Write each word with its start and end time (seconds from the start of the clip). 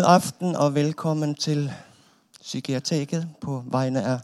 God 0.00 0.06
aften 0.06 0.56
og 0.56 0.74
velkommen 0.74 1.34
til 1.34 1.72
Psykiateket 2.40 3.26
på 3.40 3.62
vegne 3.66 4.04
av 4.06 4.18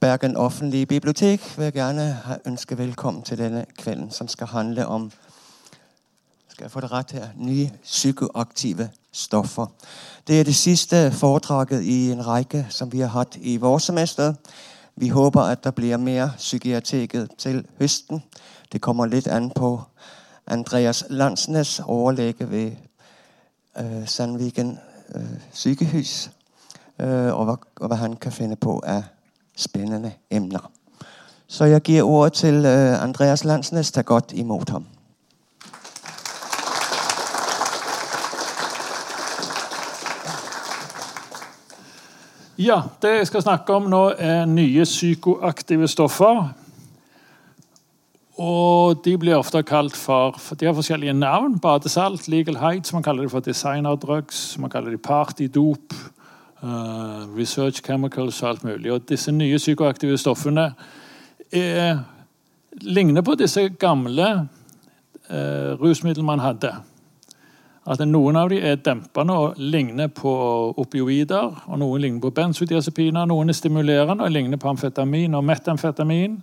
Bergen 0.00 0.36
offentlige 0.36 0.86
bibliotek. 0.86 1.40
Vil 1.56 1.64
jeg 1.64 1.72
gjerne 1.72 2.18
ønske 2.46 2.78
velkommen 2.78 3.22
til 3.22 3.38
denne 3.38 3.64
kvelden, 3.78 4.10
som 4.10 4.28
skal 4.28 4.46
handle 4.46 4.86
om 4.86 5.10
skal 6.48 6.64
jeg 6.64 6.70
få 6.70 6.80
det 6.80 6.92
rett 6.92 7.12
her, 7.12 7.26
nye 7.36 7.70
psykoaktive 7.82 8.90
stoffer. 9.12 9.66
Det 10.26 10.40
er 10.40 10.44
det 10.44 10.54
siste 10.54 11.10
foredraget 11.10 11.82
i 11.82 12.12
en 12.12 12.26
rekke 12.26 12.66
som 12.70 12.92
vi 12.92 13.00
har 13.00 13.08
hatt 13.08 13.36
i 13.40 13.56
vårsemesteret. 13.56 14.36
Vi 14.96 15.08
håper 15.08 15.40
at 15.40 15.64
det 15.64 15.74
blir 15.74 15.96
mer 15.96 16.28
Psykiateket 16.36 17.28
til 17.38 17.66
høsten. 17.78 18.22
Det 18.72 18.80
kommer 18.80 19.06
litt 19.06 19.26
an 19.26 19.50
på 19.50 19.80
Andreas 20.46 21.04
Landsnes, 21.10 21.80
overlege 21.84 22.50
ved 22.50 22.70
Sandviken 24.06 24.78
uh, 25.14 25.20
sykehus, 25.52 26.30
uh, 27.02 27.06
og, 27.06 27.44
hva, 27.44 27.56
og, 27.80 27.86
hva, 27.88 27.96
han 27.96 28.16
kan 28.16 28.32
finne 28.32 28.56
på 28.56 28.78
av 28.86 29.02
spennende 29.56 30.12
emner. 30.30 30.70
Så 31.46 31.64
jeg 31.64 31.82
gir 31.82 32.02
ordet 32.02 32.32
til 32.32 32.66
Andreas 32.66 33.44
Landsnes. 33.44 33.92
Ta 33.92 34.02
godt 34.02 34.32
imot 34.32 34.70
ham. 34.70 34.86
Ja, 42.58 42.82
Det 43.02 43.10
jeg 43.10 43.26
skal 43.26 43.42
snakke 43.42 43.74
om 43.74 43.82
nå, 43.90 44.12
er 44.18 44.44
nye 44.46 44.84
psykoaktive 44.84 45.88
stoffer. 45.88 46.54
Og 48.34 49.04
de 49.04 49.14
blir 49.18 49.36
ofte 49.38 49.62
kalt 49.62 49.96
for, 49.96 50.34
De 50.60 50.66
har 50.66 50.74
forskjellige 50.74 51.12
navn. 51.12 51.58
Badesalt, 51.58 52.28
legal 52.28 52.58
heights, 52.58 52.92
man 52.92 53.02
kaller 53.02 53.22
det 53.22 53.30
for 53.30 53.40
designerdrugs, 53.40 54.58
man 54.58 54.70
kaller 54.70 54.90
det 54.90 55.02
partydop, 55.02 55.94
uh, 56.62 57.36
research 57.38 57.82
chemicals 57.82 58.42
og 58.42 58.48
alt 58.48 58.64
mulig. 58.64 58.92
Og 58.92 59.08
disse 59.08 59.32
nye 59.32 59.56
psykoaktive 59.56 60.18
stoffene 60.18 60.72
er, 61.52 61.98
ligner 62.80 63.22
på 63.22 63.34
disse 63.34 63.68
gamle 63.68 64.48
uh, 65.30 65.78
rusmidlene 65.78 66.26
man 66.26 66.42
hadde. 66.42 66.74
At 67.86 68.00
Noen 68.00 68.36
av 68.36 68.48
dem 68.48 68.64
er 68.64 68.76
dempende 68.80 69.34
og 69.36 69.58
ligner 69.60 70.08
på 70.08 70.30
opioider. 70.80 71.52
og 71.66 71.78
Noen 71.78 72.00
ligner 72.00 72.20
på 72.20 72.30
benzodiazepiner, 72.30 73.26
noen 73.26 73.48
er 73.48 73.52
stimulerende 73.52 74.24
og 74.24 74.32
ligner 74.32 74.56
på 74.56 74.68
amfetamin 74.68 75.34
og 75.34 75.44
metamfetamin. 75.44 76.38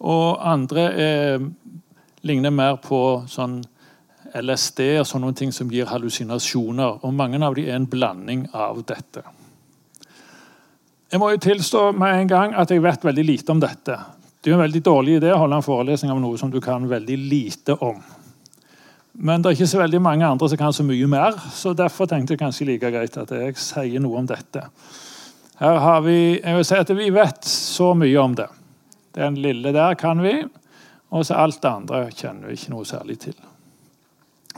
Og 0.00 0.38
andre 0.40 0.86
er, 0.96 1.42
ligner 2.26 2.54
mer 2.54 2.78
på 2.80 3.00
sånn 3.28 3.60
LSD 4.36 4.80
og 5.00 5.08
sånne 5.08 5.32
ting 5.36 5.52
som 5.52 5.70
gir 5.72 5.90
hallusinasjoner. 5.90 7.02
Og 7.04 7.14
mange 7.14 7.40
av 7.42 7.56
dem 7.56 7.68
er 7.68 7.76
en 7.76 7.88
blanding 7.90 8.46
av 8.54 8.80
dette. 8.86 9.24
Jeg 11.10 11.18
må 11.18 11.32
jo 11.32 11.42
tilstå 11.42 11.90
med 11.98 12.20
en 12.20 12.30
gang 12.30 12.52
at 12.54 12.70
jeg 12.70 12.82
vet 12.84 13.04
veldig 13.04 13.26
lite 13.26 13.52
om 13.52 13.60
dette. 13.60 13.96
Det 14.40 14.52
er 14.52 14.56
en 14.56 14.62
veldig 14.62 14.82
dårlig 14.86 15.18
idé 15.18 15.32
å 15.34 15.40
holde 15.42 15.58
en 15.58 15.66
forelesning 15.66 16.12
om 16.14 16.20
noe 16.22 16.38
som 16.38 16.52
du 16.52 16.60
kan 16.64 16.86
veldig 16.88 17.16
lite 17.18 17.74
om. 17.82 17.98
Men 19.20 19.42
det 19.42 19.50
er 19.50 19.58
ikke 19.58 19.72
så 19.72 19.80
veldig 19.82 20.00
mange 20.00 20.28
andre 20.28 20.48
som 20.48 20.60
kan 20.60 20.72
så 20.72 20.86
mye 20.86 21.08
mer, 21.10 21.34
så 21.52 21.74
derfor 21.76 22.08
tenkte 22.08 22.36
jeg 22.36 22.40
kanskje 22.40 22.68
like 22.68 22.92
greit 22.94 23.18
at 23.20 23.34
jeg 23.34 23.58
sier 23.58 24.00
noe 24.00 24.22
om 24.22 24.28
dette. 24.28 24.62
Her 25.60 25.82
har 25.82 26.00
vi, 26.06 26.38
jeg 26.38 26.56
vil 26.56 26.64
si 26.64 26.78
at 26.78 26.94
Vi 26.96 27.10
vet 27.12 27.44
så 27.44 27.90
mye 27.92 28.22
om 28.22 28.38
det. 28.38 28.46
Den 29.14 29.38
lille 29.40 29.72
der 29.74 29.94
kan 29.94 30.22
vi, 30.22 30.36
og 31.10 31.26
så 31.26 31.34
alt 31.34 31.62
det 31.62 31.70
andre 31.70 32.04
kjenner 32.14 32.50
vi 32.50 32.58
ikke 32.58 32.74
noe 32.74 32.86
særlig 32.86 33.18
til. 33.26 33.38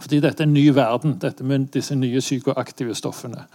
Fordi 0.01 0.21
dette 0.21 0.43
er 0.43 0.49
en 0.49 0.55
ny 0.55 0.67
verden, 0.75 1.17
dette 1.21 1.45
med 1.45 1.71
disse 1.73 1.95
nye 1.97 2.21
psykoaktive 2.21 2.95
stoffene. 2.95 3.47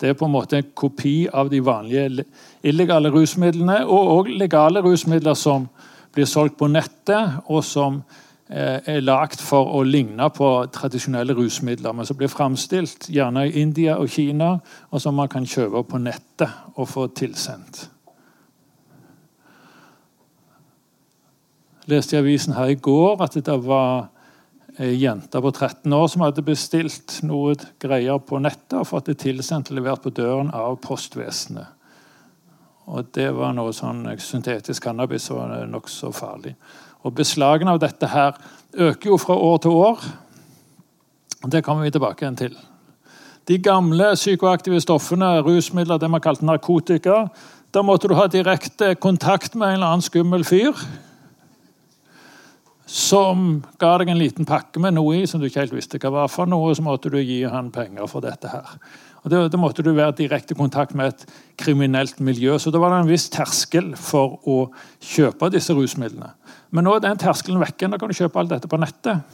Det 0.00 0.08
er 0.08 0.18
på 0.18 0.26
en 0.26 0.34
måte 0.34 0.58
en 0.58 0.70
kopi 0.76 1.26
av 1.32 1.48
de 1.50 1.62
vanlige 1.64 2.26
illegale 2.66 3.10
rusmidlene, 3.14 3.80
og 3.86 4.12
òg 4.18 4.30
legale 4.38 4.82
rusmidler 4.84 5.34
som 5.34 5.68
blir 6.12 6.28
solgt 6.28 6.58
på 6.58 6.68
nettet, 6.68 7.40
og 7.46 7.64
som 7.64 8.02
eh, 8.50 8.82
er 8.84 9.00
lagd 9.04 9.40
for 9.40 9.72
å 9.78 9.82
ligne 9.86 10.28
på 10.36 10.50
tradisjonelle 10.72 11.36
rusmidler, 11.36 11.96
men 11.96 12.08
som 12.08 12.18
blir 12.18 12.32
framstilt 12.32 13.08
gjerne 13.08 13.46
i 13.48 13.60
India 13.62 13.96
og 13.96 14.12
Kina, 14.12 14.56
og 14.90 15.02
som 15.02 15.16
man 15.16 15.32
kan 15.32 15.48
kjøpe 15.48 15.86
på 15.88 16.02
nettet 16.02 16.76
og 16.76 16.90
få 16.92 17.08
tilsendt. 17.16 17.86
Leste 21.90 22.16
i 22.16 22.20
avisen 22.20 22.56
her 22.56 22.72
i 22.72 22.78
går 22.80 23.22
at 23.24 23.38
det 23.46 23.56
var 23.64 24.08
ei 24.82 24.92
jente 25.00 25.40
på 25.40 25.50
13 25.52 25.92
år 25.96 26.08
som 26.12 26.24
hadde 26.26 26.44
bestilt 26.44 27.20
noe 27.24 27.54
greier 27.80 28.18
på 28.20 28.40
nettet 28.42 28.76
og 28.80 28.88
fått 28.90 29.08
det 29.08 29.20
tilsendt 29.22 29.70
og 29.72 29.78
levert 29.78 30.02
på 30.04 30.12
døren 30.12 30.52
av 30.54 30.76
postvesenet. 30.84 31.72
Og 32.86 33.08
Det 33.12 33.30
var 33.34 33.54
noe 33.56 33.72
sånn 33.74 34.04
syntetisk 34.22 34.84
cannabis 34.84 35.26
som 35.26 35.40
var 35.40 35.64
nokså 35.66 36.12
farlig. 36.14 36.54
Og 37.02 37.14
Beslagene 37.14 37.72
av 37.74 37.80
dette 37.82 38.06
her 38.06 38.36
øker 38.72 39.10
jo 39.10 39.18
fra 39.18 39.34
år 39.34 39.58
til 39.58 39.70
år. 39.70 40.04
Det 41.46 41.64
kommer 41.64 41.82
vi 41.82 41.90
tilbake 41.90 42.22
igjen 42.22 42.38
til. 42.38 42.56
De 43.46 43.58
gamle 43.58 44.12
psykoaktive 44.14 44.80
stoffene, 44.82 45.40
rusmidler, 45.46 45.98
det 45.98 46.10
man 46.10 46.20
kalte 46.20 46.46
narkotika, 46.46 47.26
da 47.74 47.82
måtte 47.82 48.08
du 48.08 48.14
ha 48.14 48.26
direkte 48.26 48.94
kontakt 48.94 49.54
med 49.54 49.68
en 49.68 49.74
eller 49.74 49.86
annen 49.86 50.06
skummel 50.06 50.44
fyr 50.46 50.74
som 52.86 53.64
ga 53.82 53.96
deg 53.98 54.12
en 54.12 54.20
liten 54.20 54.46
pakke 54.46 54.80
med 54.82 54.94
noe 54.94 55.18
i 55.18 55.26
som 55.26 55.42
du 55.42 55.48
ikke 55.48 55.64
helt 55.64 55.74
visste 55.74 55.98
hva 55.98 56.12
var 56.14 56.30
for 56.30 56.46
noe, 56.46 56.70
så 56.74 56.84
måtte 56.86 57.10
du 57.10 57.18
gi 57.18 57.42
han 57.50 57.72
penger 57.74 58.06
for 58.10 58.22
dette 58.24 58.50
her. 58.52 58.78
Og 59.26 59.32
Da, 59.32 59.58
måtte 59.58 59.82
du 59.82 59.90
være 59.90 60.14
direkte 60.20 60.54
i 60.54 60.58
kontakt 60.58 60.94
med 60.94 61.08
et 61.08 61.24
kriminelt 61.58 62.20
miljø. 62.22 62.60
Så 62.62 62.70
da 62.70 62.78
var 62.78 62.92
det 62.94 63.00
en 63.02 63.10
viss 63.10 63.26
terskel 63.28 63.96
for 63.98 64.38
å 64.46 64.68
kjøpe 65.02 65.50
disse 65.50 65.74
rusmidlene. 65.74 66.30
Men 66.70 66.86
nå 66.86 66.94
er 66.94 67.02
den 67.02 67.18
terskelen 67.18 67.58
vekke. 67.58 67.90
Da 67.90 67.98
kan 67.98 68.06
du 68.06 68.14
kjøpe 68.14 68.38
alt 68.38 68.52
dette 68.54 68.70
på 68.70 68.78
nettet. 68.78 69.26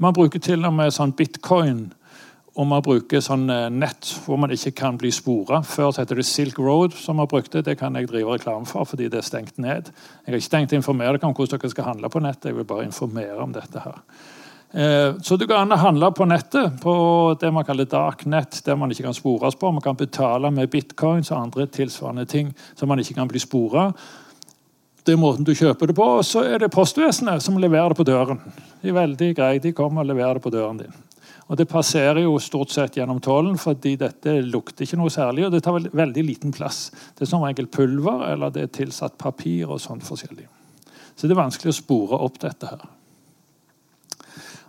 Man 0.00 0.16
bruker 0.16 0.40
til 0.40 0.64
og 0.64 0.72
med 0.72 0.94
sånn 0.96 1.12
bitcoin 1.12 1.90
og 2.58 2.66
man 2.66 2.82
bruker 2.82 3.22
sånn 3.22 3.46
eh, 3.54 3.68
nett 3.70 4.08
hvor 4.24 4.38
man 4.42 4.50
ikke 4.54 4.74
kan 4.80 4.96
bli 4.98 5.12
spora. 5.14 5.60
Før 5.62 5.92
så 5.92 6.02
heter 6.02 6.18
det 6.18 6.26
Silk 6.26 6.58
Road, 6.58 6.96
som 6.98 7.20
man 7.20 7.30
brukte. 7.30 7.62
Det 7.62 7.76
kan 7.78 7.94
jeg 7.94 8.10
drive 8.10 8.34
reklame 8.34 8.66
for 8.66 8.88
fordi 8.88 9.06
det 9.12 9.20
er 9.20 9.28
stengt 9.28 9.60
ned. 9.62 9.92
Jeg 10.24 10.32
har 10.32 10.40
ikke 10.40 10.54
tenkt 10.56 10.74
å 10.74 10.80
informere 10.80 11.14
dere 11.14 11.30
om 11.30 11.36
hvordan 11.38 11.62
dere 11.62 11.70
skal 11.70 11.88
handle 11.92 12.10
på 12.10 12.22
nettet. 12.24 12.50
Jeg 12.50 12.58
vil 12.58 12.66
bare 12.68 12.88
informere 12.88 13.38
om 13.44 13.54
dette 13.54 13.84
her. 13.84 14.02
Eh, 14.74 15.14
så 15.22 15.38
du 15.38 15.46
kan 15.46 15.70
handle 15.70 16.10
på 16.12 16.26
nettet, 16.26 16.80
på 16.82 16.94
det 17.40 17.54
man 17.54 17.64
kaller 17.64 17.86
dark 17.88 18.26
net, 18.26 18.58
der 18.66 18.76
man 18.76 18.90
ikke 18.90 19.06
kan 19.06 19.16
spores 19.16 19.54
på. 19.54 19.70
Man 19.72 19.84
kan 19.84 19.96
betale 19.96 20.50
med 20.50 20.74
bitcoins 20.74 21.30
og 21.30 21.44
andre 21.44 21.70
tilsvarende 21.70 22.26
ting 22.26 22.50
som 22.74 22.90
man 22.90 22.98
ikke 22.98 23.20
kan 23.20 23.30
bli 23.30 23.38
spora. 23.38 23.92
Det 25.06 25.14
er 25.14 25.22
måten 25.22 25.46
du 25.46 25.54
kjøper 25.54 25.88
det 25.88 25.96
på, 25.96 26.14
og 26.18 26.26
så 26.26 26.42
er 26.44 26.58
det 26.58 26.74
postvesenet 26.74 27.40
som 27.40 27.56
leverer 27.56 27.94
det 27.94 28.02
på 28.02 28.04
døren. 28.04 28.42
De 28.82 28.90
er 28.90 28.98
veldig 28.98 29.36
greie, 29.38 29.62
de 29.62 29.72
kommer 29.72 30.02
og 30.02 30.10
leverer 30.10 30.36
det 30.36 30.44
på 30.44 30.52
døren 30.52 30.82
din. 30.82 31.04
Og 31.48 31.56
Det 31.56 31.68
passerer 31.68 32.20
jo 32.20 32.38
stort 32.38 32.70
sett 32.70 32.96
gjennom 32.98 33.20
tollen, 33.24 33.56
fordi 33.58 33.94
dette 33.96 34.34
lukter 34.44 34.84
ikke 34.84 34.98
noe 35.00 35.10
særlig. 35.10 35.46
Og 35.46 35.52
det 35.52 35.62
tar 35.64 35.80
veldig 35.80 36.24
liten 36.24 36.52
plass. 36.52 36.90
Det 37.16 37.24
er 37.24 37.30
som 37.30 37.42
regel 37.42 37.66
pulver 37.66 38.26
eller 38.32 38.52
det 38.52 38.62
er 38.62 38.74
tilsatt 38.82 39.16
papir 39.18 39.70
og 39.70 39.80
sånt 39.80 40.04
forskjellig. 40.04 40.44
Så 41.16 41.26
det 41.26 41.32
er 41.32 41.40
vanskelig 41.40 41.72
å 41.72 41.78
spore 41.78 42.20
opp 42.20 42.36
dette 42.42 42.68
her. 42.68 42.84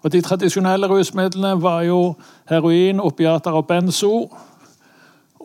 Og 0.03 0.11
De 0.11 0.21
tradisjonelle 0.23 0.87
rusmidlene 0.87 1.61
var 1.61 1.83
jo 1.83 2.15
heroin, 2.47 3.01
opiater 3.03 3.51
og 3.51 3.67
benzo. 3.67 4.29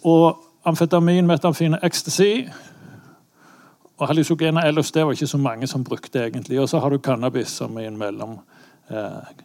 Og 0.04 0.38
amfetamin, 0.64 1.26
metamfin 1.26 1.74
ecstasy. 1.82 2.44
Og 3.98 4.06
hallusogene 4.08 4.62
LSD 4.70 5.02
var 5.02 5.12
ikke 5.12 5.26
så 5.26 5.38
mange 5.38 5.66
som 5.66 5.84
brukte 5.84 6.22
egentlig. 6.28 6.60
Og 6.60 6.69
så 6.69 6.78
har 6.78 6.90
du 6.90 6.98
cannabis 6.98 7.58
som 7.58 7.76
er 7.78 7.90
en 7.90 7.98
mellom. 7.98 8.38
Eh, 8.90 9.44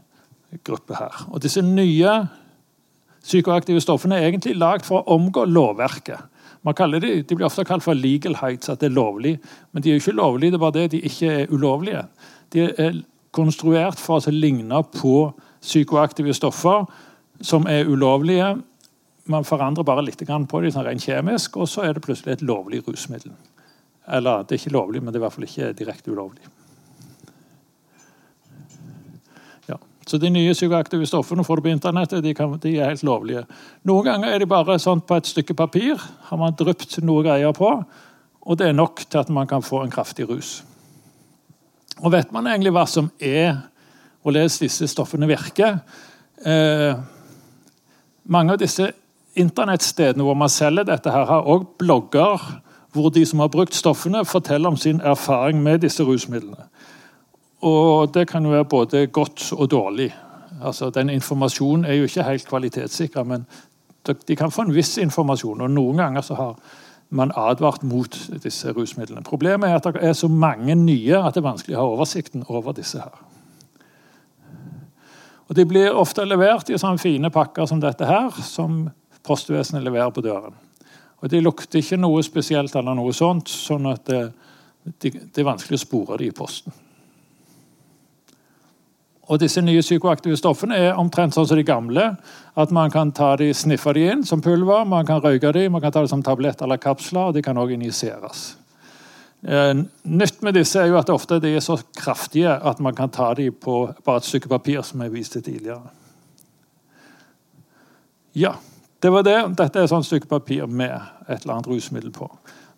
gruppe 0.65 0.95
her. 0.97 1.25
Og 1.29 1.43
Disse 1.43 1.61
nye 1.61 2.13
psykoaktive 3.23 3.81
stoffene 3.83 4.17
er 4.17 4.29
egentlig 4.29 4.55
lagd 4.57 4.87
for 4.87 5.01
å 5.03 5.17
omgå 5.17 5.45
lovverket. 5.45 6.25
Man 6.63 6.75
de, 6.75 7.23
de 7.23 7.35
blir 7.35 7.45
ofte 7.47 7.63
kalt 7.63 7.83
for 7.83 7.93
legal 7.93 8.35
heights, 8.41 8.69
at 8.69 8.81
det 8.81 8.89
er 8.89 8.95
lovlig. 8.95 9.37
Men 9.71 9.83
de 9.83 9.89
er 9.89 9.93
jo 9.93 10.03
ikke 10.03 10.17
lovlige, 10.17 10.51
det 10.51 10.57
er 10.57 10.65
bare 10.65 10.77
det 10.79 10.91
de 10.91 11.01
ikke 11.07 11.27
er 11.31 11.53
ulovlige. 11.53 12.03
De 12.51 12.65
er 12.67 13.03
konstruert 13.31 13.99
for 13.99 14.19
å 14.19 14.33
ligne 14.33 14.81
på 14.95 15.31
psykoaktive 15.61 16.33
stoffer 16.33 16.85
som 17.41 17.67
er 17.67 17.87
ulovlige. 17.87 18.57
Man 19.29 19.45
forandrer 19.45 19.87
bare 19.87 20.03
litt 20.03 20.19
på 20.19 20.61
dem 20.61 20.71
sånn 20.71 20.87
rent 20.87 21.05
kjemisk, 21.05 21.57
og 21.57 21.69
så 21.69 21.85
er 21.87 21.93
det 21.93 22.03
plutselig 22.03 22.33
et 22.33 22.41
lovlig 22.41 22.81
rusmiddel. 22.87 23.31
Eller 24.09 24.43
det 24.43 24.57
er 24.57 24.63
ikke 24.63 24.75
lovlig, 24.75 25.03
men 25.03 25.13
det 25.13 25.19
er 25.19 25.21
i 25.21 25.27
hvert 25.27 25.37
fall 25.37 25.47
ikke 25.47 25.73
direkte 25.77 26.11
ulovlig. 26.11 26.58
Så 30.09 30.17
de 30.17 30.31
nye 30.33 30.55
psykoaktive 30.55 31.05
stoffene 31.05 31.43
får 31.45 31.59
du 31.59 31.67
på 31.67 31.69
internettet, 31.69 32.23
de, 32.25 32.33
kan, 32.33 32.55
de, 32.57 32.71
er 32.79 32.89
helt 32.89 33.03
lovlige. 33.05 33.43
Noen 33.85 34.07
ganger 34.07 34.33
er 34.33 34.41
de 34.41 34.47
bare 34.49 34.79
sånn 34.81 35.03
på 35.05 35.19
et 35.19 35.29
stykke 35.29 35.53
papir. 35.53 36.01
Har 36.31 36.39
man 36.41 36.55
drypt 36.57 36.97
noe 37.05 37.21
greier 37.27 37.53
på. 37.53 37.69
Og 38.41 38.57
det 38.57 38.71
er 38.71 38.77
nok 38.77 39.03
til 39.05 39.21
at 39.21 39.29
man 39.29 39.49
kan 39.49 39.61
få 39.61 39.83
en 39.83 39.93
kraftig 39.93 40.25
rus. 40.29 40.63
Og 42.01 42.09
vet 42.15 42.31
man 42.33 42.47
egentlig 42.49 42.73
hva 42.73 42.87
som 42.89 43.11
er 43.21 43.59
hvordan 44.25 44.49
disse 44.49 44.87
stoffene 44.89 45.29
virker? 45.29 45.77
Eh, 46.41 46.97
mange 48.25 48.55
av 48.55 48.63
disse 48.63 48.89
internettstedene 49.39 50.25
hvor 50.25 50.37
man 50.39 50.49
selger 50.49 50.87
dette, 50.89 51.13
her 51.13 51.29
har 51.29 51.45
også 51.45 51.69
blogger 51.83 52.49
hvor 52.95 53.11
de 53.13 53.21
som 53.29 53.43
har 53.43 53.51
brukt 53.53 53.77
stoffene, 53.77 54.25
forteller 54.25 54.73
om 54.73 54.77
sin 54.77 55.01
erfaring 55.05 55.61
med 55.61 55.83
disse 55.85 56.03
rusmidlene. 56.03 56.65
Og 57.61 58.13
det 58.13 58.27
kan 58.27 58.45
jo 58.45 58.51
være 58.51 58.65
både 58.65 59.07
godt 59.07 59.53
og 59.53 59.71
dårlig. 59.71 60.15
Altså, 60.61 60.89
den 60.89 61.09
Informasjonen 61.09 61.85
er 61.85 61.93
jo 61.93 62.03
ikke 62.03 62.23
helt 62.23 62.47
kvalitetssikra, 62.47 63.23
men 63.23 63.45
de 64.27 64.35
kan 64.35 64.51
få 64.51 64.61
en 64.61 64.75
viss 64.75 64.97
informasjon. 64.97 65.61
Og 65.61 65.71
noen 65.71 65.97
ganger 65.97 66.21
så 66.21 66.35
har 66.35 66.55
man 67.09 67.31
advart 67.35 67.83
mot 67.83 68.15
disse 68.43 68.71
rusmidlene. 68.71 69.23
Problemet 69.25 69.69
er 69.69 69.75
at 69.79 69.87
det 69.87 70.03
er 70.03 70.13
så 70.13 70.27
mange 70.27 70.75
nye 70.75 71.17
at 71.17 71.33
det 71.33 71.41
er 71.41 71.49
vanskelig 71.49 71.77
å 71.77 71.81
ha 71.81 71.93
oversikten 71.95 72.45
over 72.47 72.75
disse 72.77 73.01
her. 73.01 73.17
Og 75.49 75.55
De 75.55 75.65
blir 75.65 75.95
ofte 75.97 76.25
levert 76.25 76.69
i 76.69 76.77
sånne 76.77 77.01
fine 77.01 77.31
pakker 77.33 77.65
som 77.65 77.79
dette 77.81 78.05
her, 78.05 78.29
som 78.45 78.83
postvesenet 79.25 79.83
leverer 79.83 80.13
på 80.13 80.21
døren. 80.21 80.53
Og 81.19 81.29
De 81.29 81.41
lukter 81.41 81.81
ikke 81.81 81.97
noe 81.97 82.21
spesielt 82.23 82.75
eller 82.75 82.95
noe 82.95 83.13
sånt, 83.13 83.49
sånn 83.49 83.89
at 83.89 84.05
det, 84.05 84.21
det, 85.01 85.37
er 85.37 85.49
vanskelig 85.49 85.79
å 85.79 85.81
spore 85.81 86.19
dem 86.21 86.29
i 86.29 86.35
posten. 86.35 86.73
Og 89.29 89.37
disse 89.37 89.61
nye 89.61 89.81
psykoaktive 89.85 90.37
stoffene 90.39 90.77
er 90.77 90.97
omtrent 90.97 91.35
sånn 91.35 91.45
som 91.45 91.59
de 91.59 91.65
gamle. 91.65 92.05
At 92.57 92.71
man 92.73 92.89
kan 92.93 93.11
ta 93.13 93.35
de, 93.37 93.51
sniffe 93.53 93.93
de 93.93 94.07
inn 94.09 94.23
som 94.25 94.41
pulver, 94.41 94.87
man 94.89 95.05
kan 95.05 95.21
røyke 95.21 95.51
de, 95.53 95.67
man 95.69 95.83
kan 95.83 95.93
ta 95.93 96.01
det 96.01 96.09
som 96.09 96.23
tablett 96.25 96.63
eller 96.65 96.81
kapsler, 96.81 97.29
og 97.29 97.37
de 97.37 97.43
kan 97.45 97.57
også 97.57 97.77
injiseres. 97.77 98.41
Eh, 99.45 99.83
nytt 100.03 100.41
med 100.43 100.57
disse 100.57 100.81
er 100.81 100.89
jo 100.89 100.97
at 100.99 101.11
ofte 101.13 101.37
de 101.39 101.53
er 101.55 101.63
så 101.63 101.77
kraftige 101.95 102.51
at 102.51 102.81
man 102.83 102.97
kan 102.97 103.13
ta 103.13 103.29
de 103.37 103.51
på 103.51 103.77
bare 104.05 104.23
et 104.23 104.27
stykke 104.27 104.49
papir, 104.51 104.81
som 104.83 105.05
jeg 105.05 105.13
viste 105.13 105.41
tidligere. 105.45 105.93
Ja, 108.35 108.55
det 109.03 109.13
var 109.13 109.23
det. 109.23 109.37
Dette 109.57 109.79
er 109.79 109.85
et 109.85 109.93
sånt 109.93 110.09
stykke 110.09 110.27
papir 110.27 110.65
med 110.67 110.97
et 111.29 111.43
eller 111.43 111.59
annet 111.59 111.69
rusmiddel 111.69 112.11
på. 112.11 112.27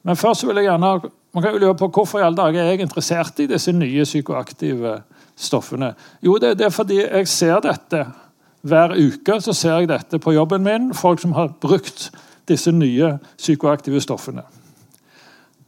Men 0.04 0.18
først 0.18 0.46
vil 0.48 0.58
jeg 0.58 0.68
gjerne, 0.68 1.10
man 1.34 1.44
kan 1.44 1.54
jo 1.54 1.62
lure 1.62 1.78
på 1.78 1.88
hvorfor 1.88 2.20
i 2.20 2.26
alle 2.26 2.38
dager 2.38 2.62
er 2.62 2.74
jeg 2.74 2.86
interessert 2.86 3.40
i 3.40 3.50
disse 3.50 3.72
nye 3.72 4.04
psykoaktive 4.04 5.00
stoffene? 5.42 5.94
Jo, 6.22 6.38
det, 6.42 6.56
det 6.60 6.68
er 6.68 6.76
fordi 6.76 7.02
jeg 7.02 7.28
ser 7.30 7.62
dette 7.66 8.06
hver 8.62 8.96
uke. 8.98 9.42
så 9.42 9.54
ser 9.54 9.80
jeg 9.80 9.90
dette 9.90 10.20
på 10.20 10.34
jobben 10.36 10.64
min. 10.64 10.94
Folk 10.94 11.20
som 11.20 11.34
har 11.34 11.54
brukt 11.62 12.12
disse 12.48 12.72
nye 12.72 13.18
psykoaktive 13.38 14.02
stoffene. 14.02 14.44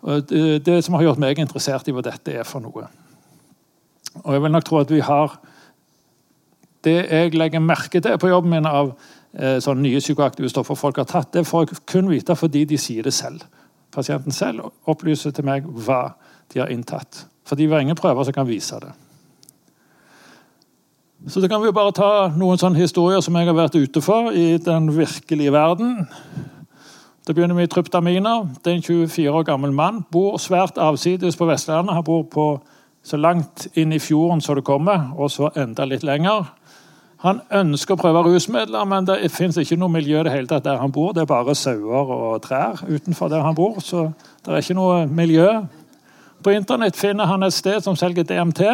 Det, 0.03 0.65
det 0.65 0.83
som 0.83 0.97
har 0.97 1.03
gjort 1.03 1.21
meg 1.21 1.39
interessert 1.39 1.87
i 1.87 1.95
hva 1.95 2.03
dette 2.03 2.33
er 2.33 2.47
for 2.47 2.63
noe. 2.63 2.87
Og 4.23 4.33
jeg 4.35 4.43
vil 4.43 4.51
nok 4.51 4.65
tro 4.67 4.79
at 4.83 4.91
vi 4.91 4.99
har 5.01 5.39
Det 6.83 6.97
jeg 7.07 7.33
legger 7.33 7.61
merke 7.63 8.01
til 8.03 8.17
på 8.19 8.27
jobben 8.27 8.51
min 8.51 8.65
av 8.67 8.89
eh, 9.39 9.55
sånne 9.63 9.85
nye 9.85 10.01
psykoaktive 10.03 10.49
stoffer 10.51 10.75
folk 10.75 10.97
har 10.99 11.05
tatt, 11.07 11.29
det 11.31 11.45
får 11.47 11.61
jeg 11.63 11.77
kun 11.87 12.09
vite 12.11 12.35
fordi 12.35 12.65
de 12.67 12.75
sier 12.77 13.07
det 13.07 13.13
selv. 13.15 13.45
Pasienten 13.95 14.35
selv 14.35 14.67
opplyser 14.91 15.31
til 15.31 15.47
meg 15.47 15.63
hva 15.63 16.17
de 16.51 16.59
har 16.59 16.73
inntatt. 16.75 17.23
Fordi 17.47 17.69
vi 17.69 17.71
har 17.71 17.79
ingen 17.79 17.95
prøver 17.95 18.27
som 18.27 18.35
kan 18.35 18.47
vise 18.49 18.81
det. 18.83 18.91
Så 21.27 21.39
da 21.39 21.47
kan 21.47 21.61
vi 21.63 21.71
bare 21.71 21.93
ta 21.95 22.07
noen 22.35 22.59
sånne 22.59 22.81
historier 22.81 23.21
som 23.23 23.37
jeg 23.39 23.47
har 23.47 23.55
vært 23.55 23.77
ute 23.79 24.01
for 24.03 24.33
i 24.35 24.57
den 24.59 24.89
virkelige 24.91 25.53
verden. 25.55 26.01
Da 27.23 27.31
begynner 27.31 27.61
i 27.63 27.69
tryptaminer. 27.71 28.49
Det 28.59 28.73
er 28.73 28.75
en 28.75 28.83
24 28.83 29.31
år 29.31 29.45
gammel 29.47 29.71
mann. 29.71 30.01
Bor 30.11 30.35
svært 30.43 30.75
avsides 30.75 31.39
på 31.39 31.47
Vestlandet. 31.47 31.95
Han 31.95 32.03
bor 32.03 32.25
på 32.27 32.47
så 33.07 33.15
langt 33.15 33.69
inn 33.79 33.95
i 33.95 34.01
fjorden 34.03 34.43
som 34.43 34.59
det 34.59 34.65
kommer, 34.67 35.13
og 35.15 35.31
så 35.31 35.47
enda 35.55 35.87
litt 35.87 36.03
lenger. 36.03 36.49
Han 37.23 37.39
ønsker 37.55 37.95
å 37.95 38.01
prøve 38.01 38.25
rusmidler, 38.27 38.83
men 38.83 39.07
det 39.07 39.31
fins 39.31 39.55
ikke 39.55 39.79
noe 39.79 39.95
miljø 39.95 40.25
det 40.27 40.35
hele 40.35 40.51
tatt 40.51 40.67
der 40.67 40.81
han 40.81 40.91
bor. 40.91 41.13
Det 41.15 41.23
er 41.23 41.31
bare 41.31 41.55
sauer 41.55 42.11
og 42.17 42.41
trær 42.43 42.83
utenfor 42.83 43.31
der 43.31 43.47
han 43.47 43.55
bor, 43.55 43.79
så 43.79 44.09
det 44.43 44.51
er 44.51 44.59
ikke 44.59 44.75
noe 44.75 45.05
miljø. 45.07 45.47
På 46.43 46.51
internett 46.51 46.99
finner 46.99 47.31
han 47.31 47.47
et 47.47 47.55
sted 47.55 47.79
som 47.85 47.95
selger 47.95 48.27
DMT 48.27 48.65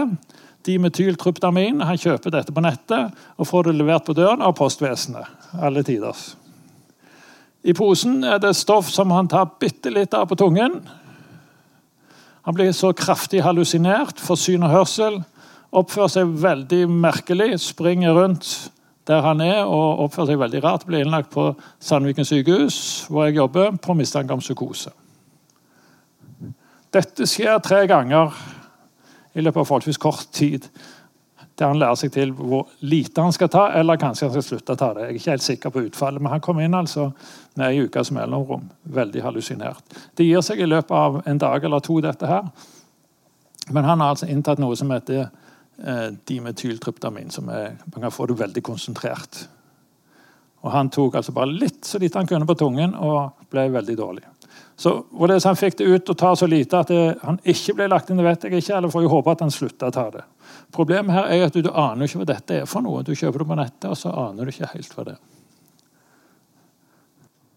dimetyltryptamin. 0.68 1.82
Han 1.82 2.00
kjøper 2.00 2.34
dette 2.34 2.54
på 2.56 2.64
nettet 2.64 3.16
og 3.38 3.48
får 3.48 3.70
det 3.70 3.78
levert 3.80 4.08
på 4.08 4.16
døren 4.18 4.44
av 4.46 4.56
postvesenet. 4.58 5.26
alle 5.60 5.84
tiders. 5.84 6.36
I 7.64 7.74
posen 7.74 8.24
er 8.24 8.40
det 8.40 8.56
stoff 8.56 8.90
som 8.90 9.12
han 9.12 9.28
tar 9.28 9.50
bitte 9.60 9.90
litt 9.90 10.14
av 10.14 10.28
på 10.30 10.36
tungen. 10.36 10.80
Han 12.48 12.56
blir 12.56 12.72
så 12.72 12.94
kraftig 12.94 13.42
hallusinert, 13.44 14.20
får 14.20 14.36
syn 14.36 14.64
og 14.64 14.72
hørsel, 14.72 15.24
oppfører 15.76 16.14
seg 16.14 16.36
veldig 16.42 16.86
merkelig, 16.90 17.60
springer 17.60 18.16
rundt 18.16 18.72
der 19.10 19.24
han 19.26 19.42
er 19.42 19.66
og 19.66 20.06
oppfører 20.06 20.32
seg 20.32 20.40
veldig 20.40 20.62
rart. 20.64 20.86
Blir 20.86 21.04
innlagt 21.04 21.32
på 21.34 21.50
Sandviken 21.82 22.28
sykehus, 22.28 23.08
hvor 23.10 23.26
jeg 23.26 23.40
jobber, 23.40 23.74
på 23.82 23.96
mistanke 23.98 24.36
om 24.36 24.44
psykose. 24.44 24.94
Dette 26.94 27.26
skjer 27.30 27.60
tre 27.62 27.84
ganger 27.90 28.34
i 29.34 29.44
løpet 29.44 29.62
av 29.62 29.68
forholdsvis 29.70 30.02
kort 30.02 30.32
tid. 30.36 30.66
Der 31.60 31.68
han 31.68 31.80
lærer 31.80 31.98
seg 32.00 32.14
til 32.16 32.32
hvor 32.34 32.70
lite 32.88 33.22
han 33.22 33.36
skal 33.36 33.52
ta, 33.52 33.66
eller 33.76 34.00
kanskje 34.00 34.30
han 34.30 34.36
skal 34.36 34.46
slutte 34.48 34.76
å 34.76 34.80
ta 34.80 34.94
det. 34.96 35.06
Jeg 35.06 35.10
er 35.10 35.20
ikke 35.20 35.34
helt 35.34 35.46
sikker 35.46 35.74
på 35.76 35.84
utfallet, 35.90 36.24
men 36.24 36.32
han 36.32 36.44
kom 36.44 36.62
inn 36.64 36.78
altså 36.78 37.10
med 37.60 37.66
ei 37.68 37.84
ukes 37.84 38.14
mellomrom. 38.16 38.70
Veldig 38.96 39.24
hallusinert. 39.26 40.00
Det 40.16 40.28
gir 40.28 40.44
seg 40.46 40.64
i 40.64 40.70
løpet 40.70 40.96
av 40.96 41.22
en 41.28 41.42
dag 41.42 41.68
eller 41.68 41.84
to, 41.84 42.00
dette 42.04 42.30
her. 42.30 42.48
Men 43.70 43.86
han 43.86 44.02
har 44.02 44.16
altså 44.16 44.30
inntatt 44.32 44.62
noe 44.62 44.78
som 44.80 44.92
heter 44.96 45.28
eh, 45.28 46.08
dimetyltryptamin. 46.32 47.30
som 47.30 47.50
er, 47.50 47.76
Man 47.94 48.08
kan 48.08 48.12
få 48.12 48.26
det 48.26 48.40
veldig 48.40 48.64
konsentrert. 48.64 49.44
Og 50.62 50.72
Han 50.72 50.90
tok 50.90 51.16
altså 51.16 51.32
bare 51.32 51.52
litt 51.52 51.86
så 51.86 52.00
lite 52.00 52.20
han 52.20 52.28
kunne 52.28 52.48
på 52.48 52.56
tungen 52.56 52.96
og 52.96 53.46
ble 53.52 53.70
veldig 53.72 53.98
dårlig. 53.98 54.24
Så 54.80 54.94
Hvorledes 55.12 55.48
han 55.48 55.58
fikk 55.60 55.80
det 55.80 55.88
ut 55.90 56.12
og 56.14 56.18
ta 56.20 56.34
så 56.40 56.48
lite 56.48 56.80
at 56.80 56.92
det, 56.92 57.02
han 57.24 57.40
ikke 57.44 57.76
ble 57.76 57.90
lagt 57.92 58.10
inn, 58.10 58.20
det 58.22 58.28
vet 58.28 58.46
jeg 58.48 58.62
ikke. 58.62 58.78
Eller 58.78 58.94
får 58.94 59.04
jeg 59.04 59.12
håpe 59.12 59.34
at 59.36 59.44
han 59.44 59.52
slutter 59.54 59.90
å 59.90 59.96
ta 59.96 60.06
det. 60.14 60.24
Problemet 60.76 61.16
her 61.16 61.34
er 61.34 61.48
at 61.48 61.58
du, 61.58 61.64
du 61.66 61.74
aner 61.74 62.08
ikke 62.08 62.22
hva 62.22 62.30
dette 62.32 62.62
er 62.62 62.70
for 62.70 62.86
noe. 62.86 63.04
Du 63.04 63.12
kjøper 63.12 63.44
det 63.44 63.50
på 63.50 63.60
nettet, 63.60 63.90
og 63.92 64.00
så 64.00 64.14
aner 64.28 64.48
du 64.48 64.54
ikke 64.54 64.72
helt 64.76 64.96
hva 64.96 65.10
det 65.10 65.18
er. 65.18 65.26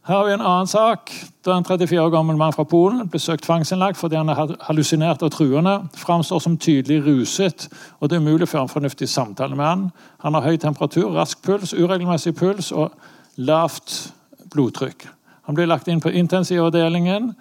Her 0.02 0.16
har 0.16 0.24
vi 0.26 0.32
en 0.34 0.42
annen 0.42 0.66
sak. 0.66 1.12
Da 1.46 1.54
en 1.54 1.64
34 1.64 2.00
år 2.02 2.10
gammel 2.10 2.38
mann 2.38 2.54
fra 2.54 2.64
Polen 2.66 3.04
ble 3.06 3.20
søkt 3.22 3.44
tvangsinnlagt 3.46 4.00
fordi 4.00 4.18
han 4.18 4.32
er 4.32 4.56
hallusinert 4.66 5.22
og 5.22 5.30
truende, 5.30 5.76
framstår 5.94 6.42
som 6.42 6.56
tydelig 6.58 7.04
ruset, 7.06 7.68
og 8.00 8.10
det 8.10 8.18
er 8.18 8.24
umulig 8.24 8.48
å 8.48 8.50
føre 8.50 8.64
en 8.66 8.72
fornuftig 8.72 9.06
samtale 9.10 9.54
med 9.54 9.68
han. 9.68 9.84
Han 10.26 10.34
har 10.34 10.48
høy 10.48 10.58
temperatur, 10.58 11.12
rask 11.14 11.38
puls, 11.46 11.70
uregelmessig 11.70 12.34
puls 12.34 12.72
og 12.74 12.90
lavt 13.38 14.10
blodtrykk. 14.50 15.06
Han 15.48 15.58
blir 15.58 15.66
lagt 15.66 15.88
inn 15.90 16.00
på 16.02 16.12
intensivavdelingen 16.12 17.32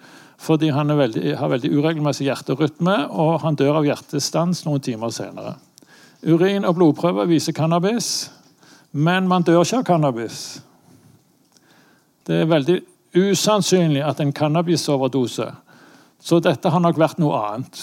fordi 0.42 0.72
han 0.74 0.90
veldig, 0.98 1.36
har 1.38 1.50
veldig 1.52 1.68
uregelmessig 1.70 2.26
hjerterytme, 2.26 2.96
og 3.14 3.44
han 3.44 3.54
dør 3.54 3.76
av 3.78 3.84
hjertestans 3.86 4.64
noen 4.66 4.82
timer 4.82 5.12
senere. 5.14 5.52
Urin 6.26 6.66
og 6.66 6.74
blodprøver 6.80 7.28
viser 7.30 7.54
cannabis, 7.54 8.08
men 8.90 9.28
man 9.30 9.46
dør 9.46 9.62
ikke 9.62 9.84
av 9.84 9.86
cannabis. 9.86 10.40
Det 12.26 12.42
er 12.42 12.50
veldig 12.50 12.80
usannsynlig 13.14 14.02
at 14.06 14.20
en 14.20 14.32
cannabisoverdose 14.32 15.52
Så 16.22 16.38
dette 16.38 16.70
har 16.70 16.80
nok 16.80 16.98
vært 16.98 17.18
noe 17.18 17.34
annet. 17.34 17.78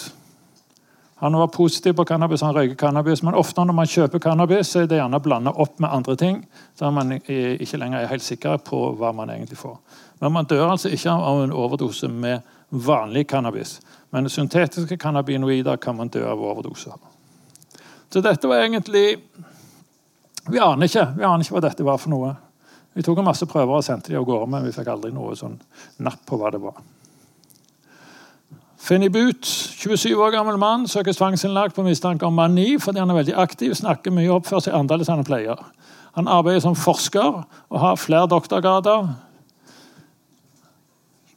Han 1.20 1.36
var 1.36 1.50
positiv 1.52 1.92
på 1.98 2.06
cannabis, 2.08 2.40
han 2.40 2.54
røyker 2.56 2.78
cannabis, 2.80 3.20
men 3.22 3.36
ofte 3.36 3.60
når 3.60 3.76
man 3.76 3.88
kjøper 3.92 4.22
cannabis, 4.24 4.70
så 4.72 4.80
er 4.80 4.86
det 4.88 4.96
gjerne 4.96 5.20
blanda 5.20 5.52
opp 5.52 5.74
med 5.76 5.92
andre 5.92 6.14
ting, 6.16 6.38
så 6.72 6.88
man 6.88 7.12
ikke 7.12 7.76
lenger 7.76 7.98
er 7.98 8.08
helt 8.08 8.24
sikker 8.24 8.56
på 8.64 8.80
hva 8.96 9.12
man 9.12 9.28
egentlig 9.34 9.58
får. 9.60 9.76
Men 10.20 10.32
man 10.32 10.48
dør 10.48 10.68
altså 10.68 10.90
ikke 10.92 11.12
av 11.12 11.44
en 11.44 11.54
overdose 11.56 12.08
med 12.08 12.44
vanlig 12.70 13.26
cannabis. 13.30 13.78
Men 14.12 14.28
syntetiske 14.28 14.98
cannabinoider 15.00 15.76
kan 15.80 15.96
man 15.96 16.12
dø 16.12 16.24
av 16.28 16.42
overdose. 16.42 16.92
Så 18.12 18.20
dette 18.20 18.48
var 18.48 18.64
egentlig 18.64 19.20
Vi 20.50 20.58
aner 20.58 20.88
ikke 20.88 21.04
vi 21.18 21.24
aner 21.24 21.44
ikke 21.44 21.54
hva 21.54 21.60
dette 21.62 21.84
var 21.84 21.98
for 22.00 22.10
noe. 22.10 22.30
Vi 22.96 23.04
tok 23.06 23.20
en 23.20 23.28
masse 23.28 23.46
prøver 23.46 23.76
og 23.76 23.84
sendte 23.86 24.10
de 24.10 24.16
av 24.18 24.24
gårde, 24.26 24.48
men 24.50 24.64
vi 24.66 24.72
fikk 24.74 24.88
aldri 24.90 25.12
noe 25.14 25.36
sånn 25.38 25.60
napp 26.02 26.24
på 26.26 26.38
hva 26.40 26.50
det 26.50 26.58
var. 26.62 26.80
Finny 28.80 29.10
Boot, 29.12 29.44
27 29.44 30.16
år 30.16 30.32
gammel 30.34 30.56
mann, 30.58 30.88
søker 30.88 31.14
tvangsinnlagt 31.14 31.76
på 31.76 31.84
mistanke 31.86 32.26
om 32.26 32.34
mani 32.34 32.78
fordi 32.80 32.98
han 32.98 33.12
er 33.12 33.20
veldig 33.20 33.36
aktiv, 33.38 33.74
snakker 33.78 34.14
mye 34.16 34.30
og 34.30 34.40
oppfører 34.40 34.64
seg 34.66 34.78
annerledes 34.78 35.10
enn 35.12 35.20
han 35.20 35.28
pleier. 35.28 35.60
Han 36.16 36.30
arbeider 36.32 36.64
som 36.64 36.74
forsker 36.74 37.42
og 37.44 37.78
har 37.78 38.00
flere 38.00 38.26
doktorgrader. 38.32 39.12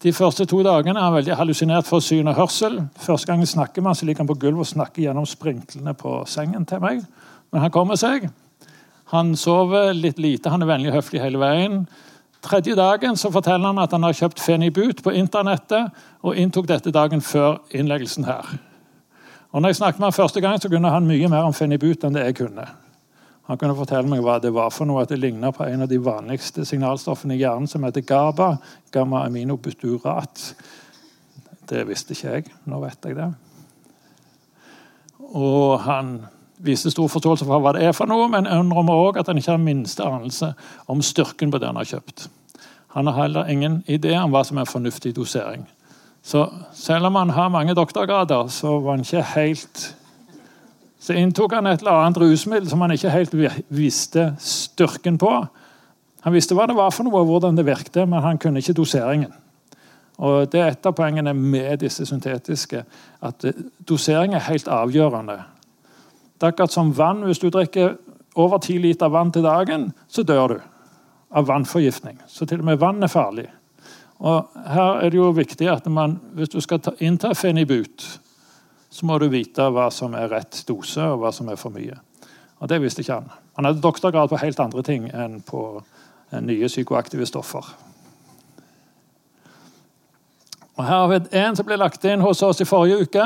De 0.04 0.12
første 0.12 0.44
to 0.50 0.58
dagene 0.66 1.00
er 1.00 1.06
han 1.06 1.14
veldig 1.16 1.36
hallusinert 1.40 1.88
for 1.88 2.04
syn 2.04 2.28
og 2.28 2.36
hørsel. 2.36 2.82
Første 3.00 3.30
gang 3.30 3.46
snakker 3.48 3.84
man, 3.86 3.96
så 3.96 4.04
ligger 4.04 4.26
han 4.26 4.28
på 4.28 4.36
gulvet 4.42 4.66
og 4.66 4.72
snakker 4.74 5.06
gjennom 5.06 5.28
sprinklene 5.30 5.94
på 5.96 6.18
sengen 6.28 6.66
til 6.68 6.82
meg. 6.84 7.06
Men 7.54 7.64
han 7.64 7.72
kommer 7.72 7.96
seg. 8.00 8.28
Han 9.14 9.32
sover 9.40 9.94
litt 9.96 10.20
lite, 10.20 10.52
han 10.52 10.66
er 10.66 10.68
vennlig 10.68 10.92
og 10.92 10.98
høflig 10.98 11.24
hele 11.24 11.40
veien. 11.40 11.86
Tredje 12.44 12.76
dagen 12.76 13.16
så 13.16 13.32
forteller 13.32 13.72
han 13.72 13.80
at 13.80 13.96
han 13.96 14.04
har 14.04 14.18
kjøpt 14.18 14.44
Fenibut 14.44 15.00
på 15.06 15.16
internettet 15.16 15.94
og 16.20 16.36
inntok 16.36 16.68
dette 16.68 16.92
dagen 16.92 17.24
før 17.24 17.62
innleggelsen 17.72 18.28
her. 18.28 18.58
Og 19.54 19.62
når 19.62 19.72
jeg 19.72 19.80
snakket 19.80 20.02
med 20.02 20.10
han 20.10 20.18
første 20.18 20.44
gang, 20.44 20.60
så 20.60 20.68
kunne 20.68 20.92
han 20.92 21.08
mye 21.08 21.30
mer 21.32 21.48
om 21.48 21.56
Fenibut 21.56 22.04
enn 22.04 22.18
det 22.18 22.26
jeg 22.28 22.42
kunne. 22.42 22.68
Han 23.50 23.60
kunne 23.60 23.76
fortelle 23.76 24.08
meg 24.08 24.22
hva 24.24 24.38
det 24.40 24.54
var 24.56 24.70
for 24.72 24.88
noe, 24.88 25.04
at 25.04 25.12
det 25.12 25.20
ligna 25.20 25.52
på 25.52 25.66
en 25.68 25.84
av 25.84 25.90
de 25.92 26.00
vanligste 26.00 26.64
signalstoffene 26.68 27.36
i 27.36 27.42
hjernen, 27.42 27.68
som 27.68 27.84
heter 27.84 28.06
GABA. 28.08 28.54
Gamma 28.96 29.26
aminobutyrat. 29.28 30.46
Det 31.68 31.84
visste 31.90 32.16
ikke 32.16 32.38
jeg. 32.38 32.54
Nå 32.72 32.80
vet 32.84 33.10
jeg 33.10 33.18
det. 33.20 33.28
Og 35.34 35.82
han 35.84 36.16
viste 36.64 36.92
stor 36.94 37.10
forståelse 37.12 37.48
for 37.48 37.60
hva 37.60 37.74
det 37.76 37.84
er 37.84 37.96
for 37.98 38.08
noe, 38.08 38.30
men 38.32 38.48
innrømmer 38.48 39.08
òg 39.10 39.20
at 39.20 39.28
han 39.28 39.40
ikke 39.42 39.56
har 39.56 39.60
minste 39.60 40.06
anelse 40.08 40.54
om 40.88 41.04
styrken 41.04 41.52
på 41.52 41.60
det 41.60 41.68
han 41.68 41.80
har 41.82 41.90
kjøpt. 41.90 42.30
Han 42.96 43.10
har 43.10 43.24
heller 43.24 43.50
ingen 43.50 43.82
idé 43.90 44.14
om 44.22 44.32
hva 44.32 44.44
som 44.48 44.62
er 44.62 44.70
fornuftig 44.70 45.16
dosering. 45.18 45.66
Så 46.24 46.46
selv 46.78 47.10
om 47.10 47.18
han 47.20 47.34
har 47.36 47.52
mange 47.52 47.76
doktorgrader, 47.76 48.48
så 48.48 48.78
var 48.80 48.96
han 48.96 49.04
ikke 49.04 49.26
helt 49.34 49.82
Så 51.04 51.14
inntok 51.20 51.52
han 51.58 51.68
et 51.68 51.82
eller 51.82 52.00
annet 52.00 52.18
rusmiddel 52.22 52.70
som 52.72 52.82
han 52.82 52.94
ikke 52.96 53.12
helt 53.12 53.34
visste 53.68 54.30
styrken 54.40 55.18
på. 55.20 55.32
Han 56.24 56.36
visste 56.36 56.56
hva 56.56 56.68
det 56.70 56.78
var 56.78 56.94
for 56.96 57.04
noe, 57.04 57.20
og 57.20 57.28
hvordan 57.28 57.58
det 57.60 57.66
virkte, 57.68 58.06
men 58.08 58.24
han 58.24 58.40
kunne 58.40 58.64
ikke 58.64 58.78
doseringen. 58.78 59.34
Og 60.24 60.52
Det 60.52 60.62
er 60.62 60.72
et 60.72 60.86
av 60.86 60.96
poengene 60.96 61.34
med 61.34 61.82
disse 61.82 62.06
syntetiske. 62.06 62.86
At 63.22 63.44
dosering 63.90 64.34
er 64.34 64.48
helt 64.48 64.68
avgjørende. 64.72 65.42
Det 66.40 66.48
er 66.48 66.54
akkurat 66.54 66.72
som 66.72 66.94
vann. 66.98 67.26
Hvis 67.28 67.40
du 67.40 67.50
drikker 67.50 67.98
over 68.36 68.58
10 68.58 68.78
liter 68.78 69.12
vann 69.12 69.32
til 69.32 69.44
dagen, 69.44 69.92
så 70.08 70.24
dør 70.24 70.48
du 70.48 70.60
av 71.34 71.48
vannforgiftning. 71.48 72.22
Så 72.28 72.46
til 72.46 72.60
og 72.60 72.66
med 72.66 72.80
vann 72.80 73.04
er 73.04 73.12
farlig. 73.12 73.50
Og 74.20 74.48
Her 74.68 75.04
er 75.04 75.10
det 75.10 75.18
jo 75.18 75.32
viktig 75.32 75.68
at 75.68 75.86
man, 75.92 76.20
hvis 76.34 76.50
du 76.50 76.62
skal 76.62 76.80
innta 77.00 77.34
fenibut, 77.34 78.20
så 78.94 79.08
må 79.10 79.18
du 79.18 79.26
vite 79.34 79.66
hva 79.74 79.88
som 79.94 80.14
er 80.18 80.30
rett 80.30 80.60
dose, 80.70 81.02
og 81.02 81.24
hva 81.24 81.32
som 81.34 81.50
er 81.50 81.58
for 81.58 81.74
mye. 81.74 81.98
Og 82.62 82.70
Det 82.70 82.80
visste 82.82 83.02
ikke 83.02 83.18
han. 83.18 83.32
Han 83.58 83.66
hadde 83.66 83.82
doktorgrad 83.82 84.30
på 84.30 84.40
helt 84.42 84.60
andre 84.62 84.84
ting 84.86 85.10
enn 85.10 85.42
på 85.46 85.82
nye 86.42 86.70
psykoaktive 86.70 87.26
stoffer. 87.26 87.66
Og 90.78 90.86
Her 90.86 91.04
har 91.04 91.10
vi 91.12 91.20
en 91.38 91.56
som 91.58 91.66
ble 91.66 91.78
lagt 91.78 92.06
inn 92.06 92.22
hos 92.22 92.42
oss 92.46 92.62
i 92.62 92.70
forrige 92.70 93.04
uke. 93.06 93.26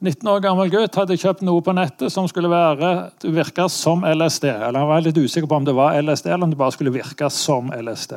19 0.00 0.28
år 0.32 0.40
gammel 0.40 0.70
gutt 0.72 0.96
hadde 0.96 1.18
kjøpt 1.20 1.42
noe 1.44 1.60
på 1.60 1.74
nettet 1.76 2.12
som 2.12 2.28
skulle 2.28 2.48
virke 2.48 3.66
som 3.68 4.04
LSD. 4.04 4.46
Eller 4.48 4.78
Han 4.80 4.88
var 4.88 5.04
litt 5.04 5.18
usikker 5.18 5.48
på 5.48 5.58
om 5.60 5.66
det 5.68 5.76
var 5.76 5.98
LSD 6.00 6.30
eller 6.30 6.44
om 6.44 6.54
det 6.54 6.60
bare 6.60 6.76
skulle 6.76 6.94
virke 6.94 7.28
som 7.30 7.68
LSD. 7.72 8.16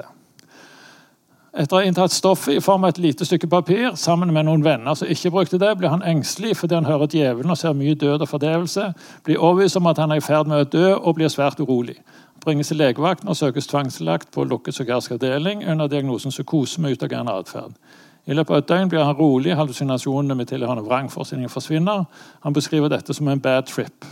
Etter 1.53 1.75
å 1.75 1.79
ha 1.83 1.85
inntatt 1.85 2.09
stoffet 2.09 2.55
i 2.57 2.61
form 2.65 2.87
av 2.87 2.95
et 2.95 2.99
lite 3.03 3.27
stykke 3.29 3.45
papir 3.45 3.91
sammen 3.99 4.31
med 4.33 4.47
noen 4.47 4.63
venner 4.65 4.95
som 4.97 5.09
ikke 5.13 5.29
brukte 5.35 5.59
det, 5.61 5.69
blir 5.77 5.91
han 5.93 6.01
engstelig 6.01 6.55
fordi 6.57 6.79
han 6.79 6.87
hører 6.89 7.11
djevelen 7.13 7.53
og 7.53 7.59
ser 7.61 7.75
mye 7.77 7.93
død 7.93 8.25
og 8.25 8.29
fordrevelse, 8.31 8.87
blir 9.21 9.37
overbevist 9.37 9.77
om 9.77 9.89
at 9.91 10.01
han 10.01 10.15
er 10.15 10.17
i 10.17 10.23
ferd 10.25 10.49
med 10.49 10.63
å 10.63 10.69
dø 10.73 10.87
og 10.95 11.13
blir 11.19 11.29
svært 11.29 11.61
urolig. 11.61 11.99
Han 12.33 12.41
bringes 12.41 12.73
til 12.73 12.81
legevakten 12.81 13.29
og 13.29 13.37
søkes 13.37 13.69
tvangslagt 13.69 14.31
på 14.33 14.47
lukket 14.49 14.73
psykiatrisk 14.73 15.13
avdeling 15.19 15.61
under 15.69 15.91
diagnosen 15.91 16.33
psykose 16.33 16.81
med 16.81 16.97
utagerende 16.97 17.37
atferd. 17.43 17.77
I 18.25 18.33
løpet 18.33 18.55
av 18.55 18.63
et 18.63 18.71
døgn 18.71 18.89
blir 18.89 19.05
han 19.05 19.19
rolig, 19.19 19.53
hallusinasjonene 19.53 20.39
med 20.39 20.49
tilhørende 20.49 20.87
vrangforestillinger 20.87 21.53
forsvinner. 21.53 22.07
Han 22.47 22.57
beskriver 22.57 22.89
dette 22.89 23.13
som 23.13 23.29
en 23.29 23.43
bad 23.43 23.69
trip. 23.69 24.09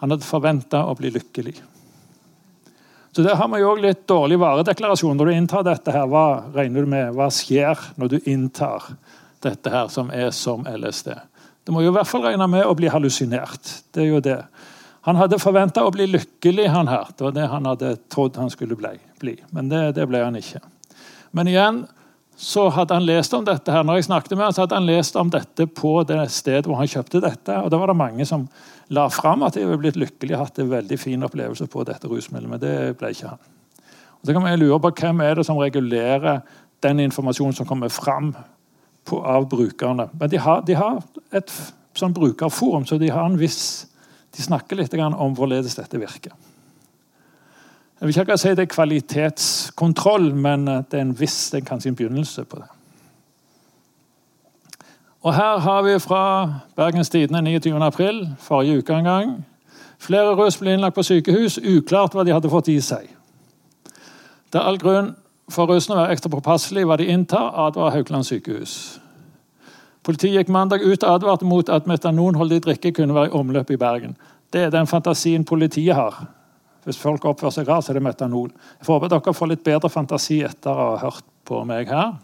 Han 0.00 0.14
hadde 0.14 0.24
forventa 0.24 0.86
å 0.88 0.96
bli 0.96 1.12
lykkelig. 1.12 1.58
Så 3.12 3.22
Der 3.22 3.34
har 3.34 3.48
vi 3.48 3.58
jo 3.58 3.74
litt 3.74 4.06
dårlig 4.06 4.38
varedeklarasjon. 4.38 5.16
Når 5.18 5.26
du 5.26 5.34
inntar 5.34 5.64
dette, 5.66 5.90
her, 5.90 6.06
hva 6.06 6.44
regner 6.54 6.86
du 6.86 6.90
med? 6.92 7.14
Hva 7.18 7.26
skjer 7.34 7.78
når 7.98 8.12
du 8.12 8.18
inntar 8.30 8.86
dette 9.42 9.72
her 9.72 9.88
som 9.90 10.12
er 10.14 10.30
som 10.30 10.62
LSD? 10.62 11.10
Du 11.66 11.72
må 11.74 11.82
jo 11.82 11.90
i 11.90 11.96
hvert 11.96 12.08
fall 12.08 12.22
regne 12.22 12.46
med 12.50 12.62
å 12.66 12.76
bli 12.78 12.90
hallusinert. 12.92 13.80
Det 13.90 14.04
er 14.04 14.12
jo 14.12 14.22
det. 14.22 14.38
Han 15.08 15.18
hadde 15.18 15.40
forventa 15.42 15.82
å 15.82 15.90
bli 15.90 16.06
lykkelig, 16.06 16.68
han 16.70 16.90
her. 16.90 17.10
Det 17.16 17.26
var 17.26 17.34
det 17.34 17.48
han 17.50 17.66
hadde 17.66 17.96
trodd 18.12 18.38
han 18.38 18.52
skulle 18.52 18.78
bli. 18.78 19.34
Men 19.50 19.72
det, 19.72 19.82
det 19.98 20.06
ble 20.06 20.22
han 20.22 20.38
ikke. 20.38 20.62
Men 21.34 21.50
igjen, 21.50 21.84
så 22.40 22.68
hadde 22.72 22.94
han 22.94 23.04
lest 23.08 23.34
om 23.36 23.44
dette 23.44 23.74
her. 23.74 23.82
Når 23.84 23.98
jeg 23.98 24.06
snakket 24.10 24.36
med 24.36 24.46
han, 24.46 24.54
så 24.54 24.64
hadde 24.64 24.78
han 24.78 24.86
lest 24.88 25.18
om 25.18 25.32
dette 25.32 25.66
på 25.66 25.98
det 26.08 26.22
stedet 26.32 26.68
hvor 26.68 26.78
han 26.78 26.88
kjøpte 26.88 27.20
dette. 27.26 27.58
og 27.58 27.72
Da 27.72 27.80
var 27.80 27.90
det 27.90 27.98
mange 28.00 28.26
som 28.28 28.46
la 28.90 29.06
fram 29.12 29.44
at 29.46 29.54
de 29.54 29.64
hadde 29.64 29.78
blitt 29.80 29.98
lykkelig 30.00 30.36
og 30.36 30.44
hatt 30.44 30.60
en 30.62 30.70
veldig 30.70 30.98
fin 30.98 31.26
opplevelse 31.26 31.66
på 31.70 31.84
dette 31.86 32.08
rusmiddelet. 32.10 32.50
Men 32.50 32.62
det 32.62 32.76
ble 32.98 33.12
ikke 33.14 33.34
han. 33.34 33.42
Og 34.20 34.26
så 34.26 34.34
kan 34.34 34.44
man 34.44 34.58
lure 34.60 34.80
på 34.82 34.92
Hvem 35.00 35.22
er 35.24 35.38
det 35.38 35.46
som 35.48 35.60
regulerer 35.60 36.40
den 36.82 37.00
informasjonen 37.06 37.56
som 37.56 37.68
kommer 37.68 37.88
fram 37.88 38.34
på, 39.06 39.20
av 39.22 39.48
brukerne? 39.48 40.10
Men 40.12 40.30
de 40.30 40.42
har, 40.42 40.64
de 40.66 40.76
har 40.76 41.00
et 41.32 41.54
sånn 41.96 42.14
brukerforum, 42.14 42.86
så 42.86 42.98
de 42.98 43.10
har 43.10 43.26
en 43.26 43.38
viss 43.40 43.86
de 44.36 44.44
snakker 44.44 44.78
litt 44.78 44.94
om 44.94 45.34
hvorledes 45.34 45.74
dette 45.74 45.98
virker. 45.98 46.34
Jeg 48.00 48.06
vil 48.06 48.14
ikke 48.14 48.22
akkurat 48.22 48.40
si 48.40 48.52
det 48.56 48.64
er 48.64 48.74
kvalitetskontroll, 48.74 50.30
men 50.32 50.68
det 50.68 50.96
er 50.96 51.02
en 51.02 51.16
viss, 51.18 51.50
det 51.50 51.60
er 51.60 51.66
kanskje 51.66 51.90
en 51.90 51.98
begynnelse 51.98 52.44
på 52.48 52.60
det. 52.62 52.68
Og 55.22 55.34
Her 55.34 55.58
har 55.58 55.82
vi 55.82 55.98
fra 55.98 56.54
Bergens 56.76 57.10
Tidende 57.10 57.58
29.4, 57.58 58.28
forrige 58.38 58.78
uke 58.78 58.92
en 58.92 59.04
gang. 59.04 59.46
Flere 59.98 60.34
russ 60.34 60.56
ble 60.56 60.72
innlagt 60.72 60.94
på 60.96 61.02
sykehus. 61.04 61.58
Uklart 61.58 62.14
hva 62.16 62.24
de 62.24 62.32
hadde 62.32 62.48
fått 62.48 62.70
i 62.72 62.78
seg. 62.80 63.10
Det 64.50 64.56
er 64.56 64.64
all 64.64 64.80
grunn 64.80 65.12
for 65.52 65.68
russene 65.68 65.98
å 65.98 66.00
være 66.00 66.16
ekstra 66.16 66.30
påpasselige 66.32 66.88
hva 66.88 66.96
de 66.96 67.10
inntar, 67.12 67.52
advarer 67.66 67.98
Haukeland 67.98 68.24
sykehus. 68.24 68.74
Politiet 70.02 70.38
gikk 70.38 70.48
mandag 70.48 70.80
ut 70.80 71.04
og 71.04 71.12
advarte 71.12 71.44
mot 71.44 71.68
at 71.68 71.86
metanonholdig 71.90 72.62
drikke 72.64 72.94
kunne 72.96 73.14
være 73.14 73.28
i 73.28 73.36
omløp 73.36 73.70
i 73.70 73.76
Bergen. 73.76 74.16
Det 74.52 74.62
er 74.64 74.72
den 74.72 74.88
fantasien 74.88 75.44
politiet 75.44 75.94
har. 75.94 76.16
Hvis 76.84 76.98
folk 76.98 77.24
oppfører 77.28 77.58
seg 77.58 77.68
rart, 77.68 77.84
så 77.84 77.92
er 77.92 78.00
det 78.00 78.06
metanol. 78.08 78.48
Jeg 78.80 78.86
håper 78.88 79.04
håpe 79.04 79.12
dere 79.12 79.36
får 79.36 79.52
litt 79.52 79.64
bedre 79.68 79.92
fantasi 79.92 80.40
etter 80.48 80.72
å 80.72 80.94
ha 80.94 81.02
hørt 81.04 81.28
på 81.50 81.60
meg 81.66 81.90
her. 81.90 82.14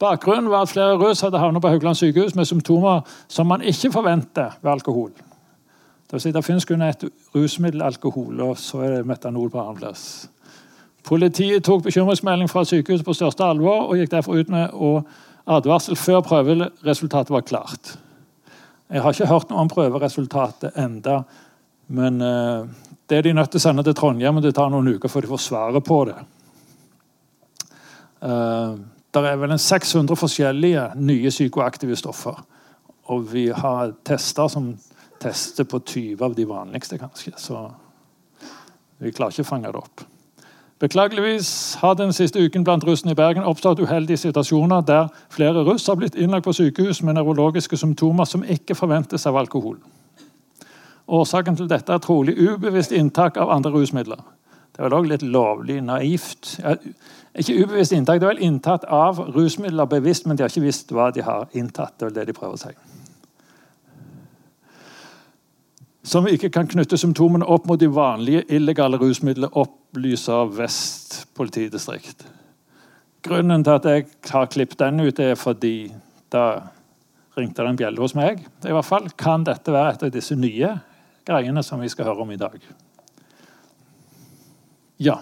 Bakgrunnen 0.00 0.48
var 0.50 0.64
at 0.64 0.72
flere 0.72 0.96
russ 0.98 1.20
hadde 1.20 1.38
havnet 1.38 1.62
på 1.62 1.68
Haugland 1.68 1.98
sykehus 1.98 2.34
med 2.34 2.48
symptomer 2.48 3.04
som 3.28 3.46
man 3.50 3.62
ikke 3.62 3.92
forventer 3.92 4.56
ved 4.62 4.72
alkohol. 4.72 5.10
Det, 5.12 6.16
vil 6.16 6.22
si, 6.24 6.32
det 6.32 6.44
finnes 6.44 6.66
kun 6.66 6.82
et 6.82 7.04
rusmiddel, 7.34 7.82
alkohol, 7.86 8.40
og 8.42 8.56
så 8.58 8.80
er 8.82 8.94
det 8.96 9.06
metanol 9.06 9.50
på 9.52 9.60
annen 9.60 9.78
plass. 9.78 10.30
Politiet 11.06 11.64
tok 11.64 11.84
bekymringsmelding 11.84 12.50
fra 12.50 12.64
sykehuset 12.66 13.06
på 13.06 13.14
største 13.16 13.46
alvor 13.46 13.86
og 13.88 14.00
gikk 14.00 14.10
derfor 14.16 14.40
ut 14.40 14.50
med 14.52 14.74
advarsel 15.46 15.96
før 15.96 16.24
prøveresultatet 16.26 17.32
var 17.34 17.46
klart. 17.46 17.94
Jeg 18.90 19.04
har 19.04 19.14
ikke 19.14 19.30
hørt 19.30 19.52
noe 19.52 19.62
om 19.62 19.70
prøveresultatet 19.70 20.76
enda, 20.80 21.22
men 21.94 22.18
uh, 22.22 22.66
det 23.08 23.18
er 23.18 23.28
de 23.28 23.36
nødt 23.36 23.52
til 23.52 23.62
å 23.62 23.64
sende 23.68 23.84
til 23.86 23.94
Trondheim, 23.94 24.40
og 24.40 24.44
det 24.44 24.54
tar 24.56 24.70
noen 24.72 24.96
uker 24.96 25.10
før 25.10 25.24
de 25.24 25.30
får 25.30 25.44
svaret 25.46 25.86
på 25.86 26.02
det. 26.10 26.18
Uh, 28.22 28.78
det 29.14 29.24
er 29.26 29.40
vel 29.40 29.50
en 29.50 29.58
600 29.58 30.16
forskjellige 30.16 30.86
nye 30.96 31.30
psykoaktive 31.30 31.96
stoffer. 31.96 32.38
Og 33.10 33.32
vi 33.32 33.48
har 33.48 33.92
tester 34.06 34.48
som 34.48 34.74
tester 35.20 35.64
på 35.64 35.78
20 35.78 36.24
av 36.24 36.34
de 36.34 36.46
vanligste, 36.48 36.98
kanskje. 36.98 37.32
Så 37.36 37.64
vi 38.98 39.12
klarer 39.12 39.34
ikke 39.34 39.48
å 39.48 39.50
fange 39.50 39.72
det 39.72 39.80
opp. 39.80 40.04
Beklageligvis 40.80 41.74
har 41.82 41.94
den 41.94 42.12
siste 42.16 42.40
uken 42.40 42.64
blant 42.64 42.84
russene 42.88 43.12
i 43.12 43.16
Bergen 43.18 43.44
oppstått 43.44 43.82
uheldige 43.84 44.16
situasjoner 44.16 44.80
der 44.88 45.10
flere 45.28 45.64
russ 45.66 45.86
har 45.86 45.98
blitt 46.00 46.14
innlagt 46.16 46.46
på 46.46 46.54
sykehus 46.56 47.02
med 47.04 47.18
nevrologiske 47.18 47.76
symptomer 47.76 48.24
som 48.24 48.44
ikke 48.44 48.74
forventes 48.74 49.26
av 49.28 49.36
alkohol. 49.36 49.76
Årsaken 51.08 51.58
til 51.58 51.68
dette 51.68 51.92
er 51.92 52.00
trolig 52.00 52.38
ubevisst 52.38 52.94
inntak 52.96 53.36
av 53.36 53.50
andre 53.52 53.74
rusmidler. 53.74 54.22
Det 54.80 54.86
vel 54.86 54.94
òg 54.96 55.08
litt 55.10 55.24
lovlig 55.28 55.74
naivt. 55.84 56.54
Ikke 57.36 57.52
ubevisst 57.60 57.92
inntak, 57.92 58.16
det 58.16 58.24
er 58.24 58.30
vel 58.30 58.46
inntatt 58.46 58.86
av 58.88 59.18
rusmidler 59.34 59.84
bevisst, 59.84 60.24
men 60.24 60.38
de 60.38 60.46
har 60.46 60.48
ikke 60.48 60.62
visst 60.64 60.94
hva 60.96 61.10
de 61.12 61.20
har 61.20 61.52
inntatt. 61.52 61.98
Det 62.00 62.06
er 62.06 62.14
det 62.16 62.24
de 62.30 62.36
prøver 62.38 62.56
å 62.56 62.62
si. 62.62 62.72
Som 66.00 66.30
ikke 66.32 66.48
kan 66.56 66.72
knytte 66.72 66.96
symptomene 66.96 67.44
opp 67.44 67.68
mot 67.68 67.76
de 67.76 67.90
vanlige 67.92 68.46
illegale 68.48 68.96
rusmidlene, 69.04 69.52
opplyser 69.52 70.48
Vest 70.56 71.26
politidistrikt. 71.36 72.24
Grunnen 73.20 73.60
til 73.60 73.76
at 73.76 73.92
jeg 73.92 74.10
har 74.32 74.48
klippet 74.48 74.80
den 74.80 75.04
ut, 75.04 75.20
er 75.20 75.36
fordi 75.36 75.90
da 76.32 76.46
ringte 77.36 77.60
det 77.60 77.74
en 77.74 77.84
bjelle 77.84 78.00
hos 78.00 78.16
meg. 78.16 78.46
i 78.64 78.72
hvert 78.72 78.88
fall. 78.88 79.12
Kan 79.12 79.44
dette 79.44 79.76
være 79.76 79.98
et 79.98 80.08
av 80.08 80.16
disse 80.16 80.40
nye 80.40 80.78
greiene 81.28 81.60
som 81.68 81.84
vi 81.84 81.92
skal 81.92 82.14
høre 82.14 82.24
om 82.24 82.32
i 82.32 82.40
dag. 82.40 82.56
Ja. 85.00 85.16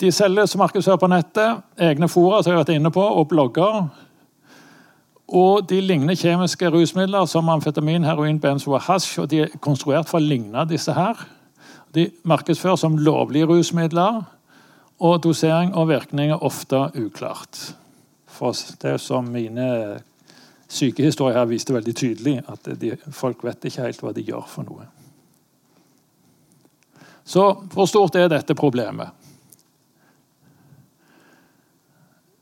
De 0.00 0.12
selges 0.14 0.54
som 0.54 0.62
markedsfører 0.62 1.00
på 1.02 1.10
nettet, 1.10 1.64
egne 1.76 2.08
fora 2.08 2.38
som 2.40 2.52
jeg 2.52 2.58
har 2.58 2.62
vært 2.62 2.76
inne 2.78 2.92
på, 2.94 3.02
og 3.02 3.26
blogger. 3.28 3.88
Og 5.30 5.66
de 5.68 5.80
ligner 5.82 6.18
kjemiske 6.18 6.70
rusmidler 6.72 7.26
som 7.30 7.50
amfetamin, 7.52 8.06
heroin, 8.06 8.40
benzo 8.40 8.72
og 8.72 8.84
hasj. 8.86 9.18
og 9.20 9.28
De 9.30 9.42
er 9.44 9.56
konstruert 9.60 10.08
for 10.08 10.18
å 10.18 10.24
ligne 10.24 10.64
disse 10.70 10.94
her. 10.94 11.18
De 11.94 12.08
markedsføres 12.22 12.86
som 12.86 12.98
lovlige 12.98 13.50
rusmidler, 13.50 14.22
og 15.00 15.22
dosering 15.24 15.74
og 15.74 15.88
virkning 15.88 16.30
er 16.30 16.44
ofte 16.44 16.78
uklart. 16.94 17.58
For 18.30 18.54
det 18.82 18.98
som 19.00 19.28
mine 19.32 20.00
sykehistorier 20.70 21.40
her 21.40 21.50
viste 21.50 21.74
veldig 21.74 21.94
tydelig, 21.96 22.38
at 22.48 22.72
de, 22.80 22.94
folk 23.10 23.42
vet 23.44 23.64
ikke 23.66 23.88
helt 23.88 24.02
hva 24.04 24.14
de 24.14 24.24
gjør 24.28 24.46
for 24.46 24.68
noe. 24.68 24.86
Så 27.30 27.52
hvor 27.70 27.86
stort 27.86 28.16
er 28.18 28.30
dette 28.30 28.56
problemet? 28.58 29.14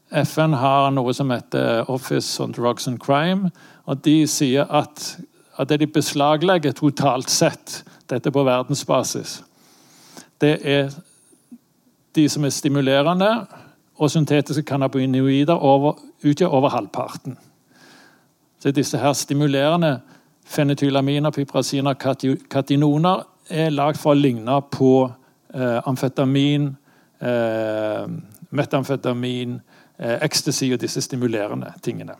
FN 0.08 0.54
har 0.56 0.88
noe 0.96 1.12
som 1.12 1.28
heter 1.28 1.90
Office 1.92 2.40
on 2.40 2.54
Drugs 2.56 2.88
and 2.88 2.96
Crime. 3.00 3.50
og 3.84 4.00
De 4.04 4.22
sier 4.26 4.64
at, 4.64 5.18
at 5.60 5.68
det 5.68 5.80
de 5.82 5.90
beslaglegger 5.92 6.72
totalt 6.72 7.28
sett, 7.28 7.82
dette 8.08 8.32
på 8.32 8.40
verdensbasis, 8.40 9.42
det 10.40 10.54
er 10.64 10.94
de 12.16 12.24
som 12.28 12.44
er 12.44 12.54
stimulerende, 12.56 13.32
og 13.98 14.10
syntetiske 14.10 14.62
cannabinoider 14.62 15.58
over, 15.58 15.98
utgjør 16.24 16.54
over 16.54 16.72
halvparten. 16.72 17.36
Så 18.62 18.70
disse 18.72 18.98
her 18.98 19.12
stimulerende 19.12 19.98
fenetylaminer, 20.46 21.30
piprasiner, 21.30 21.92
katinoner 22.50 23.26
er 23.50 23.70
lagd 23.74 24.00
for 24.00 24.14
å 24.14 24.18
ligne 24.18 24.58
på 24.72 24.92
eh, 25.54 25.78
amfetamin, 25.88 26.70
eh, 27.20 28.08
metamfetamin, 28.50 29.60
eh, 29.98 30.18
ecstasy 30.24 30.72
og 30.72 30.82
disse 30.82 31.02
stimulerende 31.04 31.72
tingene. 31.82 32.16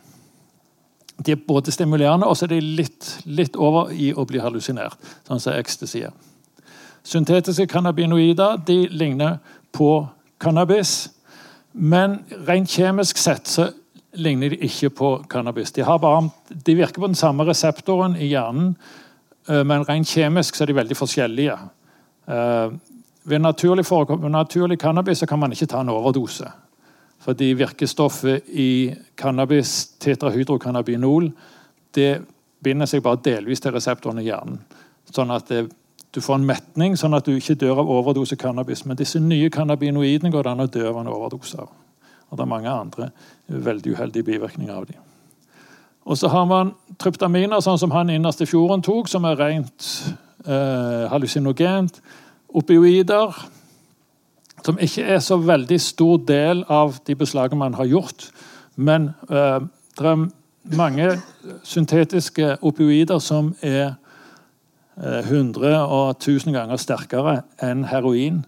De 1.19 1.33
er 1.35 1.41
både 1.47 1.71
stimulerende 1.71 2.27
og 2.27 2.37
så 2.37 2.47
er 2.47 2.55
de 2.55 2.61
litt, 2.79 3.09
litt 3.25 3.57
over 3.59 3.91
i 3.91 4.13
å 4.13 4.25
bli 4.27 4.39
hallusinert, 4.39 4.97
sånn 5.27 5.41
som 5.43 5.57
ecstasy 5.57 6.05
er. 6.07 6.15
Syntetiske 7.03 7.67
cannabinoider 7.71 8.59
de 8.67 8.85
ligner 8.91 9.39
på 9.75 10.07
cannabis, 10.39 11.09
men 11.73 12.19
rent 12.47 12.71
kjemisk 12.71 13.19
sett 13.19 13.47
så 13.47 13.69
ligner 14.17 14.53
de 14.53 14.63
ikke 14.65 14.89
på 14.95 15.11
cannabis. 15.29 15.71
De, 15.75 15.83
bare, 15.83 16.29
de, 16.49 16.75
virker 16.75 17.01
på 17.01 17.09
den 17.11 17.19
samme 17.19 17.45
reseptoren 17.47 18.17
i 18.17 18.31
hjernen, 18.31 18.73
men 19.65 19.85
rent 19.87 20.07
kjemisk 20.07 20.55
så 20.55 20.63
er 20.63 20.71
de 20.71 20.77
veldig 20.77 20.97
forskjellige. 20.97 21.57
Eh, 22.29 22.71
ved 23.29 23.39
naturlig, 23.39 23.85
naturlig 24.29 24.79
cannabis 24.79 25.23
kan 25.27 25.39
man 25.39 25.51
ikke 25.51 25.65
ta 25.65 25.81
en 25.81 25.89
overdose. 25.89 26.51
Fordi 27.19 27.53
virkestoffet 27.53 28.43
i 28.47 28.95
cannabis, 29.17 29.87
tetrahydrocannabinol, 29.99 31.31
det 31.95 32.21
binder 32.63 32.87
seg 32.87 33.03
bare 33.03 33.19
delvis 33.23 33.59
til 33.59 33.75
reseptoren 33.75 34.21
i 34.21 34.29
hjernen. 34.29 34.61
Sånn 35.11 35.31
at 35.35 35.49
det, 35.49 35.65
du 36.15 36.21
får 36.21 36.39
en 36.39 36.47
metning, 36.47 36.95
sånn 36.97 37.17
at 37.17 37.27
du 37.27 37.35
ikke 37.35 37.57
dør 37.59 37.83
av 37.83 37.91
overdose 37.91 38.37
cannabis. 38.39 38.85
Men 38.85 38.97
disse 38.97 39.19
nye 39.19 39.49
cannabinoidene 39.49 40.31
går 40.31 40.47
det 40.47 40.55
an 40.55 40.65
å 40.65 40.71
dø 40.71 40.87
av 40.89 41.01
en 41.01 41.11
overdose 41.11 41.59
av. 41.59 41.69
Og 42.29 42.37
det 42.37 42.45
er 42.45 42.53
mange 42.55 42.71
andre 42.71 43.11
veldig 43.47 43.95
uheldige 43.95 44.31
bivirkninger 44.31 44.75
av 44.75 44.85
dem. 44.89 45.08
Og 46.05 46.17
så 46.17 46.29
har 46.31 46.45
man 46.49 46.73
tryptaminer, 46.99 47.61
sånn 47.61 47.79
som 47.79 47.91
han 47.93 48.09
innerst 48.09 48.41
i 48.43 48.49
fjorden 48.49 48.83
tok, 48.85 49.09
som 49.11 49.27
er 49.29 49.39
rent 49.39 49.87
eh, 50.45 51.05
hallusinogent. 51.11 51.99
Opioider, 52.55 53.35
som 54.65 54.79
ikke 54.81 55.05
er 55.05 55.19
så 55.23 55.37
veldig 55.39 55.79
stor 55.81 56.19
del 56.27 56.63
av 56.67 56.99
de 57.07 57.15
beslagene 57.15 57.61
man 57.61 57.77
har 57.77 57.89
gjort. 57.89 58.29
Men 58.75 59.11
eh, 59.29 59.59
det 59.99 60.07
er 60.07 60.27
mange 60.79 61.09
syntetiske 61.63 62.57
opioider 62.65 63.19
som 63.23 63.53
er 63.61 63.95
eh, 64.97 65.21
100 65.29 65.75
og 65.85 66.09
1000 66.17 66.55
ganger 66.55 66.81
sterkere 66.81 67.41
enn 67.63 67.85
heroin. 67.89 68.43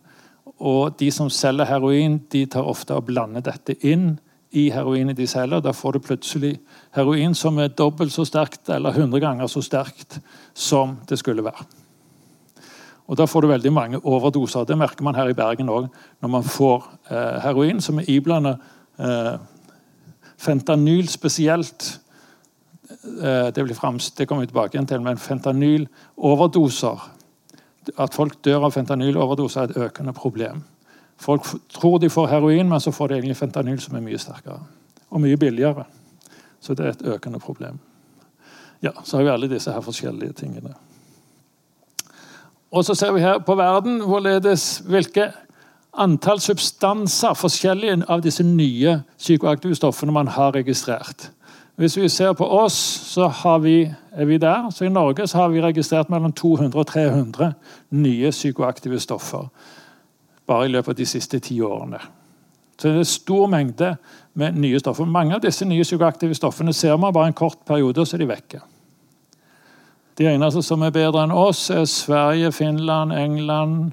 Og 0.62 0.98
de 1.00 1.10
som 1.12 1.30
selger 1.30 1.70
heroin, 1.70 2.20
de 2.32 2.46
tar 2.46 2.68
ofte 2.68 2.96
og 2.96 3.08
blander 3.10 3.44
dette 3.46 3.78
inn 3.88 4.20
i 4.52 4.70
heroinet 4.74 5.18
de 5.18 5.28
selger. 5.28 5.64
Da 5.64 5.74
får 5.74 5.98
du 5.98 6.06
plutselig 6.06 6.56
heroin 6.96 7.36
som 7.38 7.60
er 7.60 7.74
dobbelt 7.78 8.14
så 8.14 8.26
sterkt 8.28 8.70
eller 8.70 8.96
100 8.96 9.20
ganger 9.24 9.48
så 9.48 9.62
sterkt 9.64 10.20
som 10.54 10.98
det 11.10 11.20
skulle 11.20 11.46
være. 11.46 11.66
Og 13.12 13.18
Da 13.18 13.26
får 13.28 13.42
du 13.42 13.48
veldig 13.48 13.74
mange 13.74 14.00
overdoser. 14.06 14.64
Det 14.64 14.78
merker 14.78 15.04
man 15.04 15.16
her 15.16 15.30
i 15.30 15.36
Bergen 15.36 15.70
òg. 15.70 15.90
Når 16.22 16.30
man 16.30 16.44
får 16.44 16.84
eh, 17.10 17.40
heroin 17.44 17.82
som 17.82 18.00
er 18.00 18.08
iblandet 18.08 18.58
eh, 19.00 19.36
fentanyl 20.38 21.10
spesielt. 21.12 22.00
Eh, 22.90 23.52
det, 23.52 23.64
blir 23.64 23.76
fremst, 23.76 24.18
det 24.18 24.28
kommer 24.28 24.46
vi 24.46 24.48
tilbake 24.54 24.78
igjen 24.78 24.88
til, 24.88 25.02
men 25.02 25.18
fentanyl-overdoser 25.20 27.10
at 27.98 28.14
folk 28.14 28.38
dør 28.46 28.68
av 28.68 28.76
fentanyloverdoser, 28.76 29.62
er 29.62 29.70
et 29.72 29.78
økende 29.90 30.14
problem. 30.14 30.64
Folk 31.22 31.44
tror 31.74 32.00
de 32.00 32.10
får 32.10 32.28
heroin, 32.28 32.70
men 32.70 32.80
så 32.80 32.92
får 32.94 33.08
de 33.08 33.20
egentlig 33.20 33.38
fentanyl 33.38 33.80
som 33.82 33.96
er 33.98 34.06
mye 34.06 34.22
sterkere. 34.22 34.62
Og 35.10 35.22
mye 35.22 35.38
billigere. 35.38 35.86
Så 36.62 36.74
det 36.78 36.86
er 36.86 36.90
et 36.90 37.08
økende 37.16 37.40
problem. 37.40 37.80
Ja, 38.84 38.92
Så 39.04 39.18
har 39.18 39.24
vi 39.24 39.30
alle 39.30 39.50
disse 39.50 39.72
her 39.72 39.82
forskjellige 39.82 40.34
tingene. 40.34 40.74
Og 42.72 42.86
så 42.86 42.96
ser 42.96 43.12
vi 43.12 43.20
her 43.20 43.40
på 43.40 43.56
verden 43.56 44.00
hvorledes 44.02 44.84
hvilke 44.88 45.32
antall 45.94 46.40
substanser, 46.40 47.34
forskjellige 47.34 48.06
av 48.08 48.22
disse 48.24 48.44
nye 48.44 49.02
psykoaktive 49.18 49.76
stoffene, 49.76 50.12
man 50.12 50.28
har 50.28 50.56
registrert. 50.56 51.32
Hvis 51.76 51.98
vi 51.98 52.10
ser 52.10 52.34
på 52.34 52.46
oss, 52.46 52.74
så 53.10 53.32
vi, 53.62 53.92
er 54.12 54.26
vi 54.26 54.38
der. 54.38 54.70
Så 54.70 54.86
I 54.86 54.90
Norge 54.90 55.28
så 55.28 55.38
har 55.38 55.50
vi 55.50 55.62
registrert 55.62 56.10
mellom 56.10 56.32
200 56.32 56.80
og 56.80 56.88
300 56.88 57.54
nye 57.90 58.32
psykoaktive 58.32 59.00
stoffer. 59.00 59.48
Bare 60.48 60.66
i 60.66 60.72
løpet 60.72 60.90
av 60.90 60.96
de 60.96 61.06
siste 61.06 61.40
ti 61.40 61.62
årene. 61.62 62.00
Så 62.82 62.90
det 62.90 63.00
er 63.00 63.04
stor 63.04 63.46
mengde 63.46 63.96
med 64.34 64.56
nye 64.58 64.80
stoffer. 64.82 65.06
Mange 65.06 65.36
av 65.38 65.42
disse 65.44 65.66
nye 65.70 65.84
psykoaktive 65.86 66.34
stoffene 66.34 66.74
ser 66.74 66.96
man 66.98 67.14
bare 67.14 67.30
en 67.30 67.36
kort 67.38 67.60
periode, 67.68 68.02
og 68.02 68.08
så 68.10 68.16
er 68.18 68.24
de 68.24 68.28
vekke. 68.32 68.62
De 70.18 70.26
eneste 70.32 70.64
som 70.66 70.82
er 70.82 70.94
bedre 70.96 71.22
enn 71.22 71.34
oss, 71.36 71.68
er 71.70 71.86
Sverige, 71.86 72.50
Finland, 72.52 73.14
England 73.14 73.92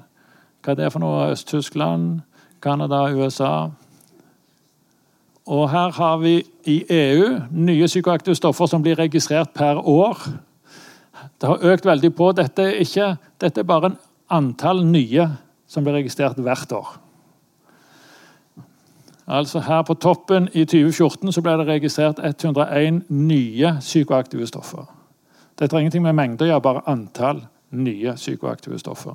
Hva 0.65 0.73
det 0.75 0.87
er 0.87 0.91
for 0.91 0.99
noe? 0.99 1.29
Øst-Tyskland, 1.31 2.19
Canada, 2.61 3.05
USA. 3.13 3.69
Og 5.45 5.69
her 5.71 5.93
har 5.95 6.17
vi 6.19 6.33
i 6.65 6.81
EU 6.89 7.29
nye 7.51 7.87
psykoaktive 7.87 8.35
stoffer 8.35 8.67
som 8.67 8.81
blir 8.83 8.99
registrert 8.99 9.53
per 9.55 9.79
år. 9.79 10.17
Det 11.39 11.47
har 11.47 11.63
økt 11.73 11.85
veldig 11.85 12.11
på. 12.17 12.31
Dette 12.35 12.65
er, 12.65 12.81
ikke, 12.83 13.13
dette 13.39 13.61
er 13.61 13.69
bare 13.69 13.93
en 13.93 14.01
antall 14.29 14.83
nye 14.85 15.29
som 15.69 15.85
blir 15.85 16.01
registrert 16.01 16.41
hvert 16.41 16.75
år. 16.75 16.97
Altså 19.29 19.59
Her 19.59 19.81
på 19.81 19.93
toppen 19.93 20.49
i 20.53 20.65
2014 20.65 21.31
så 21.31 21.41
ble 21.41 21.51
det 21.59 21.67
registrert 21.67 22.19
101 22.23 23.03
nye 23.09 23.75
psykoaktive 23.79 24.47
stoffer. 24.47 24.87
Dette 25.59 25.75
har 25.75 25.79
ingenting 25.79 26.03
med 26.03 26.15
mengde 26.17 26.45
å 26.45 26.49
gjøre, 26.49 26.61
bare 26.65 26.85
antall 26.89 27.43
nye 27.71 28.15
psykoaktive 28.15 28.79
stoffer. 28.79 29.13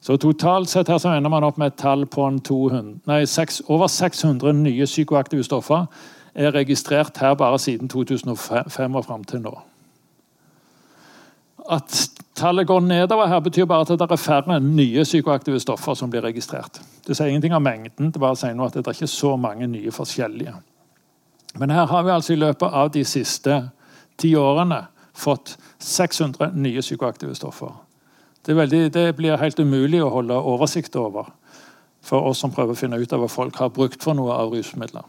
Så 0.00 0.16
Totalt 0.20 0.68
sett 0.68 0.88
her 0.92 0.98
så 1.00 1.14
ender 1.16 1.32
man 1.32 1.44
opp 1.46 1.56
med 1.58 1.72
et 1.72 1.78
tall 1.80 2.04
på 2.06 2.26
200, 2.44 3.00
nei, 3.08 3.22
6, 3.24 3.62
over 3.72 3.88
600 3.88 4.52
nye 4.52 4.84
psykoaktive 4.84 5.44
stoffer 5.46 5.86
er 6.34 6.52
registrert 6.52 7.16
her 7.18 7.34
bare 7.34 7.58
siden 7.58 7.88
2005 7.88 8.94
og 8.94 9.04
fram 9.04 9.24
til 9.24 9.40
nå. 9.40 9.54
At 11.70 12.10
tallet 12.34 12.66
går 12.66 12.80
nedover 12.80 13.26
her, 13.26 13.40
betyr 13.40 13.66
bare 13.70 13.86
at 13.86 13.94
det 13.98 14.10
er 14.10 14.20
færre 14.20 14.60
nye 14.60 15.04
psykoaktive 15.04 15.60
stoffer 15.60 15.94
som 15.94 16.10
blir 16.10 16.24
registrert. 16.24 16.80
Det 17.06 17.16
sier 17.16 17.30
ingenting 17.30 17.54
om 17.54 17.62
mengden, 17.62 18.10
det 18.10 18.20
bare 18.20 18.36
sier 18.36 18.54
noe 18.54 18.66
at 18.70 18.78
det 18.78 18.86
er 18.86 18.96
ikke 18.96 19.10
så 19.10 19.36
mange 19.36 19.66
nye 19.70 19.92
forskjellige. 19.94 20.54
Men 21.58 21.70
her 21.70 21.86
har 21.86 22.02
vi 22.02 22.10
altså 22.10 22.32
i 22.32 22.40
løpet 22.40 22.72
av 22.72 22.90
de 22.90 23.04
siste 23.06 23.60
ti 24.18 24.34
årene 24.36 24.84
fått 25.14 25.56
600 25.78 26.50
nye 26.54 26.82
psykoaktive 26.82 27.34
stoffer. 27.34 27.70
Det, 28.46 28.56
veldig, 28.56 28.92
det, 28.94 29.12
blir 29.16 29.38
helt 29.40 29.60
umulig 29.60 30.02
å 30.02 30.10
holde 30.12 30.36
oversikt 30.36 30.96
over 30.96 31.30
for 32.04 32.26
oss 32.28 32.42
som 32.42 32.52
prøver 32.52 32.74
å 32.74 32.78
finne 32.78 32.98
ut 33.00 33.12
av 33.12 33.22
hva 33.22 33.28
folk 33.30 33.56
har 33.56 33.70
brukt 33.72 34.02
for 34.02 34.16
noe 34.18 34.34
av 34.34 34.52
rusmidler. 34.52 35.06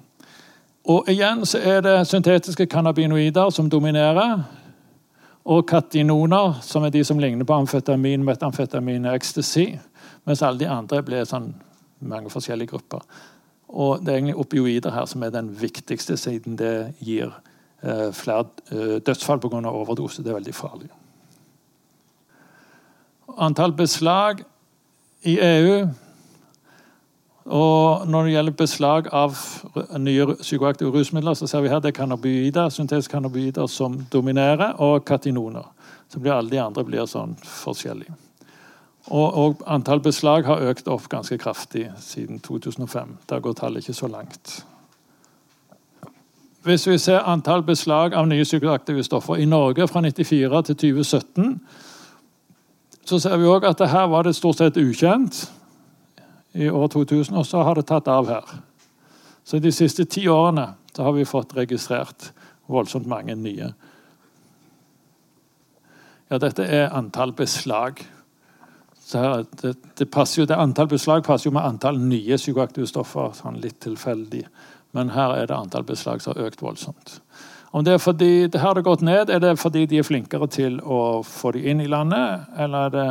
Og 0.86 1.10
igjen 1.10 1.42
så 1.50 1.60
er 1.60 1.82
det 1.82 1.96
syntetiske 2.08 2.68
cannabinoider 2.70 3.50
som 3.52 3.70
dominerer. 3.70 4.46
Og 5.46 5.66
katinoner, 5.70 6.60
som 6.66 6.84
er 6.84 6.94
de 6.94 7.04
som 7.06 7.20
ligner 7.22 7.46
på 7.46 7.54
amfetamin, 7.54 8.26
metamfetamin 8.26 9.06
og 9.06 9.16
ecstasy. 9.20 9.68
Mens 10.26 10.42
alle 10.42 10.64
de 10.64 10.70
andre 10.70 11.04
blir 11.06 11.28
sånn 11.30 11.52
mange 12.06 12.32
forskjellige 12.34 12.74
grupper. 12.74 13.06
Og 13.70 14.02
det 14.02 14.12
er 14.14 14.20
egentlig 14.20 14.40
opioider 14.42 14.94
her 14.96 15.06
som 15.10 15.24
er 15.24 15.34
den 15.34 15.52
viktigste, 15.60 16.18
siden 16.18 16.58
det 16.58 16.76
gir 17.00 17.30
eh, 17.84 18.10
flere 18.14 18.48
eh, 18.72 18.98
dødsfall 19.06 19.42
pga. 19.44 19.62
overdose. 19.70 20.24
Det 20.24 20.34
er 20.34 20.40
veldig 20.40 20.56
farlig 20.56 20.90
antall 23.38 23.74
beslag 23.76 24.44
i 25.26 25.38
EU. 25.42 25.88
Og 27.46 28.08
når 28.10 28.24
det 28.24 28.32
gjelder 28.34 28.58
beslag 28.58 29.08
av 29.14 29.38
nye 30.02 30.26
psykoaktive 30.40 30.90
rusmidler, 30.92 31.34
så 31.38 31.48
ser 31.48 31.62
vi 31.62 31.70
her 31.70 31.82
det 31.82 31.92
er 31.92 32.00
cannabinoider, 32.00 32.72
syntetiske 32.74 33.14
cannabinoider 33.14 33.68
som 33.70 34.00
dominerer, 34.12 34.74
og 34.82 35.06
katinoner. 35.06 35.68
Så 36.10 36.20
blir 36.20 36.34
alle 36.34 36.50
de 36.50 36.62
andre 36.62 36.84
blir 36.86 37.06
sånn 37.10 37.36
forskjellige. 37.46 38.16
Og, 39.06 39.38
og, 39.38 39.60
antall 39.70 40.02
beslag 40.02 40.48
har 40.50 40.64
økt 40.66 40.88
opp 40.90 41.06
ganske 41.10 41.38
kraftig 41.38 41.92
siden 42.02 42.40
2005. 42.42 43.18
Der 43.30 43.40
går 43.40 43.54
tallet 43.54 43.86
ikke 43.86 43.94
så 43.94 44.10
langt. 44.10 44.66
Hvis 46.66 46.88
vi 46.90 46.98
ser 46.98 47.28
antall 47.30 47.62
beslag 47.62 48.16
av 48.18 48.26
nye 48.26 48.44
psykoaktive 48.44 49.04
stoffer 49.06 49.38
i 49.38 49.46
Norge 49.46 49.86
fra 49.86 50.02
1994 50.02 50.64
til 50.66 50.96
2017, 50.98 51.62
så 53.06 53.20
ser 53.22 53.38
vi 53.38 53.46
òg 53.46 53.70
at 53.70 53.86
her 53.86 54.10
var 54.10 54.26
det 54.26 54.34
stort 54.34 54.58
sett 54.58 54.82
ukjent 54.82 55.44
i 56.56 56.70
år 56.70 56.88
2000, 56.88 57.36
og 57.36 57.46
så 57.46 57.64
har 57.64 57.76
det 57.76 57.88
tatt 57.90 58.08
av 58.08 58.30
her. 58.32 58.56
Så 59.46 59.60
de 59.60 59.72
siste 59.76 60.06
ti 60.10 60.26
årene 60.32 60.72
har 60.98 61.14
vi 61.14 61.28
fått 61.28 61.54
registrert 61.58 62.32
voldsomt 62.72 63.08
mange 63.08 63.36
nye. 63.36 63.74
Ja, 66.32 66.40
dette 66.42 66.66
er 66.66 66.94
antall 66.96 67.36
beslag. 67.38 68.02
Det, 69.12 69.22
det, 69.62 70.08
jo, 70.38 70.46
det, 70.50 70.56
Antall 70.58 70.88
beslag 70.90 71.22
passer 71.24 71.52
jo 71.52 71.54
med 71.54 71.66
antall 71.68 72.00
nye 72.02 72.40
psykoaktive 72.40 72.88
stoffer. 72.90 73.36
sånn 73.38 73.60
litt 73.62 73.78
tilfeldig. 73.86 74.42
Men 74.98 75.12
her 75.14 75.36
er 75.36 75.46
det 75.46 75.56
antall 75.56 75.86
beslag 75.86 76.24
som 76.24 76.34
har 76.34 76.48
økt 76.48 76.64
voldsomt. 76.66 77.20
Om 77.76 77.84
det 77.86 77.94
er 77.94 78.02
fordi 78.02 78.48
det 78.48 78.64
har 78.64 78.82
gått 78.82 79.04
ned, 79.06 79.30
er 79.30 79.40
det 79.44 79.60
fordi 79.60 79.86
de 79.86 80.00
er 80.00 80.08
flinkere 80.08 80.48
til 80.48 80.80
å 80.82 81.22
få 81.22 81.52
de 81.52 81.66
inn 81.70 81.84
i 81.84 81.90
landet, 81.92 82.48
eller 82.58 82.88
er 82.88 82.94
det 82.96 83.10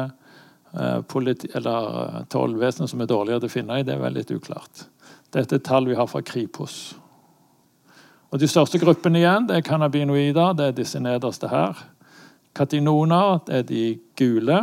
eller 0.75 2.19
eh, 2.19 2.21
tollvesenet 2.29 2.91
som 2.91 3.01
er 3.01 3.11
dårligere 3.11 3.45
til 3.45 3.51
å 3.51 3.55
finne 3.55 3.79
i? 3.79 3.87
Det 3.87 3.95
er 3.95 4.03
vel 4.03 4.17
litt 4.19 4.31
uklart. 4.35 4.87
Dette 5.35 5.59
er 5.59 5.67
tall 5.67 5.87
vi 5.87 5.95
har 5.99 6.07
fra 6.11 6.23
Kripos. 6.23 6.95
Og 8.35 8.41
De 8.41 8.49
største 8.51 8.81
gruppene 8.83 9.21
igjen 9.21 9.47
det 9.47 9.61
er 9.61 9.67
cannabinoider, 9.67 10.57
det 10.59 10.67
er 10.67 10.79
disse 10.79 10.99
nederste 10.99 11.49
her. 11.53 11.79
Katinoner, 12.55 13.41
det 13.47 13.61
er 13.61 13.69
de 13.69 13.85
gule. 14.19 14.59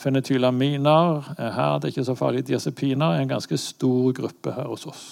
Fenetylaminer 0.00 1.34
er 1.38 1.50
her, 1.56 1.78
det 1.78 1.88
er 1.88 1.94
ikke 1.94 2.04
så 2.08 2.16
farlig. 2.16 2.46
Diazepiner 2.48 3.16
er 3.16 3.24
en 3.24 3.32
ganske 3.32 3.56
stor 3.60 4.12
gruppe 4.16 4.52
her 4.52 4.68
hos 4.68 4.86
oss. 4.88 5.02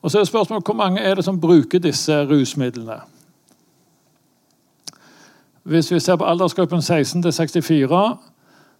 Og 0.00 0.10
så 0.10 0.20
er 0.20 0.28
spørsmålet 0.28 0.64
Hvor 0.64 0.74
mange 0.74 1.00
er 1.00 1.14
det 1.14 1.24
som 1.24 1.40
bruker 1.40 1.78
disse 1.78 2.24
rusmidlene? 2.24 3.00
Hvis 5.68 5.90
vi 5.92 6.00
ser 6.00 6.16
på 6.16 6.24
aldersgruppen 6.24 6.82
16 6.82 7.22
til 7.22 7.32
64, 7.32 8.16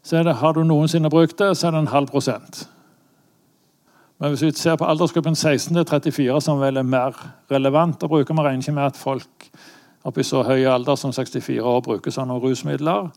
så 0.03 0.17
er 0.17 0.23
det, 0.23 0.35
har 0.35 0.53
du 0.53 0.63
noensinne 0.65 1.11
brukt 1.11 1.39
det, 1.39 1.57
så 1.57 1.67
er 1.67 1.71
det 1.71 1.81
en 1.81 1.87
halv 1.93 2.07
prosent. 2.07 2.69
Men 4.19 4.29
hvis 4.29 4.43
vi 4.43 4.51
ser 4.57 4.77
på 4.77 4.85
aldersgruppen 4.85 5.35
16 5.35 5.75
til 5.77 5.85
34, 5.85 6.41
som 6.41 6.61
vel 6.61 6.77
er 6.81 6.87
mer 6.89 7.13
relevant 7.51 8.03
å 8.03 8.09
bruke 8.09 8.33
Vi 8.33 8.41
regner 8.41 8.63
ikke 8.65 8.73
med 8.73 8.87
at 8.87 8.97
folk 8.97 9.51
oppe 10.05 10.21
i 10.21 10.25
så 10.25 10.41
høy 10.43 10.65
alder 10.65 10.97
som 10.97 11.13
64 11.13 11.61
år 11.61 11.83
bruker 11.85 12.11
sånne 12.11 12.39
rusmidler. 12.41 13.11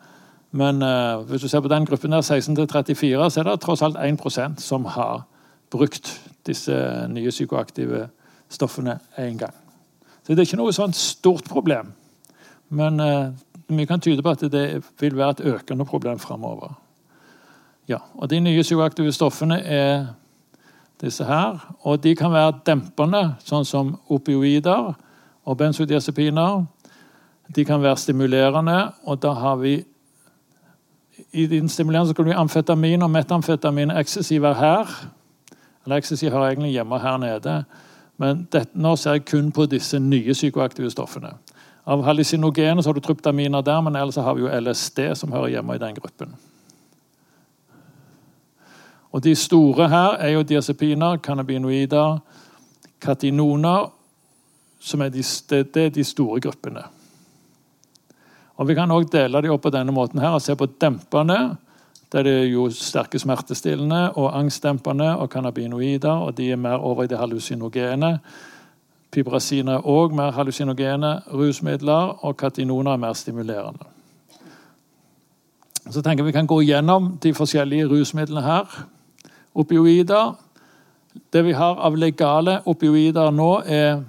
Men 0.51 0.83
uh, 0.83 1.23
hvis 1.29 1.41
du 1.41 1.47
ser 1.47 1.61
på 1.61 1.71
den 1.71 1.85
gruppen 1.85 2.11
der, 2.11 2.21
16 2.21 2.55
til 2.55 2.67
34, 2.67 3.29
så 3.31 3.39
er 3.39 3.43
det 3.43 3.61
tross 3.61 3.81
alt 3.81 3.95
1% 3.97 4.59
som 4.59 4.85
har 4.85 5.23
brukt 5.71 6.11
disse 6.45 7.07
nye 7.07 7.29
psykoaktive 7.29 8.09
stoffene 8.49 8.99
én 9.17 9.39
gang. 9.39 9.55
Så 10.27 10.35
det 10.35 10.39
er 10.39 10.49
ikke 10.49 10.59
noe 10.59 10.75
sånt 10.75 10.95
stort 10.95 11.47
problem. 11.47 11.93
Men 12.69 12.99
uh, 12.99 13.31
mye 13.73 13.87
kan 13.89 14.01
tyde 14.01 14.23
på 14.23 14.33
at 14.33 14.43
det 14.51 14.83
vil 14.99 15.17
være 15.17 15.37
et 15.37 15.45
økende 15.53 15.85
problem 15.85 16.19
framover. 16.19 16.73
Ja, 17.89 17.97
og 18.15 18.29
de 18.29 18.39
nye 18.39 18.61
psykoaktive 18.61 19.11
stoffene 19.11 19.59
er 19.59 20.05
disse 21.01 21.25
her. 21.25 21.75
Og 21.79 22.03
de 22.03 22.15
kan 22.15 22.31
være 22.31 22.59
dempende, 22.65 23.23
sånn 23.43 23.65
som 23.65 23.95
opioider 24.09 24.93
og 25.45 25.57
benzodiazepiner. 25.57 26.65
De 27.55 27.65
kan 27.65 27.81
være 27.81 27.97
stimulerende, 27.97 28.91
og 29.03 29.21
da 29.21 29.33
har 29.33 29.57
vi 29.63 29.81
I 31.33 31.45
den 31.45 31.69
stimulerende 31.69 32.13
kan 32.13 32.25
vi 32.25 32.31
amfetamin 32.31 33.01
og 33.01 33.11
metamfetamin. 33.11 33.91
Ecstasy 33.91 34.39
være 34.41 34.53
her. 34.53 34.89
Eller 35.85 35.95
ecstasy 35.95 36.25
hører 36.25 36.47
egentlig 36.47 36.71
hjemme 36.71 36.99
her 36.99 37.17
nede. 37.17 37.63
Men 38.17 38.47
dette, 38.51 38.77
nå 38.77 38.95
ser 38.95 39.11
jeg 39.11 39.25
kun 39.25 39.51
på 39.51 39.65
disse 39.65 39.99
nye 39.99 40.33
psykoaktive 40.33 40.91
stoffene. 40.91 41.33
Av 41.85 42.03
hallusinogene 42.05 42.83
har 42.85 42.93
du 42.93 43.01
tryptaminer 43.01 43.61
der, 43.65 43.81
men 43.81 43.95
ellers 43.95 44.19
har 44.21 44.35
vi 44.37 44.45
jo 44.45 44.59
LSD, 44.59 44.99
som 45.17 45.31
hører 45.33 45.55
hjemme 45.55 45.75
i 45.75 45.81
den 45.81 45.95
gruppen. 45.97 46.35
Og 49.11 49.23
De 49.23 49.35
store 49.35 49.89
her 49.89 50.19
er 50.19 50.35
jo 50.35 50.43
diazepiner, 50.43 51.17
cannabinoider, 51.17 52.21
katinoner 53.01 53.89
som 54.81 55.01
er 55.01 55.11
de, 55.13 55.23
det 55.49 55.77
er 55.77 55.89
de 55.93 56.03
store 56.03 56.39
gruppene. 56.41 56.83
Og 58.57 58.67
Vi 58.67 58.75
kan 58.77 58.91
også 58.91 59.09
dele 59.11 59.41
dem 59.41 59.53
opp 59.53 59.63
på 59.65 59.73
denne 59.73 59.93
måten 59.93 60.21
her 60.21 60.35
og 60.37 60.41
se 60.41 60.55
på 60.55 60.69
dempende. 60.81 61.57
Der 62.11 62.23
det 62.23 62.33
er 62.33 62.47
jo 62.51 62.69
sterke 62.69 63.19
smertestillende 63.19 64.11
og 64.19 64.37
angstdempende 64.37 65.17
og 65.17 65.29
cannabinoider. 65.29 66.11
og 66.11 66.37
De 66.37 66.51
er 66.51 66.55
mer 66.55 66.77
over 66.77 67.03
i 67.03 67.07
det 67.07 67.17
hallusinogene. 67.17 68.19
Pibrasiner 69.11 69.79
er 69.79 69.87
òg 69.87 70.13
mer 70.15 70.31
hallusinogene 70.31 71.17
rusmidler, 71.33 72.13
og 72.23 72.37
katinoner 72.39 72.93
er 72.93 73.01
mer 73.01 73.13
stimulerende. 73.13 73.89
Så 75.91 76.01
tenker 76.01 76.23
Vi 76.23 76.31
kan 76.31 76.47
gå 76.47 76.61
gjennom 76.61 77.17
de 77.23 77.33
forskjellige 77.33 77.87
rusmidlene 77.87 78.41
her. 78.41 78.85
Opioider. 79.55 80.37
Det 81.33 81.45
vi 81.45 81.51
har 81.51 81.75
av 81.75 81.95
legale 81.95 82.61
opioider 82.65 83.31
nå, 83.31 83.61
er, 83.65 84.03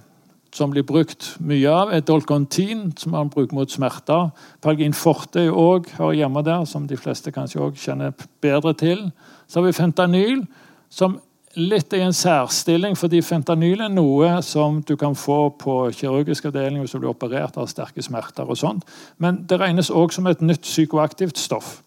som 0.55 0.71
blir 0.71 0.83
brukt 0.87 1.37
mye 1.41 1.71
av, 1.71 1.91
er 1.91 2.01
Dolcontin, 2.01 2.93
som 2.97 3.13
man 3.13 3.31
bruker 3.31 3.55
mot 3.55 3.71
smerter. 3.71 4.31
Palgin 4.63 4.95
forte 4.95 5.49
òg 5.51 5.91
hører 5.97 6.13
hjemme 6.13 6.45
der, 6.47 6.65
som 6.65 6.87
de 6.87 6.97
fleste 6.97 7.33
kanskje 7.33 7.61
også 7.61 7.89
kjenner 7.89 8.13
bedre 8.41 8.75
til. 8.75 9.11
Så 9.49 9.59
har 9.59 9.67
vi 9.67 9.73
fentanyl, 9.73 10.47
som 10.91 11.19
litt 11.59 11.93
i 11.93 12.01
en 12.01 12.15
særstilling, 12.17 12.97
fordi 12.99 13.21
fentanyl 13.25 13.85
er 13.85 13.93
noe 13.93 14.35
som 14.45 14.81
du 14.89 14.95
kan 14.97 15.17
få 15.19 15.51
på 15.61 15.77
kirurgisk 15.97 16.49
avdeling 16.49 16.81
hvis 16.83 16.95
du 16.95 17.01
blir 17.03 17.13
operert 17.13 17.59
av 17.61 17.69
sterke 17.71 18.03
smerter. 18.03 18.49
og 18.49 18.57
sånt. 18.57 18.85
Men 19.19 19.45
det 19.49 19.61
regnes 19.61 19.91
òg 19.91 20.13
som 20.13 20.27
et 20.27 20.41
nytt 20.41 20.63
psykoaktivt 20.63 21.39
stoff. 21.39 21.83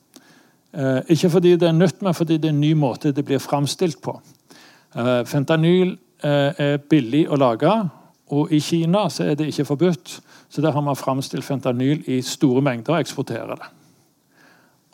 Eh, 0.74 1.02
ikke 1.10 1.30
fordi 1.30 1.56
det 1.56 1.70
er 1.70 1.78
nytt, 1.78 2.02
men 2.02 2.14
fordi 2.14 2.38
det 2.38 2.50
er 2.50 2.54
en 2.54 2.62
ny 2.62 2.74
måte 2.74 3.12
det 3.12 3.26
blir 3.26 3.40
framstilt 3.40 4.02
på. 4.02 4.20
Eh, 4.96 5.24
fentanyl 5.26 5.98
eh, 6.24 6.52
er 6.58 6.78
billig 6.78 7.26
å 7.30 7.40
lage, 7.40 7.72
og 8.36 8.52
i 8.52 8.60
Kina 8.60 9.08
så 9.10 9.30
er 9.30 9.36
det 9.36 9.48
ikke 9.52 9.66
forbudt. 9.66 10.20
Så 10.50 10.62
der 10.62 10.72
har 10.72 10.82
man 10.82 10.96
framstilt 10.96 11.46
fentanyl 11.46 12.04
i 12.08 12.22
store 12.22 12.62
mengder 12.62 12.96
og 12.96 13.00
eksporterer 13.00 13.56
det. 13.56 13.75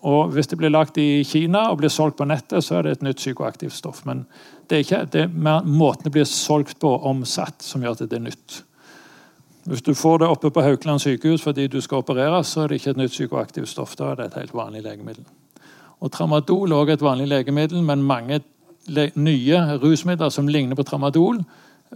Og 0.01 0.31
Hvis 0.33 0.47
det 0.47 0.57
blir 0.57 0.69
lagt 0.73 0.97
i 0.97 1.23
Kina 1.23 1.69
og 1.69 1.77
blir 1.77 1.89
solgt 1.89 2.17
på 2.17 2.25
nettet, 2.25 2.63
så 2.65 2.75
er 2.75 2.83
det 2.83 2.91
et 2.91 3.03
nytt 3.05 3.21
psykoaktivt 3.21 3.73
stoff. 3.73 4.01
Men 4.05 4.25
det 4.67 4.77
er 4.77 4.85
ikke 4.85 5.05
det 5.13 5.21
er 5.27 5.65
måten 5.65 6.03
det 6.03 6.11
blir 6.15 6.25
solgt 6.25 6.79
på 6.79 6.95
omsatt, 7.05 7.61
som 7.61 7.83
gjør 7.83 7.99
at 7.99 8.09
det 8.09 8.17
er 8.17 8.25
nytt. 8.25 8.63
Hvis 9.69 9.83
du 9.85 9.93
får 9.93 10.23
det 10.23 10.27
oppe 10.27 10.49
på 10.49 10.63
Haukeland 10.65 11.03
sykehus 11.03 11.43
fordi 11.45 11.67
du 11.67 11.77
skal 11.81 12.01
opereres, 12.01 12.49
så 12.49 12.63
er 12.63 12.71
det 12.71 12.79
ikke 12.81 12.95
et 12.95 13.03
nytt 13.03 13.13
psykoaktivt 13.13 13.69
stoff. 13.69 13.93
Da 13.95 14.11
er 14.11 14.15
det 14.17 14.31
et 14.31 14.39
helt 14.41 14.55
vanlig 14.57 14.81
legemiddel. 14.87 15.27
Og 16.01 16.09
Tramadol 16.11 16.71
er 16.71 16.79
også 16.81 16.97
et 16.97 17.05
vanlig 17.05 17.27
legemiddel, 17.29 17.83
men 17.85 18.01
mange 18.01 18.41
nye 19.13 19.59
rusmidler 19.77 20.29
som 20.33 20.47
ligner 20.49 20.75
på 20.75 20.83
tramadol, 20.83 21.43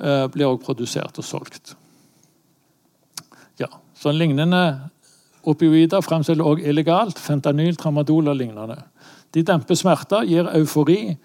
eh, 0.01 0.27
blir 0.27 0.45
også 0.45 0.65
produsert 0.65 1.17
og 1.17 1.25
solgt. 1.25 1.75
Ja, 3.57 3.67
så 3.97 4.11
Lignende 4.11 4.91
opioider 5.45 6.01
fremstiller 6.01 6.45
også 6.45 6.69
illegalt. 6.69 7.19
Fentanyl, 7.19 7.75
tramadol 7.75 8.27
og 8.31 8.37
lignende. 8.39 8.77
De 9.33 9.43
demper 9.43 9.75
smerter, 9.75 10.25
gir 10.27 10.47
eufori, 10.55 11.15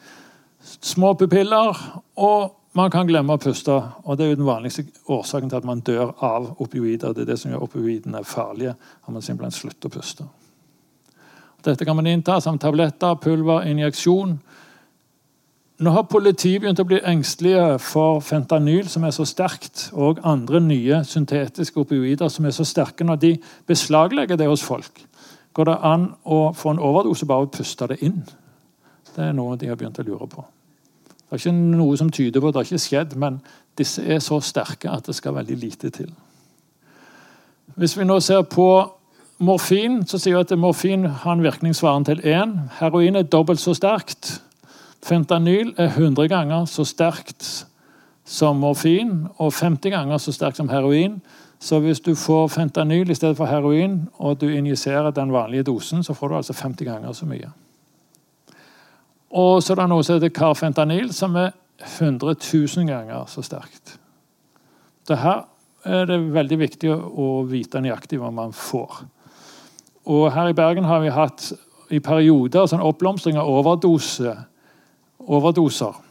små 0.61 1.15
pupiller, 1.15 1.79
og 2.17 2.57
man 2.79 2.91
kan 2.91 3.07
glemme 3.07 3.35
å 3.35 3.41
puste. 3.43 3.75
og 4.05 4.17
Det 4.17 4.25
er 4.25 4.31
jo 4.31 4.41
den 4.43 4.47
vanligste 4.47 4.85
årsaken 5.11 5.51
til 5.51 5.59
at 5.59 5.67
man 5.67 5.81
dør 5.81 6.13
av 6.23 6.53
opioider. 6.63 7.15
Det 7.15 7.25
er 7.25 7.33
det 7.33 7.39
som 7.41 7.51
gjør 7.51 7.67
opioidene 7.67 8.25
farlige. 8.25 8.75
at 9.07 9.13
man 9.13 9.23
simpelthen 9.23 9.53
slutter 9.53 9.89
å 9.89 9.93
puste. 9.93 10.25
Dette 11.63 11.85
kan 11.85 11.97
man 11.97 12.07
innta 12.07 12.41
som 12.41 12.59
tabletter, 12.59 13.15
pulver, 13.15 13.67
injeksjon. 13.69 14.39
Nå 15.81 15.95
har 15.95 16.05
politiet 16.13 16.61
begynt 16.61 16.81
å 16.83 16.85
bli 16.85 16.99
engstelige 17.09 17.79
for 17.81 18.19
fentanyl, 18.21 18.85
som 18.93 19.05
er 19.09 19.15
så 19.17 19.25
sterkt, 19.25 19.87
og 19.97 20.19
andre 20.29 20.61
nye 20.61 20.99
syntetiske 21.09 21.81
opioider 21.81 22.29
som 22.29 22.45
er 22.45 22.53
så 22.53 22.67
sterke. 22.69 23.07
Når 23.09 23.21
de 23.23 23.31
beslaglegger 23.71 24.37
det 24.37 24.49
hos 24.51 24.65
folk, 24.65 25.01
går 25.57 25.71
det 25.71 25.77
an 25.89 26.05
å 26.29 26.41
få 26.53 26.75
en 26.75 26.83
overdose 26.85 27.25
bare 27.27 27.49
å 27.49 27.53
puste 27.55 27.89
det 27.89 27.97
inn. 28.05 28.19
Det 29.15 29.25
er 29.25 29.33
noe 29.37 29.57
de 29.57 29.71
har 29.71 29.81
begynt 29.81 30.03
å 30.03 30.05
lure 30.05 30.29
på. 30.29 30.45
Det 31.31 31.39
er 31.39 31.41
ikke 31.41 31.57
noe 31.79 31.97
som 31.97 32.13
tyder 32.13 32.45
på 32.45 32.51
at 32.51 32.59
det 32.59 32.61
har 32.61 32.69
ikke 32.69 32.85
skjedd, 32.85 33.17
men 33.17 33.41
disse 33.81 34.05
er 34.05 34.21
så 34.21 34.37
sterke 34.45 34.93
at 34.93 35.09
det 35.09 35.17
skal 35.17 35.39
veldig 35.39 35.59
lite 35.63 35.91
til. 35.97 36.13
Hvis 37.81 37.97
vi 37.97 38.05
nå 38.05 38.21
ser 38.21 38.45
på 38.51 38.69
morfin 39.41 40.03
så 40.05 40.21
sier 40.21 40.37
vi 40.37 40.45
at 40.45 40.59
morfin 40.61 41.09
har 41.23 41.33
en 41.33 41.43
virkning 41.43 41.73
svarende 41.73 42.13
til 42.13 42.25
1. 42.29 42.57
Heroin 42.83 43.17
er 43.17 43.29
dobbelt 43.31 43.63
så 43.63 43.73
sterkt. 43.73 44.43
Fentanyl 45.03 45.75
er 45.81 45.89
100 45.95 46.29
ganger 46.29 46.67
så 46.69 46.85
sterkt 46.85 47.47
som 48.25 48.61
morfin 48.63 49.25
og 49.39 49.53
50 49.53 49.91
ganger 49.95 50.21
så 50.21 50.33
sterkt 50.33 50.61
som 50.61 50.69
heroin. 50.69 51.21
Så 51.61 51.81
hvis 51.81 52.01
du 52.01 52.15
får 52.17 52.49
fentanyl 52.49 53.11
i 53.11 53.15
stedet 53.15 53.37
for 53.37 53.49
heroin, 53.49 54.09
og 54.17 54.39
du 54.41 54.49
injiserer 54.49 55.11
den 55.13 55.33
vanlige 55.33 55.67
dosen, 55.69 56.05
så 56.05 56.15
får 56.15 56.29
du 56.29 56.37
altså 56.37 56.53
50 56.57 56.85
ganger 56.85 57.13
så 57.13 57.27
mye. 57.29 57.51
Og 59.31 59.63
så 59.63 59.75
er 59.75 59.83
det 59.83 59.89
noe 59.93 60.05
som 60.05 60.17
heter 60.17 60.33
carfentanyl, 60.35 61.13
som 61.13 61.37
er 61.37 61.53
100 61.85 62.35
000 62.53 62.89
ganger 62.89 63.29
så 63.29 63.45
sterkt. 63.45 63.99
Det 65.09 65.19
her 65.21 65.45
er 65.85 66.07
det 66.09 66.19
veldig 66.33 66.59
viktig 66.61 66.91
å 66.93 67.43
vite 67.49 67.81
nøyaktig 67.81 68.19
hva 68.21 68.31
man 68.33 68.53
får. 68.57 69.03
Og 70.09 70.31
her 70.33 70.51
i 70.51 70.57
Bergen 70.57 70.89
har 70.89 71.01
vi 71.05 71.13
hatt 71.13 71.53
i 71.91 72.01
perioder 72.01 72.69
sånn 72.71 72.85
oppblomstring 72.85 73.39
av 73.41 73.49
overdose, 73.51 74.35
overdoser. 75.27 76.03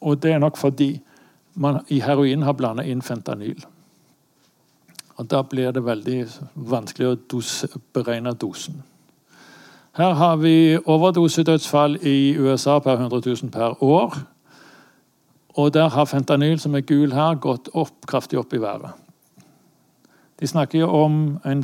Og 0.00 0.22
det 0.22 0.32
er 0.32 0.38
nok 0.38 0.56
fordi 0.56 1.00
man 1.54 1.80
i 1.88 2.00
heroin 2.00 2.42
har 2.42 2.52
blanda 2.52 2.82
inn 2.82 3.02
fentanyl. 3.02 3.64
Og 5.16 5.30
Da 5.30 5.42
blir 5.42 5.70
det 5.72 5.84
veldig 5.84 6.26
vanskelig 6.54 7.06
å 7.06 7.18
dose, 7.30 7.68
beregne 7.92 8.34
dosen. 8.34 8.82
Her 9.94 10.14
har 10.14 10.36
vi 10.36 10.76
overdosedødsfall 10.76 11.98
i 12.02 12.34
USA 12.38 12.78
per 12.78 12.98
100 12.98 13.20
000 13.26 13.50
per 13.50 13.82
år. 13.82 14.16
Og 15.54 15.74
der 15.74 15.88
har 15.88 16.04
fentanyl, 16.04 16.58
som 16.58 16.74
er 16.74 16.80
gul 16.80 17.12
her, 17.12 17.34
gått 17.34 17.68
opp, 17.72 18.06
kraftig 18.06 18.38
opp 18.38 18.52
i 18.54 18.58
været. 18.58 18.90
De 20.40 20.46
snakker 20.46 20.78
jo 20.78 20.88
om 20.90 21.38
en 21.46 21.62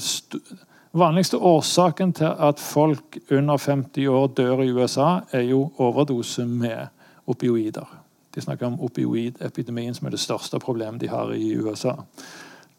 vanligste 0.93 1.39
årsaken 1.39 2.13
til 2.13 2.33
at 2.39 2.61
folk 2.61 3.19
under 3.31 3.59
50 3.59 4.07
år 4.07 4.27
dør 4.27 4.63
i 4.63 4.71
USA, 4.73 5.21
er 5.33 5.41
jo 5.41 5.71
overdose 5.79 6.47
med 6.47 6.87
opioider. 7.27 7.87
De 8.35 8.41
snakker 8.41 8.67
om 8.67 8.81
opioidepidemien, 8.81 9.95
som 9.95 10.07
er 10.07 10.11
det 10.11 10.21
største 10.21 10.59
problemet 10.59 11.01
de 11.01 11.09
har 11.09 11.33
i 11.35 11.55
USA. 11.57 11.95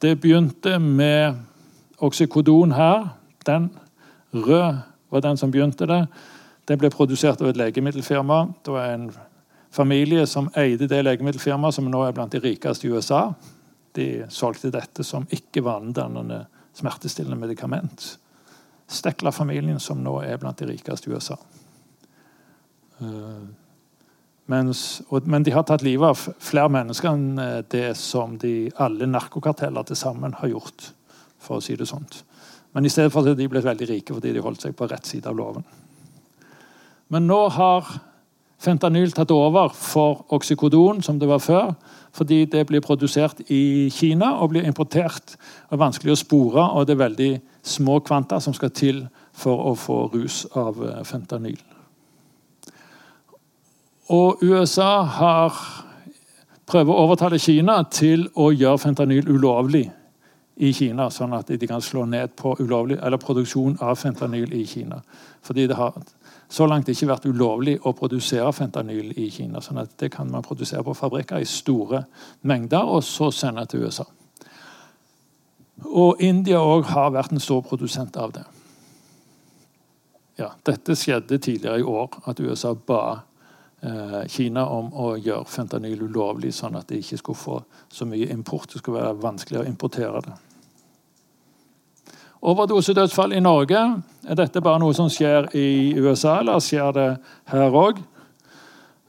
Det 0.01 0.19
begynte 0.21 0.79
med 0.79 1.35
oksykodon 1.99 2.71
her. 2.71 3.07
Den 3.45 3.69
rød 4.33 4.77
var 5.09 5.19
den 5.19 5.37
som 5.37 5.51
begynte 5.51 5.87
det. 5.87 6.05
Det 6.67 6.77
ble 6.79 6.89
produsert 6.89 7.41
av 7.41 7.49
et 7.49 7.57
legemiddelfirma. 7.57 8.45
Det 8.65 8.73
var 8.73 8.93
en 8.93 9.11
familie 9.71 10.25
som 10.27 10.49
eide 10.55 10.87
det 10.87 11.03
legemiddelfirmaet, 11.03 11.73
som 11.73 11.89
nå 11.91 12.03
er 12.05 12.15
blant 12.15 12.31
de 12.31 12.39
rikeste 12.39 12.87
i 12.87 12.91
USA. 12.91 13.33
De 13.95 14.25
solgte 14.29 14.71
dette 14.71 15.03
som 15.03 15.27
ikke-vanedannende 15.29 16.45
smertestillende 16.77 17.39
medikament. 17.39 18.17
Stekla-familien, 18.91 19.79
som 19.79 20.01
nå 20.03 20.17
er 20.25 20.39
blant 20.41 20.59
de 20.59 20.69
rikeste 20.71 21.09
i 21.09 21.15
USA. 21.15 21.37
Uh, 23.01 23.47
mens, 24.51 25.01
og, 25.09 25.27
men 25.31 25.45
de 25.47 25.53
har 25.55 25.63
tatt 25.67 25.83
livet 25.85 26.11
av 26.11 26.41
flere 26.43 26.71
mennesker 26.73 27.13
enn 27.13 27.39
eh, 27.39 27.61
det 27.71 27.93
som 27.95 28.33
de, 28.41 28.71
alle 28.83 29.07
narkokarteller 29.07 29.85
til 29.87 29.95
sammen 29.95 30.35
har 30.41 30.51
gjort. 30.51 30.91
for 31.41 31.57
å 31.57 31.63
si 31.63 31.73
det 31.73 31.87
sånt. 31.89 32.19
Men 32.75 32.85
i 32.85 32.89
stedet 32.93 33.09
for 33.09 33.25
at 33.25 33.37
de 33.37 33.47
ble 33.49 33.63
veldig 33.63 33.87
rike 33.89 34.13
fordi 34.13 34.33
de 34.35 34.43
holdt 34.43 34.61
seg 34.61 34.75
på 34.77 34.85
rett 34.91 35.07
side 35.07 35.25
av 35.25 35.37
loven. 35.39 35.63
Men 37.09 37.25
nå 37.27 37.39
har 37.55 37.87
fentanyl 38.61 39.13
tatt 39.15 39.31
over 39.33 39.73
for 39.73 40.25
oksykodon, 40.33 41.01
som 41.01 41.19
det 41.19 41.29
var 41.29 41.41
før. 41.41 41.73
Fordi 42.13 42.45
det 42.45 42.65
blir 42.67 42.83
produsert 42.83 43.39
i 43.49 43.89
Kina 43.93 44.33
og 44.43 44.51
blir 44.51 44.67
importert. 44.67 45.35
og 45.69 45.79
Vanskelig 45.79 46.13
å 46.13 46.19
spore, 46.19 46.65
og 46.75 46.87
det 46.87 46.97
er 46.97 47.05
veldig 47.05 47.31
små 47.63 47.99
kvanta 47.99 48.39
som 48.39 48.53
skal 48.53 48.73
til 48.75 49.05
for 49.33 49.71
å 49.71 49.75
få 49.79 50.03
rus 50.13 50.43
av 50.55 50.81
eh, 50.83 51.03
fentanyl. 51.07 51.61
Og 54.11 54.43
USA 54.43 55.03
har 55.07 55.55
prøver 56.71 56.93
å 56.93 57.05
overtale 57.05 57.39
Kina 57.39 57.81
til 57.91 58.27
å 58.39 58.51
gjøre 58.51 58.79
fentanyl 58.79 59.27
ulovlig 59.29 59.85
i 60.61 60.71
Kina, 60.75 61.09
sånn 61.11 61.33
at 61.35 61.49
de 61.49 61.67
kan 61.67 61.81
slå 61.83 62.05
ned 62.05 62.35
på 62.37 62.53
ulovlig, 62.59 62.99
produksjon 63.23 63.77
av 63.81 63.97
fentanyl 63.99 64.51
i 64.53 64.65
Kina. 64.67 65.01
Fordi 65.41 65.67
det 65.67 65.77
har 65.79 65.95
så 66.51 66.67
langt 66.67 66.89
ikke 66.91 67.07
vært 67.07 67.27
ulovlig 67.31 67.77
å 67.87 67.93
produsere 67.95 68.51
fentanyl 68.53 69.13
i 69.15 69.29
Kina. 69.31 69.61
sånn 69.61 69.79
at 69.81 69.97
Det 69.97 70.11
kan 70.11 70.31
man 70.31 70.43
produsere 70.43 70.83
på 70.83 70.95
fabrikker 70.95 71.39
i 71.39 71.45
store 71.45 72.05
mengder 72.41 72.83
og 72.83 73.03
så 73.03 73.31
sende 73.31 73.65
til 73.65 73.83
USA. 73.83 74.05
Og 75.85 76.21
India 76.21 76.59
òg 76.59 76.83
har 76.85 77.11
vært 77.11 77.31
en 77.31 77.39
stor 77.39 77.61
produsent 77.61 78.17
av 78.17 78.31
det. 78.31 78.45
Ja, 80.37 80.51
Dette 80.63 80.95
skjedde 80.95 81.37
tidligere 81.37 81.79
i 81.79 81.83
år, 81.83 82.09
at 82.27 82.39
USA 82.39 82.73
ba 82.73 83.21
Eh, 83.81 84.27
Kina 84.27 84.67
om 84.69 84.91
å 84.93 85.15
gjøre 85.17 85.49
fentanyl 85.49 86.03
ulovlig, 86.05 86.51
sånn 86.53 86.75
at 86.77 86.91
de 86.91 86.99
ikke 87.01 87.17
skulle 87.17 87.39
få 87.41 87.55
så 87.89 88.05
mye 88.05 88.27
import. 88.29 88.69
Det 88.69 88.81
skulle 88.81 89.01
være 89.01 89.21
vanskelig 89.23 89.63
å 89.63 89.65
importere 89.65 90.21
det. 90.27 90.35
Overdosedødsfall 92.41 93.35
i 93.37 93.39
Norge. 93.39 93.79
Er 94.25 94.37
dette 94.37 94.63
bare 94.65 94.79
noe 94.81 94.95
som 94.97 95.09
skjer 95.13 95.51
i 95.53 95.93
USA, 96.01 96.39
eller 96.39 96.57
skjer 96.63 96.95
det 96.95 97.09
her 97.51 97.77
òg? 97.77 98.01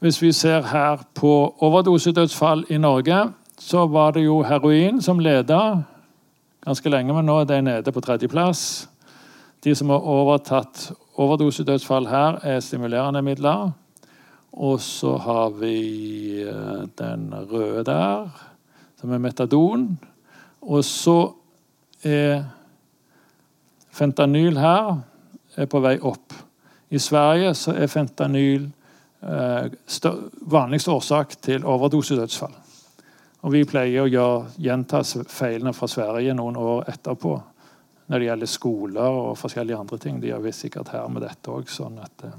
Hvis 0.03 0.19
vi 0.21 0.29
ser 0.37 0.67
her 0.69 1.01
på 1.17 1.31
overdosedødsfall 1.65 2.65
i 2.69 2.77
Norge, 2.77 3.23
så 3.57 3.87
var 3.89 4.13
det 4.13 4.27
jo 4.27 4.43
heroin 4.45 5.01
som 5.01 5.19
leda 5.19 5.81
ganske 6.63 6.93
lenge, 6.93 7.13
men 7.13 7.25
nå 7.25 7.39
er 7.41 7.49
det 7.49 7.61
nede 7.65 7.91
på 7.91 8.05
tredjeplass. 8.05 8.87
De 9.63 9.73
som 9.75 9.89
har 9.89 10.05
overtatt 10.05 10.91
overdosedødsfall 11.17 12.07
her, 12.11 12.37
er 12.43 12.61
stimulerende 12.61 13.21
midler. 13.25 13.71
Og 14.53 14.81
så 14.81 15.17
har 15.17 15.55
vi 15.57 16.41
eh, 16.45 16.83
den 16.99 17.31
røde 17.33 17.83
der, 17.87 18.27
som 19.01 19.11
er 19.11 19.17
metadon. 19.23 19.87
Og 20.61 20.83
så 20.85 21.31
er 22.03 22.43
fentanyl 23.93 24.57
her 24.61 24.95
er 25.55 25.69
på 25.69 25.81
vei 25.83 25.95
opp. 26.01 26.33
I 26.93 26.99
Sverige 27.01 27.53
så 27.57 27.73
er 27.77 27.89
fentanyl 27.89 28.67
eh, 29.21 29.69
vanligste 30.49 30.93
årsak 30.93 31.37
til 31.41 31.65
overdosedødsfall. 31.65 32.53
Og 33.43 33.51
vi 33.51 33.65
pleier 33.67 34.05
å 34.05 34.09
gjøre, 34.09 34.53
gjenta 34.63 35.01
feilene 35.03 35.73
fra 35.75 35.89
Sverige 35.91 36.35
noen 36.37 36.57
år 36.59 36.87
etterpå. 36.93 37.33
Når 38.07 38.19
det 38.19 38.27
gjelder 38.27 38.51
skoler 38.51 39.19
og 39.19 39.37
forskjellige 39.39 39.79
andre 39.79 39.97
ting. 39.99 40.19
De 40.19 40.29
gjør 40.29 40.43
vi 40.43 40.51
sikkert 40.55 40.91
her 40.91 41.07
med 41.11 41.23
dette 41.23 41.51
òg. 41.51 41.69
Sånn 41.71 42.01
eh, 42.03 42.33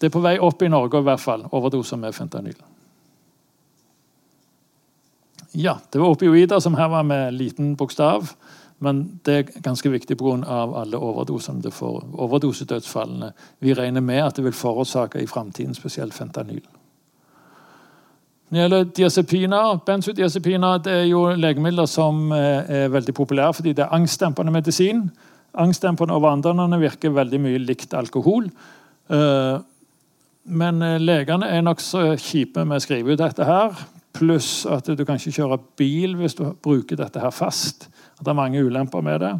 det 0.00 0.08
er 0.08 0.12
på 0.14 0.22
vei 0.24 0.38
opp 0.40 0.62
i 0.64 0.70
Norge 0.72 1.00
i 1.00 1.04
hvert 1.04 1.20
fall, 1.20 1.42
overdoser 1.52 1.98
med 2.00 2.16
fentanyl. 2.16 2.56
Ja, 5.52 5.74
det 5.90 5.98
var 6.00 6.14
opioider 6.14 6.60
som 6.62 6.76
her 6.78 6.88
var 6.88 7.04
med 7.04 7.34
liten 7.34 7.74
bokstav. 7.76 8.30
Men 8.80 9.20
det 9.26 9.34
er 9.36 9.62
ganske 9.62 9.90
viktig 9.92 10.16
pga. 10.16 10.40
alle 10.80 10.96
overdosene 10.96 11.62
det 11.62 11.72
får. 11.72 12.04
Overdosedødsfallene. 12.16 13.32
Vi 13.60 13.74
regner 13.74 14.00
med 14.00 14.24
at 14.24 14.36
det 14.36 14.44
vil 14.44 14.52
forårsake 14.52 15.20
i 15.20 15.26
framtiden 15.26 15.74
spesielt 15.74 16.14
fentanyl. 16.14 16.62
Når 18.50 18.56
det 18.56 18.62
gjelder 18.62 18.84
diazepiner, 18.96 19.76
Benzodiazepiner 19.86 20.78
det 20.82 20.92
er 20.92 21.04
jo 21.04 21.28
legemidler 21.38 21.86
som 21.86 22.32
eh, 22.32 22.66
er 22.66 22.88
veldig 22.90 23.14
populære 23.14 23.54
fordi 23.54 23.72
det 23.72 23.84
er 23.84 23.92
angstdempende 23.94 24.52
medisin. 24.52 25.04
Angstdempende 25.54 26.14
og 26.14 26.22
vandrende 26.22 26.80
virker 26.80 27.14
veldig 27.14 27.40
mye 27.40 27.60
likt 27.62 27.94
alkohol. 27.94 28.50
Eh, 29.10 29.60
men 30.50 30.82
eh, 30.82 30.98
legene 30.98 31.46
er 31.46 31.62
nokså 31.62 32.16
kjipe 32.18 32.64
med 32.64 32.80
å 32.80 32.82
skrive 32.82 33.14
ut 33.14 33.22
dette 33.22 33.46
her. 33.46 33.76
Pluss 34.18 34.64
at 34.66 34.88
du 34.88 35.04
kan 35.04 35.20
ikke 35.20 35.36
kjøre 35.36 35.60
bil 35.78 36.16
hvis 36.18 36.34
du 36.34 36.48
bruker 36.62 36.98
dette 36.98 37.22
her 37.22 37.30
fast. 37.30 37.86
At 38.20 38.26
det 38.26 38.32
er 38.34 38.38
mange 38.38 38.64
ulemper 38.64 39.00
med 39.00 39.20
det. 39.20 39.34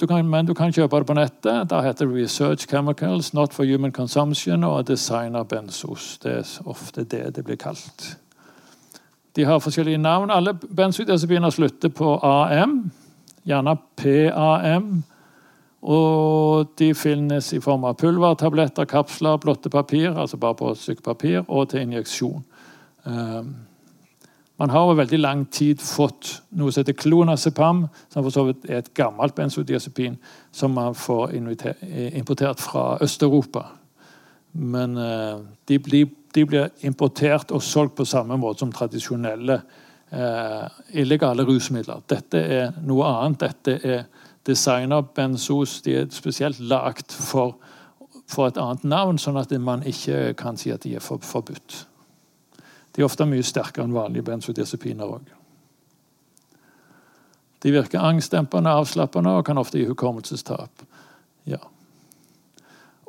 Du 0.00 0.06
kan, 0.08 0.26
men 0.26 0.46
du 0.46 0.54
kan 0.54 0.72
kjøpe 0.72 0.98
det 0.98 1.06
på 1.06 1.14
nettet. 1.14 1.68
Da 1.70 1.82
heter 1.84 2.06
det 2.06 2.16
Research 2.16 2.66
Chemicals, 2.66 3.34
Not 3.34 3.54
for 3.54 3.64
Human 3.64 3.92
Consumption 3.92 4.64
og 4.64 4.88
Designer 4.88 5.42
Benzos. 5.42 6.18
Det 6.18 6.32
er 6.32 6.48
ofte 6.66 7.04
det 7.04 7.36
det 7.36 7.44
blir 7.44 7.56
kalt. 7.56 8.16
De 9.36 9.44
har 9.44 9.58
forskjellige 9.58 9.98
navn. 9.98 10.30
Alle 10.30 10.54
benzodiazepiner 10.54 11.50
slutter 11.50 11.88
på 11.88 12.18
AM. 12.22 12.90
Gjerne 13.44 13.76
PAM. 13.96 15.04
Og 15.82 16.72
de 16.78 16.94
finnes 16.94 17.52
i 17.52 17.60
form 17.60 17.84
av 17.84 17.96
pulver, 17.98 18.34
tabletter, 18.34 18.84
kapsler, 18.84 19.36
blotte 19.36 19.70
papir, 19.70 20.12
altså 20.14 20.36
bare 20.36 20.54
på 20.54 20.70
et 20.70 20.78
stykke 20.78 21.02
papir, 21.02 21.42
og 21.48 21.68
til 21.68 21.80
injeksjon. 21.80 22.44
Um, 23.04 23.54
man 24.60 24.70
har 24.70 24.84
over 24.84 25.00
veldig 25.00 25.18
lang 25.18 25.44
tid 25.50 25.80
fått 25.80 26.42
noe 26.58 26.72
som 26.72 26.82
heter 26.82 26.96
klonazepam, 26.98 27.86
som 28.12 28.24
for 28.24 28.34
så 28.34 28.44
vidt 28.50 28.66
er 28.68 28.82
et 28.82 28.90
gammelt 28.94 29.34
benzodiazepin 29.34 30.18
som 30.52 30.74
man 30.76 30.94
får 30.94 31.32
importert 31.34 32.60
fra 32.60 32.98
Øst-Europa. 33.02 33.64
Men 34.52 34.96
uh, 34.96 35.40
de, 35.68 35.78
blir, 35.78 36.10
de, 36.34 36.44
blir, 36.46 36.68
importert 36.84 37.50
og 37.50 37.62
solgt 37.64 37.96
på 37.96 38.04
samme 38.04 38.36
måte 38.36 38.60
som 38.60 38.72
tradisjonelle 38.72 39.62
uh, 40.12 40.66
illegale 40.92 41.46
rusmidler. 41.48 42.04
Dette 42.08 42.42
er 42.60 42.74
noe 42.84 43.08
annet. 43.08 43.46
Dette 43.46 43.78
er 43.80 44.04
designer-benzos 44.46 45.80
de 45.86 45.96
er 46.02 46.10
spesielt 46.12 46.60
lagd 46.60 47.14
for, 47.14 47.56
for, 48.28 48.50
et 48.50 48.60
annet 48.60 48.84
navn, 48.84 49.18
sånn 49.18 49.40
at 49.40 49.54
man 49.58 49.86
ikke 49.88 50.34
kan 50.38 50.60
si 50.60 50.74
at 50.74 50.84
de 50.84 50.96
er 50.98 51.04
for, 51.04 51.22
forbudt. 51.24 51.86
De 52.92 53.02
er 53.02 53.08
ofte 53.08 53.26
mye 53.28 53.44
sterkere 53.46 53.86
enn 53.86 53.96
vanlige 53.96 54.26
benzodiazepiner 54.28 55.16
òg. 55.16 55.30
De 57.62 57.70
virker 57.70 58.02
angstdempende, 58.02 58.70
avslappende 58.70 59.36
og 59.38 59.46
kan 59.46 59.58
ofte 59.58 59.78
gi 59.78 59.86
hukommelsestap. 59.86 60.82
Ja. 61.46 61.60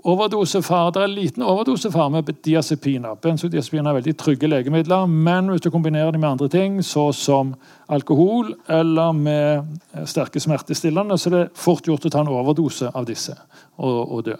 Overdosefar. 0.04 0.91
Det 0.91 1.02
er 1.02 1.08
liten 1.08 1.43
overdosefare 1.48 2.12
med 2.12 2.30
diazepiner. 2.46 3.15
Benzodiazepiner 3.24 3.89
er 3.89 3.98
veldig 3.98 4.13
trygge 4.19 4.50
legemidler, 4.52 5.06
men 5.08 5.48
hvis 5.50 5.63
du 5.63 5.69
kombinerer 5.72 6.12
dem 6.12 6.22
med 6.22 6.30
andre 6.30 6.50
ting, 6.52 6.82
så 6.84 7.12
som 7.15 7.54
alkohol 7.88 8.54
eller 8.67 9.12
med 9.12 9.80
sterke 10.06 10.39
smertestillende, 10.43 11.17
så 11.17 11.30
er 11.30 11.38
det 11.38 11.46
fort 11.56 11.88
gjort 11.88 12.06
å 12.06 12.12
ta 12.12 12.22
en 12.22 12.34
overdose 12.36 12.91
av 12.93 13.08
disse 13.08 13.36
og, 13.78 14.12
og 14.12 14.26
dø. 14.28 14.36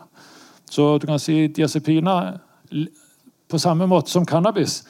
Så 0.70 0.98
du 1.00 1.08
kan 1.08 1.20
si 1.20 1.48
diazepiner 1.48 2.36
på 3.50 3.60
samme 3.60 3.88
måte 3.88 4.12
som 4.12 4.26
cannabis 4.26 4.82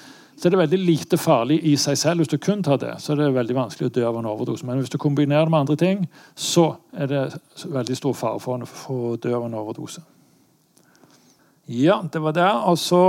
så 0.43 0.49
er 0.49 0.51
det 0.51 0.59
veldig 0.59 0.77
lite 0.83 1.17
farlig 1.17 1.61
i 1.63 1.77
seg 1.79 1.95
selv. 1.95 2.19
Hvis 2.19 2.27
du 2.27 2.37
kun 2.37 2.63
tar 2.63 2.75
det, 2.81 2.97
så 2.99 3.13
er 3.13 3.21
det 3.21 3.29
veldig 3.31 3.55
vanskelig 3.55 3.87
å 3.87 3.91
dø 3.95 4.01
av 4.09 4.17
en 4.19 4.25
overdose. 4.27 4.65
Men 4.67 4.81
hvis 4.81 4.91
du 4.91 4.97
kombinerer 4.99 5.47
det 5.47 5.53
med 5.53 5.59
andre 5.61 5.77
ting, 5.79 6.01
så 6.35 6.65
er 6.91 7.07
det 7.07 7.21
veldig 7.63 7.95
stor 7.95 8.17
fare 8.19 8.41
for 8.43 9.13
å 9.13 9.13
dø 9.15 9.31
av 9.37 9.45
en 9.45 9.55
overdose. 9.61 10.03
Ja, 11.71 12.01
det 12.11 12.19
var 12.25 12.35
det. 12.35 12.49
Og 12.67 12.75
så 12.77 12.99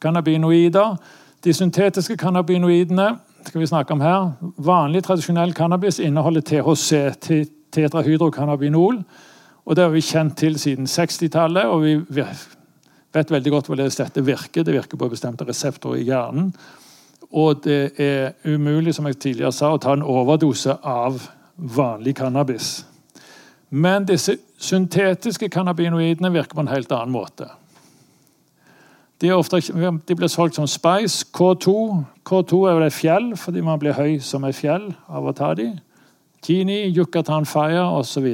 cannabinoider. 0.00 0.96
De 1.44 1.52
syntetiske 1.52 2.16
cannabinoidene 2.16 3.10
skal 3.44 3.60
vi 3.60 3.68
snakke 3.68 3.92
om 3.92 4.00
her. 4.00 4.32
Vanlig, 4.56 5.04
tradisjonell 5.04 5.52
cannabis 5.52 6.00
inneholder 6.00 6.40
THC, 6.40 7.18
tetrahydrocannabinol. 7.68 9.02
Og 9.68 9.76
Det 9.76 9.84
har 9.84 9.92
vi 9.92 10.00
kjent 10.00 10.38
til 10.40 10.56
siden 10.56 10.88
60-tallet, 10.88 11.68
og 11.68 11.84
vi 11.84 12.24
vet 13.14 13.30
veldig 13.32 13.52
godt 13.52 13.70
hvordan 13.70 13.90
dette 13.90 14.24
virker. 14.24 14.64
Det 14.64 14.74
virker 14.74 15.00
på 15.00 15.10
bestemte 15.10 15.46
reseptorer 15.48 16.02
i 16.02 16.08
hjernen. 16.08 16.52
Og 17.28 17.62
det 17.64 17.92
er 18.00 18.36
umulig 18.48 18.94
som 18.96 19.06
jeg 19.08 19.18
tidligere 19.20 19.52
sa, 19.52 19.72
å 19.72 19.80
ta 19.82 19.92
en 19.96 20.06
overdose 20.06 20.78
av 20.82 21.20
vanlig 21.56 22.16
cannabis. 22.16 22.84
Men 23.68 24.06
disse 24.08 24.38
syntetiske 24.58 25.50
cannabinoidene 25.52 26.32
virker 26.32 26.56
på 26.56 26.64
en 26.64 26.72
helt 26.72 26.92
annen 26.92 27.12
måte. 27.12 27.50
De, 29.20 29.32
ofte, 29.34 29.58
de 29.60 30.14
blir 30.14 30.30
solgt 30.30 30.56
som 30.56 30.68
Spice. 30.70 31.26
K2 31.34 31.74
K2 32.28 32.62
er 32.68 32.78
vel 32.78 32.86
et 32.86 32.94
fjell 32.94 33.32
fordi 33.36 33.64
man 33.66 33.80
blir 33.82 33.96
høy 33.98 34.18
som 34.22 34.46
et 34.46 34.56
fjell 34.56 34.92
av 35.10 35.26
å 35.26 35.34
ta 35.36 35.52
dem. 35.58 35.78
Kini, 36.44 36.84
Yucatan 36.94 37.46
Fire 37.48 37.82
osv. 37.98 38.28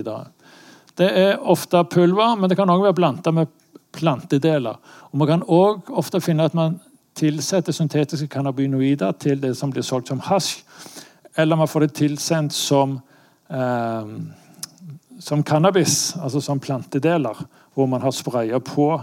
Det 0.95 1.09
er 1.09 1.41
ofte 1.41 1.81
pulver, 1.91 2.37
men 2.37 2.51
det 2.51 2.59
kan 2.59 2.71
også 2.71 2.85
være 2.85 2.99
blanda 3.01 3.33
med 3.33 3.53
plantedeler. 3.95 4.77
Og 5.13 5.19
Man 5.19 5.29
kan 5.29 5.43
òg 5.43 5.91
ofte 5.91 6.21
finne 6.21 6.45
at 6.45 6.55
man 6.55 6.81
tilsetter 7.15 7.73
syntetiske 7.73 8.29
cannabinoider 8.29 9.13
til 9.13 9.43
det 9.43 9.57
som 9.57 9.71
blir 9.71 9.83
solgt 9.83 10.09
som 10.09 10.21
hasj, 10.21 10.65
eller 11.37 11.57
man 11.57 11.69
får 11.69 11.81
det 11.81 11.95
tilsendt 11.95 12.53
som 12.53 13.01
eh, 13.51 14.07
som 15.25 15.43
cannabis, 15.43 16.17
altså 16.17 16.41
som 16.41 16.61
plantedeler, 16.61 17.47
hvor 17.75 17.87
man 17.87 18.03
har 18.03 18.11
spraya 18.11 18.59
på 18.61 19.03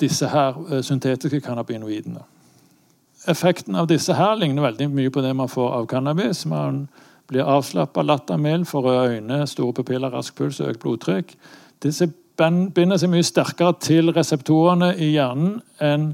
disse 0.00 0.28
her 0.28 0.56
eh, 0.72 0.82
syntetiske 0.82 1.40
cannabinoidene. 1.40 2.22
Effekten 3.28 3.76
av 3.78 3.86
disse 3.86 4.14
her 4.18 4.34
ligner 4.40 4.64
veldig 4.66 4.88
mye 4.90 5.12
på 5.14 5.22
det 5.22 5.34
man 5.36 5.50
får 5.50 5.68
av 5.76 5.86
cannabis. 5.86 6.42
Man 6.46 6.88
blir 7.30 7.46
avslappa, 7.46 8.02
lattermild, 8.02 8.66
får 8.66 8.82
røde 8.82 9.14
øyne, 9.14 9.46
store 9.46 9.76
pupiller, 9.78 10.10
rask 10.10 10.34
puls 10.34 10.58
økt 10.60 10.82
blodtrykk. 10.82 11.36
Disse 11.82 12.08
binder 12.74 12.98
seg 13.00 13.12
mye 13.12 13.26
sterkere 13.26 13.76
til 13.82 14.12
reseptorene 14.14 14.92
i 14.96 15.12
hjernen 15.14 15.60
enn 15.82 16.12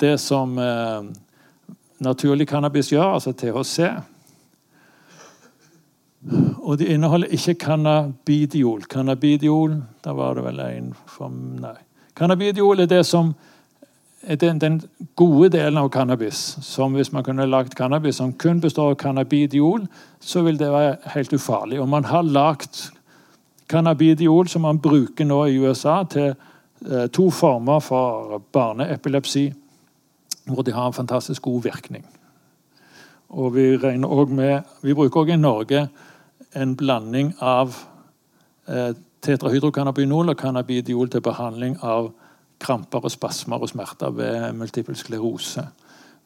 det 0.00 0.16
som 0.22 0.56
eh, 0.58 1.10
naturlig 2.00 2.48
cannabis 2.48 2.92
gjør, 2.92 3.14
altså 3.18 3.32
THC. 3.32 3.90
Og 6.60 6.78
de 6.78 6.88
inneholder 6.92 7.32
ikke 7.32 7.54
cannabidiol. 7.64 8.84
Cannabidiol 8.90 9.78
da 10.04 10.12
var 10.16 10.36
det 10.36 10.44
vel 10.44 10.60
en 10.64 10.90
for, 11.08 11.32
Nei. 11.32 11.76
Cannabidiol 12.16 12.84
er 12.84 12.90
det 12.90 13.04
som 13.08 13.32
er 14.20 14.36
den, 14.36 14.58
den, 14.60 14.82
gode 15.16 15.48
delen 15.54 15.78
av 15.80 15.88
cannabis. 15.88 16.58
Som 16.64 16.96
hvis 16.96 17.12
man 17.12 17.24
kunne 17.24 17.48
lagd 17.48 17.74
cannabis 17.76 18.20
som 18.20 18.32
kun 18.32 18.60
består 18.60 18.92
av 18.92 18.98
cannabidiol, 19.00 19.86
så 20.20 20.42
vil 20.44 20.58
det 20.60 20.68
være 20.72 20.98
helt 21.14 21.32
ufarlig. 21.32 21.80
Og 21.80 21.88
man 21.88 22.04
har 22.04 22.22
lagd 22.22 22.90
cannabidiol 23.70 24.48
som 24.48 24.64
man 24.66 24.80
bruker 24.82 25.26
nå 25.28 25.44
i 25.46 25.58
USA 25.62 26.02
til 26.10 26.32
eh, 26.32 27.06
to 27.14 27.30
former 27.30 27.80
for 27.80 28.40
barneepilepsi, 28.52 29.44
hvor 30.50 30.66
de 30.66 30.74
har 30.74 30.86
en 30.86 30.96
fantastisk 30.96 31.42
god 31.42 31.62
virkning. 31.62 32.06
Og 33.30 33.54
vi, 33.54 33.76
med, 34.28 34.60
vi 34.82 34.94
bruker 34.94 35.20
også 35.20 35.32
i 35.32 35.36
Norge 35.36 35.88
en 36.56 36.76
blanding 36.76 37.34
av 37.40 37.76
eh, 38.68 38.90
tetrahydrocannabinol 39.22 40.32
og 40.32 40.36
cannabidiol 40.36 41.10
til 41.10 41.22
behandling 41.22 41.76
av 41.82 42.10
kramper 42.60 43.06
og 43.06 43.12
spasmer 43.12 43.62
og 43.62 43.70
smerter 43.70 44.10
ved 44.10 44.52
multiple 44.52 44.96
sklerose. 44.96 45.62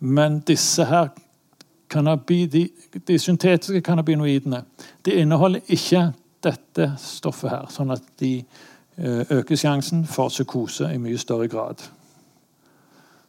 Men 0.01 0.41
disse 0.41 0.85
her 0.85 1.13
de 3.07 3.19
syntetiske 3.19 3.81
cannabinoidene 3.81 4.65
de 5.05 5.13
inneholder 5.13 5.61
ikke 5.69 6.13
dette 6.45 6.93
stoffet 7.01 7.51
her, 7.53 7.69
sånn 7.73 7.93
at 7.95 8.07
de 8.21 8.37
eh, 8.39 9.23
øker 9.39 9.59
sjansen 9.59 10.05
for 10.09 10.33
psykose 10.33 10.93
i 10.93 11.01
mye 11.01 11.21
større 11.21 11.49
grad. 11.51 11.83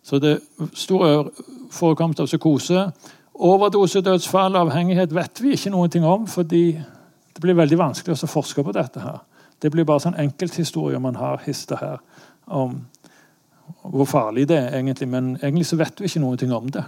Så 0.05 0.19
det 0.21 0.35
er 0.35 0.73
stor 0.77 1.31
forekomst 1.73 2.21
av 2.21 2.29
psykose 2.29 2.89
Overdosedødsfall 3.35 4.55
og 4.55 4.61
avhengighet 4.69 5.11
vet 5.11 5.41
vi 5.43 5.51
ikke 5.51 5.87
ting 5.91 6.05
om, 6.05 6.27
fordi 6.27 6.71
det 7.35 7.41
blir 7.41 7.57
veldig 7.57 7.77
vanskelig 7.77 8.23
å 8.23 8.27
forske 8.27 8.63
på 8.63 8.71
dette. 8.71 8.99
her. 8.99 9.19
Det 9.61 9.71
blir 9.71 9.83
bare 9.83 9.99
sånn 9.99 10.15
enkelthistorier 10.15 10.99
man 10.99 11.15
har 11.15 11.41
histet 11.45 11.79
her 11.79 11.99
om 12.47 12.85
hvor 13.83 14.05
farlig 14.05 14.47
det 14.47 14.57
er, 14.57 14.77
egentlig. 14.77 15.07
Men 15.07 15.35
egentlig 15.41 15.65
så 15.65 15.75
vet 15.75 15.99
vi 15.99 16.05
ikke 16.05 16.37
ting 16.37 16.53
om 16.53 16.69
det. 16.69 16.83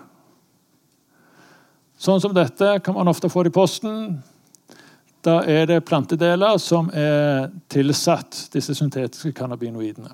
Sånn 1.97 2.21
som 2.21 2.33
dette 2.33 2.79
kan 2.79 2.93
man 2.93 3.07
ofte 3.07 3.29
få 3.29 3.43
det 3.43 3.49
i 3.49 3.57
posten. 3.57 4.23
Da 5.25 5.41
er 5.49 5.65
det 5.65 5.85
plantedeler 5.85 6.57
som 6.61 6.89
er 6.93 7.49
tilsatt 7.69 8.47
disse 8.53 8.75
syntetiske 8.77 9.33
cannabinoidene. 9.35 10.13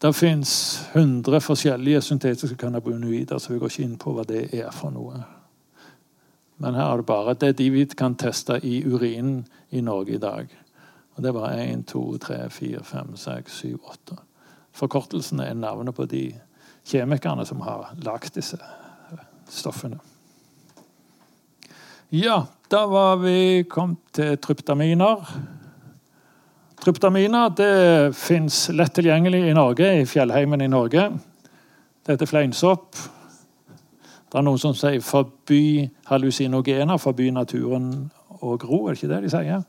Det 0.00 0.14
fins 0.16 0.80
100 0.92 1.40
forskjellige 1.44 2.00
syntetiske 2.00 2.56
cannabinoider, 2.56 3.38
så 3.38 3.52
vi 3.52 3.58
går 3.60 3.70
ikke 3.70 3.84
inn 3.84 3.98
på 4.00 4.14
hva 4.16 4.24
det 4.24 4.46
er 4.56 4.70
for 4.72 4.92
noe. 4.94 5.20
Men 6.60 6.76
her 6.76 6.92
er 6.92 7.00
det 7.00 7.06
bare 7.08 7.36
det 7.36 7.52
de 7.58 7.68
vi 7.72 7.84
kan 7.96 8.16
teste 8.16 8.58
i 8.64 8.80
urinen 8.84 9.44
i 9.70 9.80
Norge 9.80 10.16
i 10.16 10.22
dag. 10.22 10.48
Og 11.16 11.22
Det 11.22 11.34
var 11.34 11.52
1, 11.52 11.86
2, 11.86 12.18
3, 12.18 12.50
4, 12.50 12.84
5, 12.84 13.16
6, 13.16 13.52
7, 13.52 13.78
8. 13.84 14.16
Forkortelsene 14.72 15.44
er 15.44 15.54
navnet 15.54 15.94
på 15.94 16.06
de 16.06 16.34
kjemikerne 16.84 17.44
som 17.46 17.60
har 17.60 17.92
lagd 18.04 18.34
disse 18.34 18.56
stoffene. 19.48 20.00
Ja, 22.12 22.46
da 22.68 22.86
var 22.86 23.16
vi 23.16 23.64
kommet 23.70 23.98
til 24.12 24.34
tryptaminer. 24.42 25.20
Tryptaminer 26.82 27.52
det 27.54 28.16
fins 28.18 28.64
lett 28.74 28.96
tilgjengelig 28.96 29.44
i 29.46 29.52
Norge, 29.54 29.92
i 30.00 30.06
fjellheimen 30.10 30.64
i 30.64 30.66
Norge. 30.68 31.04
Det 32.02 32.16
heter 32.16 32.26
fleinsopp. 32.26 32.98
Det 34.26 34.38
er 34.38 34.42
noen 34.42 34.58
som 34.58 34.74
sier 34.74 34.98
'forby 34.98 35.88
hallusinogener', 36.10 36.98
'forby 36.98 37.30
naturen 37.30 38.10
å 38.42 38.56
gro'. 38.58 38.88
Er 38.88 38.94
det 38.94 39.02
ikke 39.02 39.14
det 39.14 39.22
de 39.22 39.30
sier? 39.30 39.62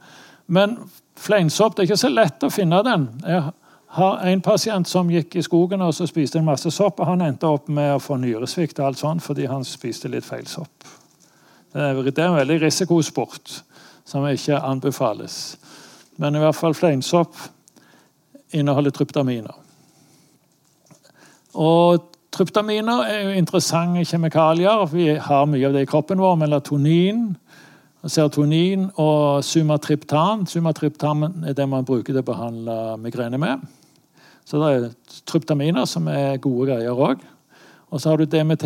Men 0.47 0.77
fleinsopp 1.15 1.75
det 1.75 1.83
er 1.83 1.91
ikke 1.91 2.07
så 2.07 2.09
lett 2.09 2.43
å 2.43 2.49
finne 2.49 2.83
den. 2.83 3.21
Jeg 3.23 3.43
har 3.87 4.17
en 4.17 4.41
pasient 4.41 4.87
som 4.87 5.09
gikk 5.09 5.35
i 5.35 5.41
skogen 5.41 5.81
og 5.81 5.93
så 5.93 6.07
spiste 6.07 6.39
en 6.39 6.45
masse 6.45 6.71
sopp. 6.71 6.99
og 6.99 7.05
Han 7.05 7.21
endte 7.21 7.47
opp 7.47 7.69
med 7.69 7.95
å 7.95 7.99
få 7.99 8.17
nyresvikt 8.17 8.79
og 8.79 8.85
alt 8.85 8.97
sånt 8.97 9.21
fordi 9.21 9.45
han 9.45 9.63
spiste 9.63 10.09
litt 10.09 10.25
feil 10.25 10.47
sopp. 10.47 11.00
Det 11.71 11.81
er, 11.81 12.27
en 12.27 12.35
veldig 12.35 12.61
risikosport 12.65 13.63
som 14.05 14.27
ikke 14.27 14.59
anbefales. 14.59 15.57
Men 16.19 16.35
i 16.35 16.41
hvert 16.43 16.57
fall 16.57 16.75
fleinsopp 16.75 17.37
inneholder 18.51 18.91
tryptaminer. 18.91 19.55
Og 21.55 22.11
Tryptaminer 22.31 23.01
er 23.11 23.25
jo 23.25 23.31
interessante 23.35 24.05
kjemikalier. 24.07 24.85
Vi 24.87 25.09
har 25.19 25.49
mye 25.51 25.67
av 25.67 25.73
det 25.75 25.81
i 25.83 25.89
kroppen 25.89 26.21
vår. 26.23 26.37
Melatonin, 26.39 27.25
serotonin 28.07 28.85
og 29.03 29.43
sumatriptan. 29.43 30.45
Sumatriptan 30.47 31.27
er 31.43 31.57
det 31.57 31.67
man 31.67 31.83
bruker 31.85 32.13
til 32.13 32.21
å 32.21 32.29
behandle 32.29 32.77
migrene 33.03 33.39
med. 33.41 33.65
Så 34.47 34.61
det 34.61 34.69
er 34.71 34.87
tryptaminer 35.27 35.83
som 35.85 36.07
er 36.07 36.39
gode 36.39 36.69
greier 36.71 36.95
òg. 36.95 37.19
Og 37.91 38.01
så 38.01 38.09
har 38.09 38.17
du 38.17 38.25
DMT, 38.25 38.63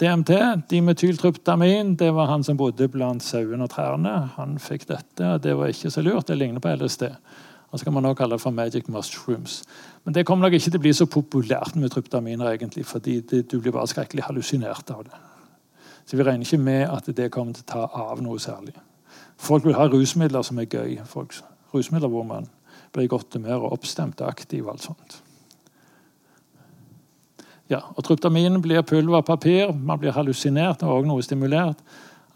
DMT, 0.00 0.30
dimetyltryptamin. 0.70 1.96
Det 1.98 2.12
var 2.14 2.28
han 2.30 2.44
som 2.46 2.56
bodde 2.56 2.86
blant 2.88 3.22
sauene 3.22 3.66
og 3.66 3.72
trærne. 3.72 4.12
Han 4.36 4.54
fikk 4.62 4.86
dette, 4.86 5.26
og 5.26 5.42
det 5.42 5.56
var 5.58 5.72
ikke 5.72 5.90
så 5.90 6.04
lurt. 6.06 6.28
Det 6.28 6.38
ligner 6.38 6.62
på 6.62 6.70
LSD. 6.70 7.08
Og 7.72 7.78
så 7.78 7.84
kan 7.84 7.96
man 7.96 8.06
også 8.06 8.20
kalle 8.20 8.36
det 8.38 8.44
for 8.44 8.54
magic 8.54 8.88
mushrooms. 8.88 9.62
Men 10.04 10.14
det 10.14 10.26
kommer 10.26 10.46
nok 10.46 10.54
ikke 10.54 10.70
til 10.70 10.78
å 10.78 10.84
bli 10.84 10.92
så 10.94 11.08
populært 11.10 11.74
med 11.74 11.90
tryptaminer, 11.90 12.52
egentlig, 12.52 12.86
fordi 12.86 13.18
det, 13.20 13.46
du 13.50 13.58
blir 13.58 13.74
bare 13.74 13.90
skrekkelig 13.90 14.28
hallusinert 14.28 14.94
av 14.94 15.04
det. 15.08 15.20
Så 16.06 16.16
vi 16.16 16.22
regner 16.22 16.46
ikke 16.46 16.62
med 16.62 16.86
at 16.86 17.10
det 17.16 17.30
kommer 17.34 17.56
til 17.56 17.66
å 17.66 17.72
ta 17.72 17.88
av 18.12 18.22
noe 18.22 18.38
særlig. 18.42 18.76
Folk 19.42 19.66
vil 19.66 19.74
ha 19.74 19.88
rusmidler 19.90 20.46
som 20.46 20.60
er 20.62 20.70
gøy. 20.70 21.00
Folk, 21.08 21.34
rusmidler 21.74 22.12
hvor 22.12 22.28
man 22.28 22.46
blir 22.92 23.08
i 23.08 23.10
godt 23.10 23.34
humør 23.34 23.66
og 23.66 23.78
oppstemt 23.78 24.20
og 24.20 24.28
aktiv. 24.28 24.66
og 24.66 24.76
alt 24.76 24.86
sånt. 24.86 25.21
Ja, 27.72 27.80
og 27.96 28.04
Tryptamin 28.04 28.60
blir 28.60 28.82
pulverpapir. 28.84 29.70
Man 29.72 30.00
blir 30.00 30.12
hallusinert 30.12 30.82
og 30.84 31.06
noe 31.08 31.24
stimulert. 31.24 31.78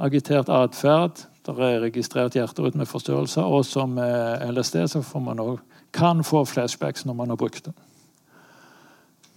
Agitert 0.01 0.49
atferd. 0.49 1.27
Det 1.45 1.53
er 1.53 1.83
registrert 1.83 2.37
hjerterytmeforstyrrelser. 2.39 3.45
Og 3.45 3.67
som 3.69 3.99
LSD 4.01 4.87
så 4.89 5.03
man 5.21 5.43
også, 5.43 5.59
kan 5.93 6.25
få 6.25 6.45
flashbacks 6.45 7.05
når 7.07 7.15
man 7.19 7.33
har 7.33 7.41
brukt 7.41 7.69
det. 7.69 7.75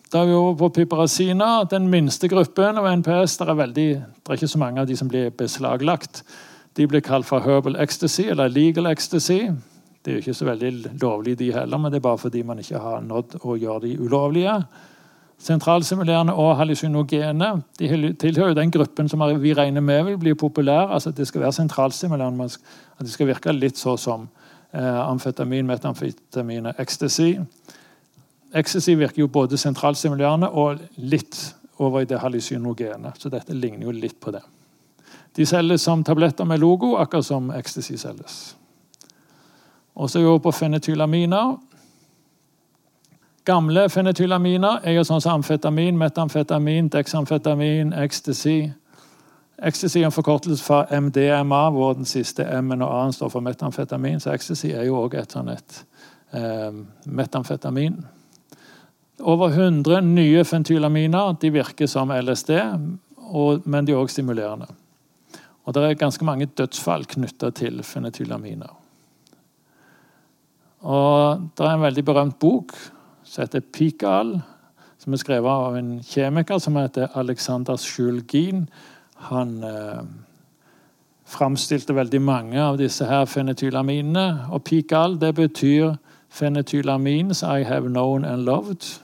Da 0.09 0.23
er 0.23 0.31
vi 0.31 0.33
over 0.33 0.55
på 0.57 0.69
piperasina, 0.79 1.63
den 1.69 1.87
minste 1.91 2.27
gruppen 2.31 2.79
av 2.81 2.87
NPS. 2.97 3.37
Det 3.37 3.45
er, 3.45 3.57
veldig, 3.59 3.89
det 3.99 4.31
er 4.31 4.39
ikke 4.39 4.49
så 4.55 4.61
mange 4.61 4.81
av 4.81 4.87
de 4.89 4.95
som 4.97 5.11
blir 5.11 5.29
beslaglagt. 5.37 6.23
De 6.79 6.87
blir 6.89 7.03
kalt 7.05 7.27
for 7.27 7.43
herbal 7.45 7.77
ecstasy, 7.77 8.25
eller 8.31 8.49
legal 8.49 8.89
ecstasy. 8.89 9.51
Det 10.01 10.11
er 10.11 10.17
jo 10.17 10.23
ikke 10.23 10.37
så 10.39 10.47
veldig 10.47 10.71
lovlig, 11.01 11.35
de 11.39 11.51
heller, 11.53 11.77
men 11.77 11.91
det 11.91 11.99
er 11.99 12.07
bare 12.07 12.23
fordi 12.23 12.41
man 12.47 12.63
ikke 12.63 12.81
har 12.81 13.03
nådd 13.05 13.37
å 13.43 13.57
gjøre 13.59 13.83
de 13.85 13.97
ulovlige. 13.99 14.55
Sentralsimulerende 15.39 16.33
og 16.35 16.57
hallusinogene 16.59 17.49
de 17.79 18.13
tilhører 18.19 18.57
den 18.57 18.71
gruppen 18.71 19.07
som 19.09 19.23
vi 19.39 19.53
regner 19.55 19.81
med 19.81 20.03
vil 20.03 20.17
bli 20.19 20.33
populær. 20.33 20.91
altså 20.91 21.09
At 21.09 21.17
Det 21.17 21.27
skal 21.27 21.41
være 21.41 21.53
sentralstimulerende, 21.53 22.43
at 22.43 23.05
det 23.05 23.11
skal 23.11 23.27
virke 23.27 23.51
litt 23.51 23.77
så 23.77 23.97
som 23.97 24.27
eh, 24.73 25.09
amfetamin, 25.09 25.65
metamfetamin 25.65 26.65
og 26.65 26.73
ecstasy. 26.77 27.33
Ecstasy 28.53 28.91
virker 28.91 29.21
jo 29.21 29.27
både 29.27 29.57
sentralstimulerende 29.57 30.49
og 30.49 30.79
litt 30.97 31.55
over 31.77 32.01
i 32.01 32.05
det 32.05 32.19
hallusinogene. 32.19 33.13
Så 33.17 33.29
dette 33.29 33.53
ligner 33.53 33.85
jo 33.85 33.91
litt 33.91 34.19
på 34.19 34.31
det. 34.31 34.41
De 35.35 35.45
selges 35.45 35.81
som 35.81 36.03
tabletter 36.03 36.45
med 36.45 36.59
logo, 36.59 36.95
akkurat 36.97 37.25
som 37.25 37.51
ecstasy 37.51 37.95
selges. 37.95 38.55
Og 39.95 40.09
så 40.09 40.19
er 40.19 40.23
vi 40.23 40.29
over 40.29 40.39
på 40.39 40.51
fenetylaminer. 40.51 41.57
Gamle 43.49 43.87
fenetylaminer 43.89 44.83
er 44.85 44.93
jo 44.93 45.03
sånn 45.07 45.23
som 45.23 45.39
amfetamin, 45.39 45.95
metamfetamin, 45.97 46.85
dexamfetamin, 46.93 47.95
ecstasy. 47.97 48.67
Ecstasy 49.65 50.03
er 50.03 50.05
en 50.05 50.13
forkortelse 50.13 50.61
fra 50.61 50.83
MDMA, 50.93 51.61
hvor 51.73 51.95
den 51.97 52.05
siste 52.05 52.45
M-en 52.45 52.83
og 52.85 52.91
A-en 52.93 53.15
står 53.15 53.31
for 53.33 53.41
metamfetamin. 53.41 54.21
Så 54.21 54.29
ecstasy 54.35 54.69
er 54.69 54.85
jo 54.85 54.99
òg 54.99 55.15
et 55.17 55.33
sånt 55.33 55.49
et 55.49 55.79
eh, 56.37 56.77
metamfetamin. 57.09 57.97
Over 59.33 59.57
100 59.57 60.05
nye 60.05 60.45
fentylaminer 60.45 61.33
de 61.41 61.51
virker 61.57 61.89
som 61.89 62.13
LSD, 62.13 62.53
og, 63.33 63.65
men 63.65 63.89
de 63.89 63.97
er 63.97 64.03
òg 64.03 64.13
stimulerende. 64.13 64.69
Og 65.65 65.73
Det 65.73 65.87
er 65.87 65.97
ganske 65.97 66.25
mange 66.25 66.45
dødsfall 66.45 67.09
knytta 67.09 67.49
til 67.49 67.81
fenetylaminer. 67.81 68.77
Og 70.85 71.49
Det 71.57 71.65
er 71.65 71.73
en 71.73 71.87
veldig 71.89 72.05
berømt 72.05 72.39
bok 72.39 72.77
som 73.29 73.43
heter 73.43 73.59
Pikal, 73.61 74.39
som 74.97 75.13
er 75.13 75.21
skrevet 75.21 75.49
av 75.51 75.77
en 75.77 75.91
kjemiker 76.03 76.57
som 76.59 76.77
heter 76.79 77.13
Alexander 77.19 77.77
Sjulgin. 77.77 78.65
Han 79.29 79.63
eh, 79.63 80.01
framstilte 81.29 81.95
veldig 81.95 82.21
mange 82.21 82.61
av 82.61 82.79
disse 82.81 83.05
her 83.05 83.27
fenetylaminene. 83.29 84.49
Og 84.49 84.63
Pikal 84.65 85.19
det 85.21 85.35
betyr 85.37 85.93
fenetylamins 86.29 87.43
I 87.43 87.63
have 87.63 87.87
known 87.87 88.25
and 88.25 88.49
loved'. 88.49 88.99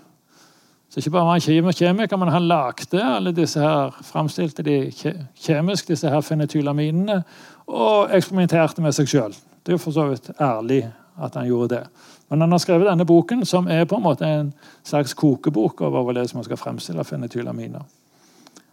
Så 0.89 0.99
ikke 0.99 1.11
bare 1.11 1.25
var 1.25 1.31
han 1.31 1.73
kjemiker, 1.73 2.17
men 2.17 2.27
han 2.27 2.47
lagde 2.47 3.03
alle 3.03 3.31
disse 3.31 3.59
her, 3.59 3.91
framstilte 4.01 4.63
de 4.63 4.91
kjemisk, 5.35 5.87
disse 5.87 6.09
her 6.09 6.21
fenetylaminene, 6.21 7.23
og 7.67 8.15
eksperimenterte 8.15 8.81
med 8.81 8.95
seg 8.95 9.09
sjøl. 9.11 9.35
Det 9.65 9.73
er 9.73 9.75
jo 9.75 9.81
for 9.83 9.91
så 9.91 10.05
vidt 10.07 10.29
ærlig 10.39 10.85
at 11.23 11.35
han 11.35 11.47
gjorde 11.47 11.75
det. 11.75 11.83
Men 12.29 12.41
han 12.41 12.51
har 12.51 12.57
skrevet 12.57 12.87
denne 12.89 13.05
boken, 13.05 13.45
som 13.45 13.67
er 13.67 13.85
på 13.85 13.99
en 13.99 14.05
måte 14.05 14.25
en 14.25 14.53
slags 14.83 15.13
kokebok 15.13 15.81
over 15.81 16.03
hvordan 16.03 16.27
man 16.33 16.43
skal 16.43 16.57
fremstille 16.57 17.03
fenetylaminer. 17.03 17.85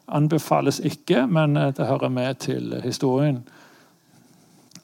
Anbefales 0.09 0.81
ikke, 0.81 1.27
men 1.27 1.57
eh, 1.57 1.73
det 1.77 1.87
hører 1.87 2.09
med 2.09 2.35
til 2.35 2.81
historien. 2.85 3.43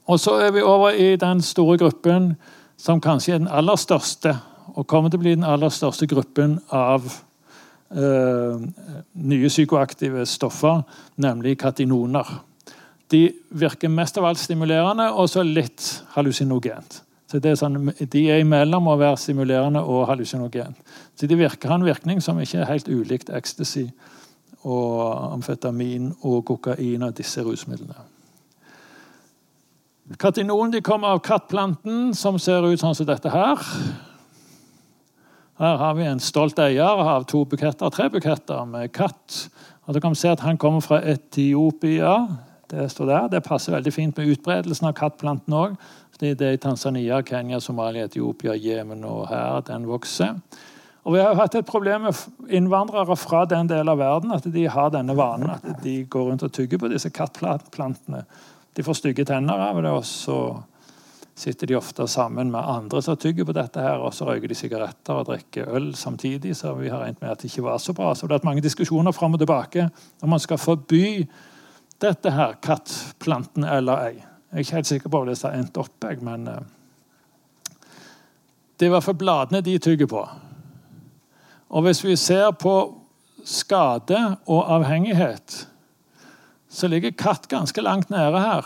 Og 0.07 0.21
så 0.21 0.39
er 0.41 0.51
vi 0.51 0.63
over 0.63 0.91
i 0.91 1.17
den 1.17 1.43
store 1.43 1.79
gruppen 1.79 2.35
som 2.79 3.01
kanskje 3.01 3.35
er 3.35 3.39
den 3.39 3.51
aller 3.51 3.77
største, 3.77 4.37
og 4.75 4.87
kommer 4.87 5.11
til 5.11 5.19
å 5.19 5.25
bli 5.25 5.35
den 5.35 5.45
aller 5.45 5.73
største 5.75 6.07
gruppen 6.07 6.59
av 6.71 7.05
uh, 7.91 8.61
nye 9.13 9.51
psykoaktive 9.51 10.23
stoffer, 10.27 10.85
nemlig 11.17 11.57
katinoner. 11.59 12.31
De 13.11 13.25
virker 13.51 13.91
mest 13.91 14.21
av 14.21 14.29
alt 14.29 14.41
stimulerende 14.41 15.11
og 15.11 15.29
så 15.33 15.43
litt 15.43 16.05
hallusinogent. 16.15 17.03
Så 17.29 17.41
det 17.45 17.51
er 17.53 17.59
sånn, 17.61 17.93
De 18.09 18.23
er 18.33 18.41
imellom 18.41 18.89
å 18.89 18.97
være 18.97 19.19
simulerende 19.21 19.83
og 19.85 20.07
hallusinogen. 20.09 20.77
Så 21.15 21.29
de 21.29 21.37
virker, 21.37 21.69
har 21.69 21.81
en 21.81 21.85
virkning 21.85 22.23
som 22.25 22.41
ikke 22.41 22.63
er 22.63 22.71
helt 22.71 22.89
ulikt 22.89 23.29
ecstasy 23.29 23.89
og 24.65 25.35
amfetamin 25.35 26.15
og 26.23 26.45
kokain 26.49 27.05
og 27.05 27.17
disse 27.17 27.45
rusmidlene. 27.45 28.07
Katinon 30.17 30.73
de 30.73 30.81
kommer 30.81 31.13
av 31.13 31.21
kattplanten, 31.21 32.15
som 32.17 32.39
ser 32.41 32.65
ut 32.65 32.81
sånn 32.81 32.97
som 32.97 33.07
dette 33.07 33.29
her. 33.29 33.61
Her 35.59 35.77
har 35.77 35.97
vi 35.99 36.07
en 36.09 36.23
stolt 36.23 36.59
eier 36.63 37.03
av 37.03 37.27
to 37.29 37.43
buketter, 37.45 37.91
tre 37.93 38.09
buketter 38.15 38.65
med 38.65 38.93
katt. 38.95 39.49
Og 39.85 39.95
du 39.97 40.01
kan 40.01 40.15
se 40.17 40.31
at 40.33 40.41
Han 40.41 40.57
kommer 40.57 40.81
fra 40.81 41.03
Etiopia. 41.03 42.29
Det 42.71 42.91
står 42.93 43.07
der. 43.07 43.29
Det 43.29 43.43
passer 43.45 43.73
veldig 43.73 43.93
fint 43.93 44.17
med 44.17 44.33
utbredelsen 44.33 44.87
av 44.89 44.95
kattplanten 44.95 45.53
òg. 45.53 45.77
Det 46.19 46.41
er 46.43 46.57
i 46.57 46.59
Tanzania, 46.59 47.23
Kenya, 47.23 47.61
Somalia, 47.61 48.09
Etiopia, 48.09 48.57
Jemen 48.59 49.05
og 49.07 49.29
her 49.31 49.61
den 49.67 49.87
vokser. 49.87 50.41
Og 51.05 51.15
Vi 51.15 51.21
har 51.23 51.37
hatt 51.39 51.55
et 51.55 51.67
problem 51.67 52.03
med 52.05 52.17
innvandrere 52.53 53.17
fra 53.17 53.45
den 53.49 53.69
delen 53.71 53.89
av 53.89 54.01
verden. 54.01 54.33
At 54.35 54.45
de 54.53 54.65
har 54.69 54.91
denne 54.91 55.15
vanen 55.17 55.55
at 55.55 55.83
de 55.83 56.03
går 56.05 56.27
rundt 56.31 56.43
og 56.43 56.53
tygger 56.53 56.79
på 56.83 56.91
disse 56.93 57.09
kattplantene. 57.15 58.25
De 58.75 58.85
får 58.85 58.99
stygge 58.99 59.25
tenner 59.25 59.63
av 59.71 59.79
det, 59.83 59.91
og 59.95 60.05
så 60.05 60.37
sitter 61.39 61.71
de 61.71 61.79
ofte 61.79 62.07
sammen 62.11 62.51
med 62.51 62.61
andre 62.61 63.01
som 63.03 63.17
tygger 63.17 63.47
på 63.47 63.55
dette. 63.57 63.81
her, 63.81 64.03
Og 64.03 64.13
så 64.13 64.27
røyker 64.27 64.49
de 64.49 64.55
sigaretter 64.55 65.15
og 65.15 65.27
drikker 65.31 65.71
øl 65.71 65.95
samtidig. 65.95 66.57
Så 66.57 66.75
vi 66.75 66.89
har 66.89 66.99
regnet 66.99 67.23
med 67.23 67.31
at 67.31 67.39
det 67.39 67.53
ikke 67.53 67.65
var 67.71 67.79
så 67.79 67.95
bra. 67.95 68.15
Så 68.15 68.27
det 68.27 68.33
har 68.33 68.41
vært 68.41 68.51
mange 68.51 68.67
diskusjoner 68.67 69.13
fram 69.13 69.35
og 69.35 69.39
tilbake 69.39 69.91
om 70.23 70.29
man 70.29 70.41
skal 70.41 70.59
forby 70.59 71.29
dette 72.01 72.31
her, 72.31 72.59
kattplanten 72.61 73.65
eller 73.65 74.11
ei. 74.11 74.38
Jeg 74.49 74.57
er 74.57 74.65
ikke 74.65 74.77
helt 74.79 74.87
sikker 74.89 75.11
på 75.13 75.19
hvor 75.19 75.29
det 75.29 75.41
har 75.45 75.57
endt 75.59 75.77
opp, 75.77 76.05
men 76.25 76.47
eh, 76.49 76.61
det 78.79 78.87
er 78.87 78.89
i 78.89 78.95
hvert 78.95 79.05
fall 79.05 79.19
bladene 79.21 79.61
de 79.61 79.75
tygger 79.79 80.09
på. 80.09 80.23
Og 81.69 81.85
hvis 81.85 82.01
vi 82.05 82.15
ser 82.17 82.55
på 82.57 82.75
skade 83.45 84.21
og 84.47 84.71
avhengighet, 84.73 85.67
så 86.69 86.89
ligger 86.89 87.13
katt 87.13 87.49
ganske 87.49 87.83
langt 87.85 88.11
nede 88.11 88.41
her. 88.41 88.65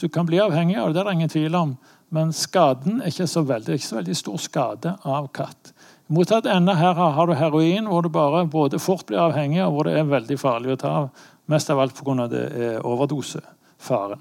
du 0.00 0.08
kan 0.08 0.26
bli 0.26 0.40
avhengig 0.40 0.76
av 0.76 0.88
det, 0.88 0.94
det 0.94 1.00
er 1.00 1.04
det 1.04 1.12
ingen 1.12 1.28
tvil 1.28 1.54
om. 1.54 1.76
Men 2.10 2.32
skaden 2.32 3.00
er 3.00 3.12
ikke 3.12 3.26
så 3.26 3.42
veldig, 3.42 3.74
ikke 3.74 3.86
så 3.86 3.96
veldig 3.96 4.16
stor 4.16 4.36
skade 4.36 4.96
av 5.04 5.28
katt. 5.28 5.72
I 6.08 6.12
motsatt 6.12 6.46
ende 6.46 6.74
her 6.74 6.94
har 6.94 7.26
du 7.26 7.34
heroin, 7.34 7.86
hvor 7.86 8.02
du 8.02 8.08
bare 8.08 8.46
både 8.46 8.78
fort 8.78 9.06
blir 9.06 9.20
avhengig, 9.20 9.62
og 9.64 9.72
hvor 9.72 9.84
det 9.84 9.98
er 9.98 10.10
veldig 10.10 10.38
farlig 10.40 10.72
å 10.72 10.80
ta 10.80 10.94
av. 11.02 11.08
Mest 11.46 11.70
av 11.70 11.80
alt 11.80 11.94
pga. 11.94 12.26
det 12.26 12.44
er 12.56 12.86
overdose 12.86 13.40
faren. 13.78 14.20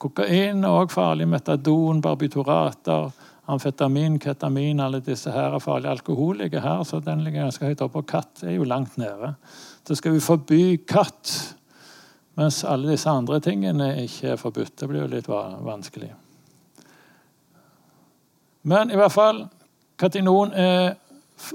Kokain 0.00 0.64
er 0.64 0.68
også 0.68 0.94
farlig. 0.94 1.28
Metadon, 1.28 2.00
barbiturater, 2.00 3.10
amfetamin, 3.50 4.18
ketamin 4.18 4.80
Alle 4.80 5.00
disse 5.04 5.30
her 5.30 5.54
er 5.54 5.62
farlige. 5.62 5.90
Alkohol 5.90 6.38
ligger 6.40 6.60
her, 6.60 6.82
så 6.84 7.00
den 7.04 7.24
ligger 7.24 7.42
ganske 7.42 7.66
høyt 7.66 7.84
oppe. 7.84 8.00
Og 8.00 8.08
katt 8.08 8.44
er 8.44 8.56
jo 8.56 8.64
langt 8.64 8.96
nede. 8.98 9.34
Så 9.84 9.94
skal 9.98 10.14
vi 10.14 10.24
forby 10.24 10.62
katt, 10.88 11.54
mens 12.38 12.62
alle 12.64 12.92
disse 12.92 13.10
andre 13.10 13.40
tingene 13.40 13.92
ikke 14.04 14.34
er 14.34 14.40
forbudt. 14.40 14.76
Det 14.80 14.88
blir 14.88 15.04
jo 15.04 15.12
litt 15.12 15.28
vanskelig. 15.28 16.12
Men 18.62 18.90
i 18.90 18.96
hvert 18.96 19.12
fall 19.12 19.46
Katinon 20.00 20.52
er 20.56 20.94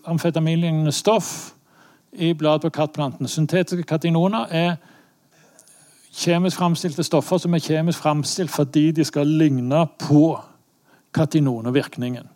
amfetaminlignende 0.05 0.91
stoff 0.93 1.53
i 2.11 2.33
bladet 2.33 2.61
på 2.61 2.69
kattplanten. 2.69 3.27
Syntetiske 3.27 3.83
katinoner 3.83 4.45
er 4.53 4.75
kjemisk 6.15 6.59
framstilte 6.59 7.03
stoffer 7.03 7.41
som 7.41 7.55
er 7.55 7.63
kjemisk 7.63 8.03
framstilt 8.03 8.53
fordi 8.53 8.89
de 8.95 9.05
skal 9.07 9.27
ligne 9.27 9.85
på 9.99 10.29
katinon 11.15 11.67
og 11.67 11.75
virkningen. 11.75 12.27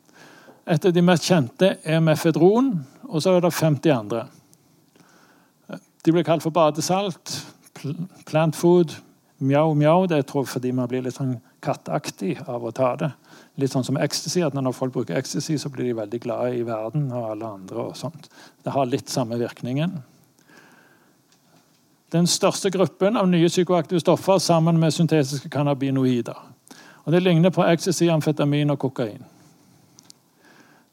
Et 0.69 0.85
av 0.85 0.93
de 0.93 1.03
mest 1.03 1.25
kjente 1.25 1.73
er 1.83 2.01
mefedron, 2.03 2.73
og 3.09 3.23
så 3.23 3.33
er 3.33 3.43
det 3.43 3.53
50 3.55 3.93
andre. 3.95 4.25
De 6.05 6.13
blir 6.13 6.23
kalt 6.27 6.43
for 6.45 6.53
badesalt, 6.55 7.39
plant 8.29 8.55
food, 8.55 8.93
mjau 9.39 9.73
mjau. 9.73 10.05
Det 10.07 10.21
tror 10.27 10.45
jeg 10.45 10.53
fordi 10.53 10.71
man 10.75 10.87
blir 10.91 11.03
litt 11.03 11.17
sånn 11.17 11.39
kattaktig 11.63 12.37
av 12.47 12.63
å 12.63 12.71
ta 12.75 12.93
det. 12.99 13.09
Litt 13.59 13.73
sånn 13.73 13.87
som 13.87 13.97
ecstasy, 13.99 14.43
at 14.45 14.53
Når 14.53 14.75
folk 14.75 14.93
bruker 14.93 15.17
ecstasy, 15.17 15.57
så 15.57 15.69
blir 15.69 15.89
de 15.89 15.97
veldig 15.97 16.21
glade 16.21 16.55
i 16.55 16.63
verden 16.63 17.11
og 17.11 17.31
alle 17.31 17.45
andre. 17.45 17.77
og 17.79 17.97
sånt. 17.97 18.29
Det 18.63 18.71
har 18.71 18.85
litt 18.85 19.09
samme 19.09 19.39
virkningen 19.39 20.03
den 22.11 22.27
største 22.27 22.71
gruppen 22.73 23.17
av 23.17 23.27
nye 23.29 23.47
psykoaktive 23.47 23.99
stoffer 23.99 24.37
sammen 24.37 24.79
med 24.79 24.91
syntetiske 24.91 25.49
cannabinoider. 25.49 26.37
Og 27.05 27.11
Det 27.11 27.23
ligner 27.23 27.49
på 27.49 27.63
ecstasy, 27.63 28.03
amfetamin 28.03 28.69
og 28.69 28.79
kokain. 28.79 29.23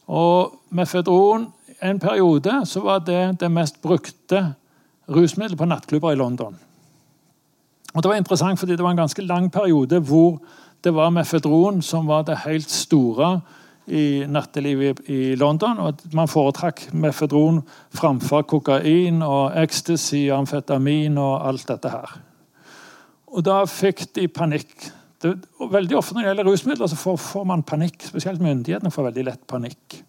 Og 0.06 0.52
mefedron 0.70 1.52
En 1.82 1.98
periode 2.00 2.62
så 2.64 2.80
var 2.80 2.98
det 2.98 3.40
det 3.40 3.50
mest 3.52 3.82
brukte 3.82 4.54
rusmiddelet 5.08 5.58
på 5.58 5.64
nattklubber 5.64 6.12
i 6.12 6.14
London. 6.14 6.56
Og 7.94 8.02
Det 8.02 8.08
var 8.08 8.16
interessant 8.16 8.58
fordi 8.58 8.72
det 8.72 8.82
var 8.82 8.90
en 8.90 8.96
ganske 8.96 9.22
lang 9.22 9.52
periode 9.52 10.00
hvor 10.00 10.38
det 10.84 10.94
var 10.94 11.10
mefedron 11.10 11.82
som 11.82 12.06
var 12.06 12.22
det 12.22 12.38
helt 12.46 12.70
store 12.70 13.40
i 13.87 14.24
nattelivet 14.28 15.01
i 15.09 15.34
London. 15.39 15.78
og 15.78 15.89
at 15.89 16.14
Man 16.14 16.28
foretrakk 16.28 16.89
mefedron 16.93 17.62
framfor 17.95 18.43
kokain 18.43 19.22
og 19.22 19.53
ecstasy, 19.57 20.28
amfetamin 20.30 21.18
og 21.18 21.49
alt 21.49 21.68
dette 21.68 21.89
her. 21.91 22.18
Og 23.26 23.45
Da 23.45 23.64
fikk 23.64 24.14
de 24.14 24.28
panikk. 24.28 24.91
Det, 25.22 25.34
veldig 25.59 25.97
ofte 25.97 26.14
når 26.14 26.22
det 26.22 26.28
gjelder 26.28 26.51
rusmidler, 26.51 26.87
så 26.87 26.97
får, 26.97 27.16
får 27.16 27.45
man 27.45 27.62
panikk. 27.62 28.03
Spesielt 28.03 28.41
myndighetene 28.41 28.91
får 28.91 29.11
veldig 29.11 29.24
lett 29.24 29.47
panikk. 29.47 30.03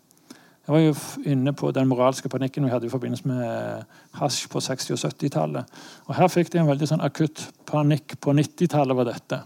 Jeg 0.67 0.73
var 0.73 0.81
jo 0.83 0.95
inne 1.31 1.53
på 1.55 1.69
den 1.71 1.87
moralske 1.87 2.27
panikken 2.27 2.65
vi 2.65 2.71
hadde 2.73 2.89
i 2.89 2.91
forbindelse 2.91 3.27
med 3.29 3.85
hasj 4.19 4.49
på 4.51 4.59
60- 4.59 4.97
og 4.97 4.99
70-tallet. 4.99 5.77
Og 6.07 6.15
Her 6.17 6.27
fikk 6.27 6.51
de 6.51 6.59
en 6.59 6.67
veldig 6.67 6.89
sånn 6.89 7.03
akutt 7.05 7.45
panikk 7.65 8.17
på 8.19 8.35
90-tallet. 8.35 8.95
var 8.97 9.07
dette. 9.07 9.39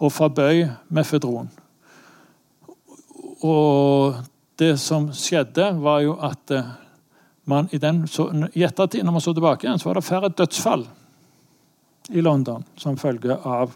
Og 0.00 0.12
forbøy 0.12 0.68
mefedron. 0.92 1.48
Og 3.40 4.14
det 4.60 4.74
som 4.80 5.08
skjedde, 5.16 5.70
var 5.80 6.00
jo 6.04 6.16
at 6.20 6.52
eh, 6.52 6.72
man 7.48 7.68
i, 7.72 7.78
den, 7.78 8.04
så, 8.08 8.28
i 8.54 8.64
ettertid, 8.64 9.04
når 9.04 9.16
man 9.16 9.24
så 9.24 9.34
tilbake 9.34 9.66
igjen, 9.66 9.78
så 9.80 9.88
var 9.88 9.98
det 9.98 10.04
færre 10.04 10.28
dødsfall 10.28 10.84
i 12.10 12.20
London 12.20 12.64
som 12.76 12.98
følge 13.00 13.36
av 13.36 13.72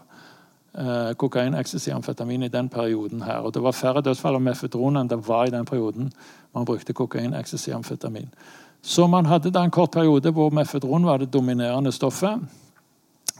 eh, 0.77 1.13
kokain, 1.17 1.55
ecstasy, 1.57 1.89
amfetamin 1.95 2.45
i 2.45 2.51
den 2.53 2.69
perioden. 2.69 3.21
her. 3.21 3.41
Og 3.41 3.53
Det 3.53 3.63
var 3.63 3.71
færre 3.71 4.03
dødsfall 4.05 4.37
av 4.37 4.45
mefedron 4.45 5.01
enn 5.01 5.09
det 5.09 5.21
var 5.27 5.47
i 5.47 5.55
den 5.55 5.65
perioden 5.65 6.11
man 6.53 6.65
brukte 6.65 6.93
kokain, 6.93 7.33
ecstasy, 7.33 7.71
amfetamin. 7.71 8.29
Så 8.81 9.07
man 9.07 9.25
hadde 9.25 9.51
da 9.51 9.63
en 9.63 9.73
kort 9.73 9.91
periode 9.91 10.31
hvor 10.31 10.53
mefedron 10.53 11.05
var 11.05 11.17
det 11.17 11.33
dominerende 11.33 11.91
stoffet. 11.91 12.39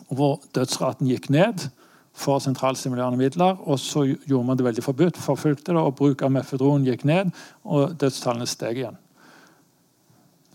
Hvor 0.10 0.40
dødsraten 0.56 1.08
gikk 1.08 1.30
ned 1.30 1.70
for 2.16 2.40
sentralstimulerende 2.40 3.20
midler. 3.20 3.58
Og 3.68 3.80
så 3.80 4.06
gjorde 4.06 4.46
man 4.48 4.58
det 4.58 4.66
veldig 4.66 4.84
forbudt, 4.84 5.18
forfulgte 5.18 5.74
det, 5.74 5.82
og 5.82 5.96
bruk 6.00 6.24
av 6.24 6.32
mefedron 6.32 6.86
gikk 6.88 7.04
ned, 7.06 7.34
og 7.64 7.98
dødstallene 8.00 8.48
steg 8.50 8.80
igjen. 8.82 9.02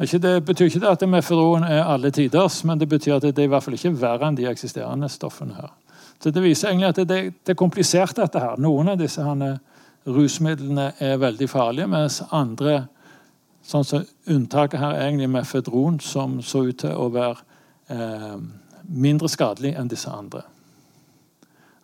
Det 0.01 0.39
betyr 0.49 0.71
ikke 0.71 0.89
at 0.89 1.03
mefedron 1.09 1.67
er 1.69 1.85
alle 1.85 2.11
tiders, 2.11 2.63
men 2.65 2.81
det 2.81 2.89
betyr 2.89 3.19
at 3.19 3.27
det 3.29 3.39
er 3.39 3.51
i 3.51 3.53
hvert 3.53 3.65
fall 3.65 3.77
ikke 3.77 3.99
verre 4.01 4.31
enn 4.31 4.39
de 4.39 4.47
eksisterende 4.49 5.11
stoffene 5.13 5.59
her. 5.59 5.75
Så 6.23 6.31
Det 6.31 6.43
viser 6.43 6.69
egentlig 6.69 6.89
at 6.89 7.09
det, 7.09 7.35
er 7.49 7.55
komplisert, 7.55 8.17
dette 8.17 8.41
her. 8.41 8.57
Noen 8.57 8.89
av 8.89 8.99
disse 8.99 9.23
her 9.23 9.59
rusmidlene 10.07 10.93
er 10.99 11.21
veldig 11.21 11.49
farlige, 11.49 11.87
mens 11.87 12.23
andre 12.31 12.87
sånn 13.63 13.85
som 13.85 14.07
Unntaket 14.31 14.81
her 14.81 14.95
er 14.95 15.09
egentlig 15.09 15.29
mefedron, 15.29 16.01
som 16.01 16.41
så 16.43 16.65
ut 16.65 16.79
til 16.81 16.97
å 16.97 17.09
være 17.13 17.37
eh, 17.93 18.37
mindre 18.89 19.29
skadelig 19.29 19.75
enn 19.77 19.91
disse 19.91 20.11
andre. 20.11 20.45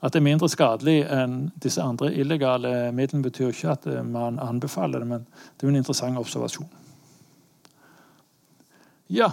At 0.06 0.14
det 0.14 0.20
er 0.20 0.26
mindre 0.28 0.46
skadelig 0.46 1.00
enn 1.10 1.48
disse 1.62 1.82
andre 1.82 2.12
illegale 2.14 2.92
midlene, 2.94 3.26
betyr 3.26 3.50
ikke 3.50 3.72
at 3.72 3.86
eh, 3.90 4.04
man 4.06 4.38
anbefaler 4.38 5.02
det, 5.02 5.08
men 5.10 5.24
det 5.26 5.66
er 5.66 5.72
en 5.72 5.80
interessant 5.80 6.20
observasjon. 6.20 6.68
Ja, 9.10 9.32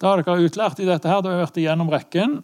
da 0.00 0.10
har 0.10 0.20
dere 0.20 0.44
utlært 0.44 0.80
i 0.80 0.88
dette. 0.88 1.08
her, 1.08 1.22
Da 1.22 1.30
har 1.30 1.38
vi 1.38 1.44
vært 1.44 1.56
igjennom 1.60 1.92
rekken. 1.92 2.42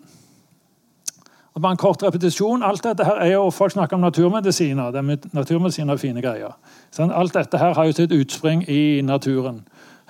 Og 1.56 1.62
bare 1.62 1.72
en 1.72 1.80
kort 1.80 2.02
repetisjon. 2.04 2.62
Alt 2.62 2.84
dette 2.84 3.04
her 3.04 3.20
er 3.24 3.30
jo, 3.32 3.50
Folk 3.50 3.72
snakker 3.72 3.96
om 3.96 4.04
naturmedisiner. 4.04 4.90
Det 4.92 5.00
er 5.00 5.36
naturmedisiner 5.36 5.94
er 5.94 6.00
fine 6.00 6.24
greier. 6.24 6.56
Sånn, 6.92 7.12
alt 7.12 7.32
dette 7.32 7.58
her 7.58 7.72
har 7.74 7.88
jo 7.88 7.96
sitt 7.96 8.12
utspring 8.12 8.64
i 8.68 9.00
naturen. 9.04 9.62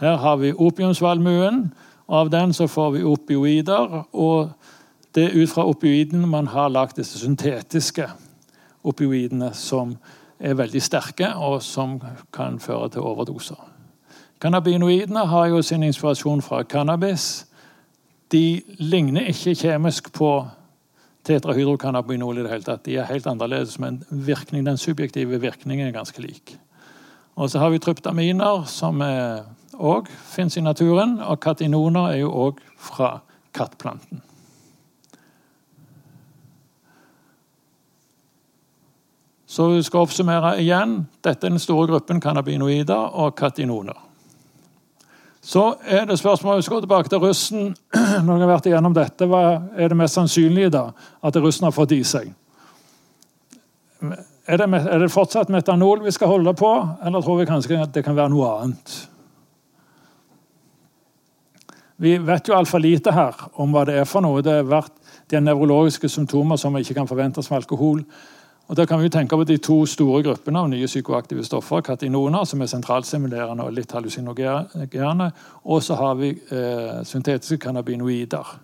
Her 0.02 0.16
har 0.22 0.36
vi 0.42 0.52
opiumsvalmuen. 0.52 1.72
Av 2.08 2.30
den 2.30 2.52
så 2.52 2.66
får 2.66 2.90
vi 2.98 3.04
opioider. 3.06 4.04
og 4.12 4.50
det 5.16 5.24
er 5.24 5.36
ut 5.40 5.48
fra 5.48 5.64
opioidene 5.64 6.28
man 6.28 6.50
har 6.52 6.68
lagd 6.68 6.98
disse 7.00 7.18
syntetiske 7.18 8.10
opioidene 8.86 9.48
som 9.56 9.96
er 10.36 10.58
veldig 10.58 10.82
sterke, 10.84 11.30
og 11.40 11.62
som 11.64 11.96
kan 12.36 12.60
føre 12.60 12.90
til 12.92 13.06
overdoser. 13.08 13.56
Cannabinoidene 14.40 15.24
har 15.30 15.46
jo 15.48 15.62
sin 15.64 15.82
inspirasjon 15.86 16.42
fra 16.44 16.60
cannabis. 16.68 17.46
De 18.32 18.60
ligner 18.78 19.30
ikke 19.32 19.56
kjemisk 19.56 20.12
på 20.12 20.30
tetrahydrocannabinol 21.24 22.36
i 22.38 22.44
det 22.44 22.52
hele 22.52 22.68
tatt. 22.68 22.84
De 22.84 22.98
er 23.00 23.08
helt 23.08 23.26
annerledes, 23.26 23.78
men 23.80 24.02
virkning, 24.10 24.66
den 24.66 24.76
subjektive 24.76 25.40
virkningen 25.40 25.88
er 25.88 25.96
ganske 25.96 26.20
lik. 26.22 26.58
Og 27.36 27.50
så 27.50 27.58
har 27.64 27.72
vi 27.72 27.80
tryptaminer, 27.80 28.68
som 28.68 29.00
òg 29.00 30.12
fins 30.28 30.56
i 30.56 30.64
naturen. 30.64 31.18
Og 31.24 31.40
katinoner 31.40 32.12
er 32.12 32.22
jo 32.26 32.32
òg 32.46 32.60
fra 32.76 33.18
kattplanten. 33.56 34.25
Så 39.56 39.68
vi 39.68 39.82
skal 39.82 40.04
oppsummere 40.04 40.58
igjen. 40.60 41.06
Dette 41.24 41.46
er 41.46 41.54
den 41.54 41.62
store 41.62 41.88
gruppen 41.88 42.18
cannabinoider 42.20 43.14
og 43.16 43.32
katinoner. 43.38 43.96
Så 45.40 45.62
er 45.86 46.04
det 46.04 46.18
spørsmålet, 46.18 46.58
Vi 46.58 46.62
skal 46.62 46.74
gå 46.74 46.80
tilbake 46.80 47.08
til 47.08 47.18
russen. 47.18 47.76
Når 48.24 48.34
jeg 48.34 48.42
har 48.42 48.50
vært 48.50 48.66
igjennom 48.66 48.94
dette, 48.94 49.26
Hva 49.26 49.62
er 49.76 49.88
det 49.88 49.96
mest 49.96 50.14
sannsynlige 50.14 50.74
da, 50.74 50.90
at 51.22 51.36
russen 51.36 51.64
har 51.64 51.72
fått 51.72 51.96
i 51.96 52.02
seg? 52.04 52.34
Er 54.46 54.60
det, 54.60 54.68
er 54.74 54.98
det 54.98 55.10
fortsatt 55.10 55.48
metanol 55.48 56.04
vi 56.04 56.12
skal 56.12 56.34
holde 56.34 56.52
på, 56.54 56.72
eller 57.02 57.22
tror 57.22 57.40
vi 57.40 57.48
kanskje 57.48 57.80
at 57.80 57.94
det 57.94 58.04
kan 58.04 58.16
være 58.16 58.34
noe 58.36 58.52
annet? 58.60 59.08
Vi 61.96 62.18
vet 62.18 62.48
jo 62.48 62.60
altfor 62.60 62.84
lite 62.84 63.12
her 63.12 63.48
om 63.54 63.72
hva 63.72 63.88
det 63.88 63.96
er 64.02 64.04
for 64.04 64.20
noe. 64.20 64.44
Det 64.44 64.52
har 64.52 64.68
vært 64.68 64.92
de 65.32 65.40
nevrologiske 65.40 66.12
symptomer 66.12 66.60
som 66.60 66.76
ikke 66.76 67.00
kan 67.00 67.08
forventes 67.08 67.48
med 67.48 67.62
alkohol. 67.62 68.04
Og 68.66 68.76
da 68.76 68.84
kan 68.84 69.02
vi 69.02 69.08
tenke 69.08 69.36
på 69.36 69.44
de 69.44 69.56
to 69.62 69.86
store 69.86 70.22
gruppene 70.26 70.58
av 70.58 70.68
nye 70.68 70.86
psykoaktive 70.86 71.44
stoffer. 71.46 71.80
Katinoner, 71.80 72.44
som 72.44 72.62
er 72.62 72.70
sentralstimulerende 72.70 73.64
og 73.64 73.72
litt 73.72 73.92
hallusinogene. 73.94 75.30
Og 75.64 75.82
så 75.82 75.94
har 75.94 76.14
vi 76.18 76.32
eh, 76.34 77.02
syntetiske 77.06 77.60
cannabinoider. 77.62 78.56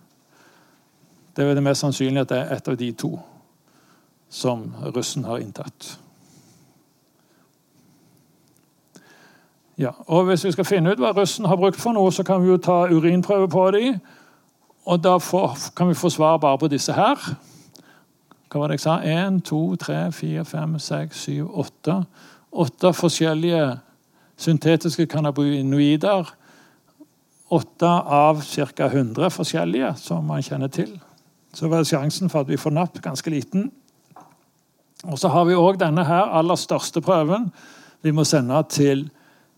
Det 1.37 1.45
er 1.45 1.55
det 1.55 1.63
mest 1.63 1.81
sannsynlig 1.81 2.21
at 2.21 2.33
det 2.33 2.39
er 2.39 2.57
et 2.57 2.69
av 2.69 2.77
de 2.77 2.91
to 2.93 3.13
som 4.33 4.75
russen 4.95 5.25
har 5.25 5.39
inntatt. 5.39 5.99
Ja, 9.79 9.91
og 10.07 10.25
Hvis 10.25 10.45
vi 10.45 10.53
skal 10.53 10.65
finne 10.65 10.93
ut 10.93 10.99
hva 10.99 11.13
russen 11.17 11.47
har 11.47 11.57
brukt 11.57 11.81
for 11.81 11.93
noe, 11.93 12.13
så 12.13 12.23
kan 12.23 12.43
vi 12.43 12.51
jo 12.51 12.57
ta 12.57 12.87
urinprøve 12.91 13.49
på 13.49 13.71
dem. 13.71 14.01
Og 14.85 15.05
da 15.05 15.19
kan 15.77 15.89
vi 15.89 15.95
få 15.95 16.11
svar 16.11 16.37
bare 16.37 16.59
på 16.59 16.69
disse 16.69 16.93
her. 16.93 17.19
Hva 18.53 18.61
var 18.61 18.69
det 18.69 18.77
jeg 18.77 18.85
sa? 18.85 18.99
Én, 19.01 19.39
to, 19.41 19.77
tre, 19.81 20.11
fire, 20.13 20.45
fem, 20.45 20.75
seks, 20.77 21.23
syv, 21.25 21.47
åtte. 21.57 21.95
Åtte 22.53 22.91
forskjellige 22.93 23.79
syntetiske 24.37 25.07
cannabinoider. 25.09 26.29
Åtte 27.49 27.89
av 27.89 28.43
ca. 28.45 28.91
100 28.91 29.33
forskjellige 29.33 29.95
som 29.97 30.29
man 30.29 30.45
kjenner 30.45 30.69
til. 30.69 30.93
Så 31.57 31.73
var 31.73 31.89
sjansen 31.89 32.29
for 32.29 32.45
at 32.45 32.53
vi 32.53 32.61
får 32.61 32.77
napp, 32.77 33.01
ganske 33.01 33.33
liten. 33.33 33.71
Og 35.09 35.17
så 35.19 35.33
har 35.33 35.49
vi 35.49 35.57
òg 35.57 35.81
denne 35.81 36.05
her 36.05 36.29
aller 36.37 36.61
største 36.61 37.01
prøven 37.01 37.49
vi 38.03 38.13
må 38.13 38.25
sende 38.25 38.59
til 38.69 39.07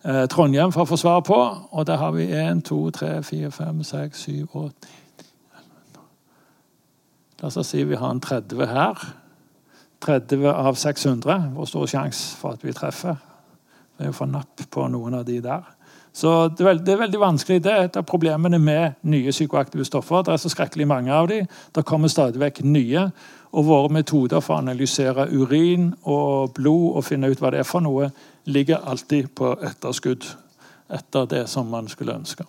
eh, 0.05 0.27
Trondheim 0.31 0.71
for 0.71 0.85
å 0.85 0.89
få 0.93 1.01
svar 1.01 1.23
på. 1.27 1.39
Og 1.73 1.87
der 1.89 1.99
har 1.99 2.15
vi 2.15 2.31
1, 2.31 2.63
2, 2.69 2.91
3, 2.95 3.15
4, 3.27 3.51
5, 3.51 3.83
6, 3.91 4.29
7, 4.29 4.47
8 4.55 5.04
La 7.45 7.51
oss 7.51 7.69
si 7.69 7.83
vi 7.85 7.97
har 8.01 8.09
en 8.09 8.21
30 8.25 8.65
her. 8.65 9.01
30 10.01 10.47
av 10.49 10.75
600. 10.81 11.51
Hvor 11.53 11.67
stor 11.69 11.87
sjanse 11.93 12.39
for 12.41 12.57
at 12.57 12.63
vi 12.65 12.73
treffer? 12.73 13.19
Det 13.93 14.07
er 14.07 14.09
jo 14.09 14.17
for 14.17 14.31
napp 14.33 14.63
på 14.73 14.87
noen 14.89 15.19
av 15.19 15.27
de 15.29 15.43
der. 15.45 15.67
Så 16.17 16.33
det 16.49 16.65
er, 16.65 16.71
veldig, 16.71 16.85
det 16.87 16.95
er 16.95 17.03
veldig 17.03 17.21
vanskelig. 17.21 17.61
Det 17.67 17.73
er 17.75 17.85
et 17.85 17.99
av 18.01 18.07
problemene 18.09 18.57
med 18.57 18.97
nye 19.13 19.35
psykoaktive 19.35 19.85
stoffer. 19.85 20.25
Det 20.25 20.33
er 20.33 20.41
så 20.41 20.55
skrekkelig 20.55 20.89
mange 20.89 21.13
av 21.13 21.29
dem. 21.29 21.45
Det 21.77 21.85
kommer 21.85 22.09
stadig 22.09 22.41
vekk 22.41 22.63
nye. 22.65 23.05
Og 23.53 23.69
våre 23.69 23.93
metoder 23.93 24.41
for 24.41 24.57
å 24.57 24.65
analysere 24.65 25.29
urin 25.37 25.93
og 26.01 26.57
blod 26.57 26.97
og 26.97 27.05
finne 27.05 27.29
ut 27.29 27.45
hva 27.45 27.53
det 27.53 27.61
er 27.61 27.69
for 27.69 27.85
noe, 27.85 28.09
ligger 28.49 28.89
alltid 28.89 29.35
på 29.37 29.53
etterskudd 29.61 30.33
etter 30.97 31.29
det 31.29 31.45
som 31.53 31.69
man 31.69 31.93
skulle 31.93 32.17
ønske. 32.17 32.49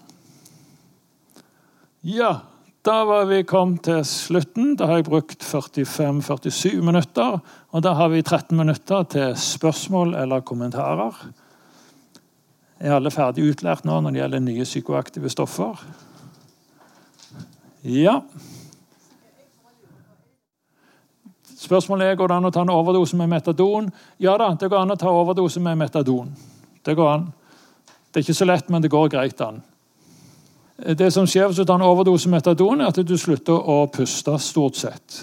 Ja, 2.07 2.37
da 2.85 3.05
var 3.05 3.25
vi 3.25 3.43
kommet 3.43 3.87
til 3.87 4.03
slutten. 4.05 4.75
Da 4.77 4.85
har 4.85 4.99
jeg 4.99 5.07
brukt 5.07 5.41
45-47 5.41 6.83
minutter. 6.85 7.39
Og 7.73 7.81
da 7.81 7.95
har 7.97 8.11
vi 8.13 8.21
13 8.21 8.53
minutter 8.57 9.03
til 9.09 9.33
spørsmål 9.41 10.13
eller 10.21 10.45
kommentarer. 10.45 11.17
Er 12.77 12.93
alle 12.93 13.09
ferdig 13.09 13.47
utlært 13.49 13.87
nå 13.89 13.97
når 14.03 14.13
det 14.13 14.21
gjelder 14.21 14.45
nye 14.45 14.67
psykoaktive 14.69 15.33
stoffer? 15.33 15.81
Ja. 17.81 18.19
Spørsmålet 21.57 22.11
er 22.11 22.19
går 22.19 22.29
det 22.29 22.37
an 22.37 22.49
å 22.51 22.53
ta 22.53 22.61
en 22.67 22.75
overdose 22.75 23.17
med 23.17 23.33
metadon. 23.33 23.89
Ja 24.21 24.37
da, 24.37 24.53
det 24.53 24.69
går 24.69 24.83
an 24.83 24.93
å 24.93 24.99
ta 25.01 25.09
overdose 25.09 25.63
med 25.63 25.81
metadon. 25.81 26.35
Det 26.85 26.93
går 26.93 27.15
an. 27.15 27.31
Det 28.11 28.21
er 28.21 28.27
ikke 28.27 28.43
så 28.43 28.45
lett, 28.45 28.69
men 28.69 28.85
det 28.85 28.93
går 28.93 29.09
greit 29.15 29.41
an. 29.41 29.63
Det 30.75 31.07
som 31.13 31.27
skjer 31.27 31.47
hvis 31.47 31.61
du 31.61 31.63
tar 31.63 31.79
en 31.79 31.87
overdose 31.87 32.29
metadon, 32.29 32.81
er 32.81 32.91
at 32.91 32.99
du 32.99 33.15
slutter 33.17 33.55
å 33.55 33.85
puste, 33.87 34.35
stort 34.43 34.75
sett. 34.75 35.21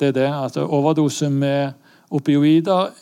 Det 0.00 0.08
er 0.12 0.16
det 0.16 0.28
at 0.32 0.56
overdose 0.62 1.28
med 1.30 1.74
opioider 2.12 2.94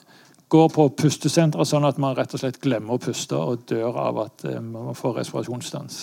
går 0.50 0.72
på 0.74 0.88
pustesentre, 0.98 1.64
sånn 1.66 1.86
at 1.86 2.00
man 2.02 2.16
rett 2.18 2.34
og 2.34 2.42
slett 2.42 2.58
glemmer 2.62 2.96
å 2.96 3.02
puste 3.02 3.38
og 3.38 3.62
dør 3.70 3.94
av 4.02 4.18
at 4.24 4.44
eh, 4.50 4.58
man 4.58 4.98
får 4.98 5.20
respirasjonsstans. 5.20 6.00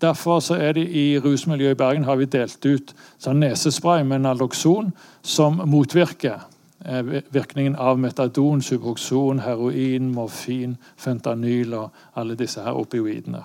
Derfor 0.00 0.40
er 0.56 0.72
det 0.72 0.86
i 0.96 1.18
rusmiljøet 1.20 1.76
i 1.76 1.78
Bergen 1.78 2.08
har 2.08 2.16
vi 2.16 2.30
delt 2.32 2.64
ut 2.64 2.94
sånn 3.20 3.42
nesespray 3.44 4.00
med 4.08 4.24
Naloxon 4.24 4.94
som 5.20 5.60
motvirker 5.68 6.46
eh, 6.88 7.20
virkningen 7.34 7.76
av 7.76 8.00
metadon, 8.00 8.64
suboxon, 8.64 9.44
heroin, 9.44 10.08
morfin, 10.16 10.78
fentanyl 10.96 11.76
og 11.82 12.06
alle 12.16 12.38
disse 12.40 12.64
her 12.64 12.80
opioidene. 12.80 13.44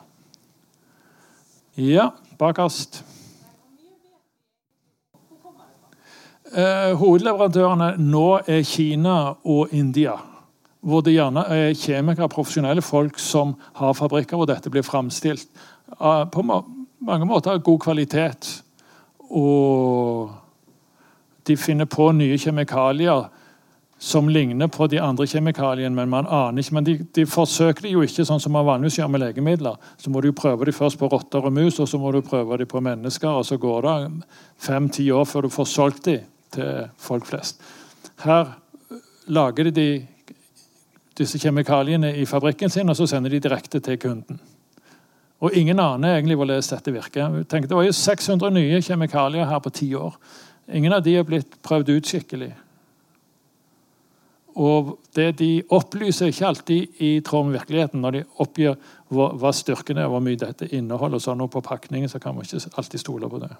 Ja, 1.80 2.09
bakerst. 2.38 3.05
Eh, 6.51 6.91
hovedleverandørene 6.99 7.93
nå 8.03 8.41
er 8.51 8.65
Kina 8.67 9.13
og 9.47 9.71
India. 9.71 10.17
Hvor 10.84 10.99
det 11.05 11.13
gjerne 11.13 11.45
er 11.47 11.71
kjemikere, 11.80 12.27
profesjonelle 12.27 12.84
folk 12.84 13.19
som 13.23 13.53
har 13.80 13.95
fabrikker 13.95 14.36
hvor 14.36 14.49
dette 14.49 14.67
blir 14.73 14.84
framstilt 14.84 15.47
uh, 16.01 16.25
på 16.27 16.43
ma 16.43 16.59
mange 16.99 17.30
måter 17.30 17.55
av 17.55 17.63
god 17.63 17.80
kvalitet. 17.80 18.51
Og 19.32 20.36
de 21.47 21.55
finner 21.55 21.88
på 21.88 22.11
nye 22.11 22.36
kjemikalier 22.36 23.30
som 24.02 24.30
ligner 24.32 24.68
på 24.72 24.88
de 24.88 25.00
andre 25.04 25.26
kjemikaliene, 25.28 25.91
men 25.95 26.10
man 26.10 26.28
aner 26.28 26.64
ikke. 26.64 26.76
Men 26.78 26.86
de, 26.88 26.93
de, 27.16 27.26
forsøker 27.28 27.84
det 27.84 27.91
jo 27.91 28.04
ikke 28.06 28.24
sånn 28.26 28.39
som 28.39 28.54
man 28.56 28.68
vanligvis 28.68 29.02
gjør 29.02 29.10
med 29.12 29.24
legemidler. 29.26 29.76
Så 30.00 30.12
må 30.14 30.22
du 30.24 30.32
prøve 30.32 30.70
de 30.70 30.74
først 30.76 31.00
på 31.02 31.10
rotter 31.12 31.43
og 31.43 31.52
mus, 31.54 31.82
og 31.84 31.89
så 31.91 32.00
må 32.00 32.14
du 32.16 32.22
prøve 32.24 32.62
de 32.62 32.68
på 32.70 32.80
mennesker. 32.84 33.41
Og 33.41 33.43
så 33.45 33.60
går 33.60 33.88
det 33.88 33.97
fem-ti 34.64 35.10
år 35.12 35.28
før 35.28 35.47
du 35.47 35.52
får 35.52 35.68
solgt 35.68 36.08
de 36.08 36.16
til 36.56 36.88
folk 36.97 37.28
flest. 37.28 37.60
Her 38.24 38.54
lager 39.28 39.68
de, 39.68 39.76
de 39.76 39.89
disse 41.20 41.39
kjemikaliene 41.41 42.14
i 42.16 42.26
fabrikken 42.26 42.72
sin, 42.72 42.89
og 42.89 42.95
så 42.95 43.08
sender 43.12 43.36
de 43.36 43.43
direkte 43.43 43.84
til 43.84 44.00
kunden. 44.00 44.39
Og 45.43 45.56
ingen 45.56 45.80
aner 45.80 46.18
egentlig 46.18 46.36
hvordan 46.39 46.64
dette 46.64 46.95
virker. 46.95 47.36
Tenk, 47.52 47.68
det 47.68 47.76
var 47.76 47.84
jo 47.88 47.95
600 47.95 48.52
nye 48.56 48.82
kjemikalier 48.84 49.47
her 49.47 49.60
på 49.64 49.76
ti 49.76 49.91
år. 49.95 50.16
Ingen 50.76 50.95
av 50.95 51.04
de 51.04 51.16
er 51.20 51.28
blitt 51.28 51.60
prøvd 51.66 51.93
ut 51.95 52.12
skikkelig. 52.12 52.52
Og 54.58 54.95
det 55.16 55.38
de 55.39 55.64
opplyser, 55.70 56.32
ikke 56.32 56.47
alltid 56.47 57.02
i 57.06 57.10
tråd 57.26 57.45
med 57.45 57.60
virkeligheten. 57.60 58.02
Når 58.02 58.16
de 58.16 58.24
oppgir 58.41 58.76
hva, 59.14 59.30
hva 59.38 59.52
styrken 59.54 60.00
er, 60.02 60.10
hvor 60.10 60.24
mye 60.26 60.39
dette 60.39 60.68
inneholder, 60.76 61.22
sånn 61.22 61.45
på 61.52 61.62
pakningen, 61.66 62.10
så 62.10 62.20
kan 62.22 62.36
man 62.36 62.47
ikke 62.47 62.72
alltid 62.78 63.04
stole 63.04 63.30
på 63.30 63.41
det. 63.43 63.52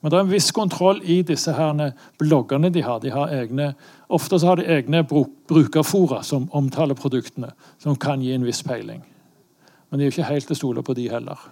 Men 0.00 0.10
det 0.10 0.18
er 0.18 0.24
en 0.24 0.32
viss 0.32 0.50
kontroll 0.56 1.02
i 1.04 1.20
disse 1.26 1.52
her 1.54 1.92
bloggene 2.18 2.72
de 2.72 2.82
har. 2.82 3.00
De 3.04 3.12
har 3.12 3.32
egne, 3.36 3.72
ofte 4.08 4.40
så 4.40 4.52
har 4.52 4.60
de 4.60 4.68
egne 4.72 5.04
brukerfora 5.06 6.22
som 6.26 6.48
omtaler 6.52 6.98
produktene, 6.98 7.52
som 7.78 7.96
kan 7.96 8.22
gi 8.24 8.32
en 8.34 8.46
viss 8.46 8.64
peiling. 8.66 9.04
Men 9.90 10.00
de 10.00 10.06
er 10.06 10.10
jo 10.10 10.16
ikke 10.16 10.30
helt 10.32 10.48
til 10.48 10.56
å 10.56 10.62
stole 10.62 10.86
på 10.86 10.96
de 10.96 11.10
heller. 11.12 11.48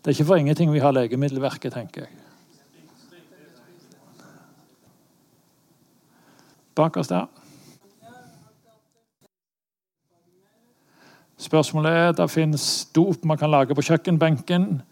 Det 0.00 0.10
er 0.10 0.16
ikke 0.16 0.30
for 0.32 0.40
ingenting 0.40 0.72
vi 0.72 0.82
har 0.82 0.96
Legemiddelverket, 0.96 1.72
tenker 1.76 2.08
jeg. 2.08 2.16
Bakerst 6.74 7.12
der. 7.12 7.28
Spørsmålet 11.40 11.92
er 11.96 12.12
det 12.12 12.30
finnes 12.30 12.64
dop 12.94 13.24
man 13.24 13.38
kan 13.40 13.50
lage 13.50 13.74
på 13.74 13.84
kjøkkenbenken. 13.86 14.82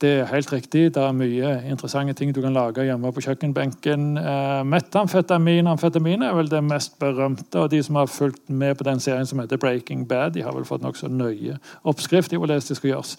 Det 0.00 0.10
er 0.20 0.30
helt 0.30 0.52
riktig. 0.52 0.88
Det 0.94 1.02
er 1.02 1.12
mye 1.16 1.50
interessante 1.70 2.14
ting 2.18 2.32
du 2.34 2.40
kan 2.42 2.56
lage 2.56 2.86
hjemme 2.86 3.12
på 3.12 3.22
kjøkkenbenken. 3.24 4.16
Eh, 4.18 4.62
metamfetamin 4.68 5.68
amfetamin 5.70 6.24
er 6.24 6.34
vel 6.34 6.48
det 6.50 6.62
mest 6.64 6.98
berømte. 6.98 7.58
og 7.60 7.70
De 7.70 7.82
som 7.82 8.00
har 8.00 8.06
fulgt 8.06 8.48
med 8.50 8.74
på 8.78 8.84
den 8.84 9.00
serien 9.00 9.26
som 9.26 9.38
heter 9.38 9.60
Breaking 9.60 10.08
Bad, 10.08 10.34
de 10.34 10.42
har 10.42 10.52
vel 10.52 10.64
fått 10.64 10.82
nokså 10.82 11.08
nøye 11.08 11.58
oppskrift 11.84 12.32
i 12.32 12.40
hvordan 12.40 12.60
det 12.60 12.76
skal 12.76 12.90
gjøres. 12.90 13.16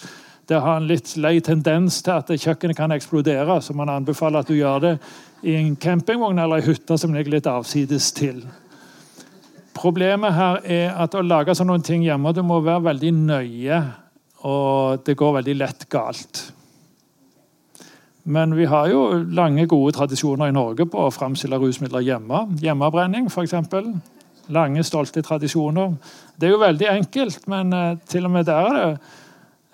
Det 0.49 0.61
har 0.61 0.78
en 0.78 0.88
litt 0.88 1.16
lei 1.18 1.39
tendens 1.39 2.01
til 2.05 2.11
at 2.11 2.30
kjøkkenet 2.30 2.78
kan 2.78 2.91
eksplodere, 2.91 3.61
så 3.61 3.74
man 3.74 3.89
anbefaler 3.89 4.43
at 4.43 4.49
du 4.49 4.53
gjør 4.53 4.82
det 4.84 4.97
i 5.43 5.55
en 5.55 5.76
campingvogn 5.76 6.39
eller 6.39 6.61
ei 6.61 6.68
hytte 6.68 6.97
som 6.97 7.13
ligger 7.13 7.38
litt 7.38 7.49
avsides 7.49 8.11
til. 8.13 8.43
Problemet 9.76 10.36
her 10.38 10.61
er 10.63 10.93
at 11.03 11.15
å 11.15 11.23
lage 11.26 11.55
sånne 11.57 11.82
ting 11.84 12.05
hjemme 12.05 12.32
Du 12.36 12.41
må 12.47 12.61
være 12.63 12.86
veldig 12.91 13.11
nøye, 13.17 13.80
og 14.47 15.03
det 15.05 15.17
går 15.19 15.39
veldig 15.41 15.55
lett 15.59 15.88
galt. 15.91 16.45
Men 18.26 18.55
vi 18.57 18.65
har 18.65 18.88
jo 18.89 19.01
lange, 19.38 19.67
gode 19.69 19.93
tradisjoner 19.93 20.49
i 20.49 20.55
Norge 20.55 20.88
på 20.89 21.03
å 21.05 21.11
framstille 21.13 21.59
rusmidler 21.61 22.05
hjemme. 22.07 22.39
Hjemmebrenning, 22.61 23.28
f.eks. 23.30 23.53
Lange, 24.55 24.86
stolte 24.86 25.21
tradisjoner. 25.26 25.93
Det 26.34 26.47
er 26.47 26.55
jo 26.55 26.61
veldig 26.63 26.89
enkelt, 26.89 27.45
men 27.51 27.73
uh, 27.73 27.99
til 28.09 28.26
og 28.26 28.34
med 28.34 28.47
der 28.49 28.69
er 28.71 28.80
det 28.80 28.89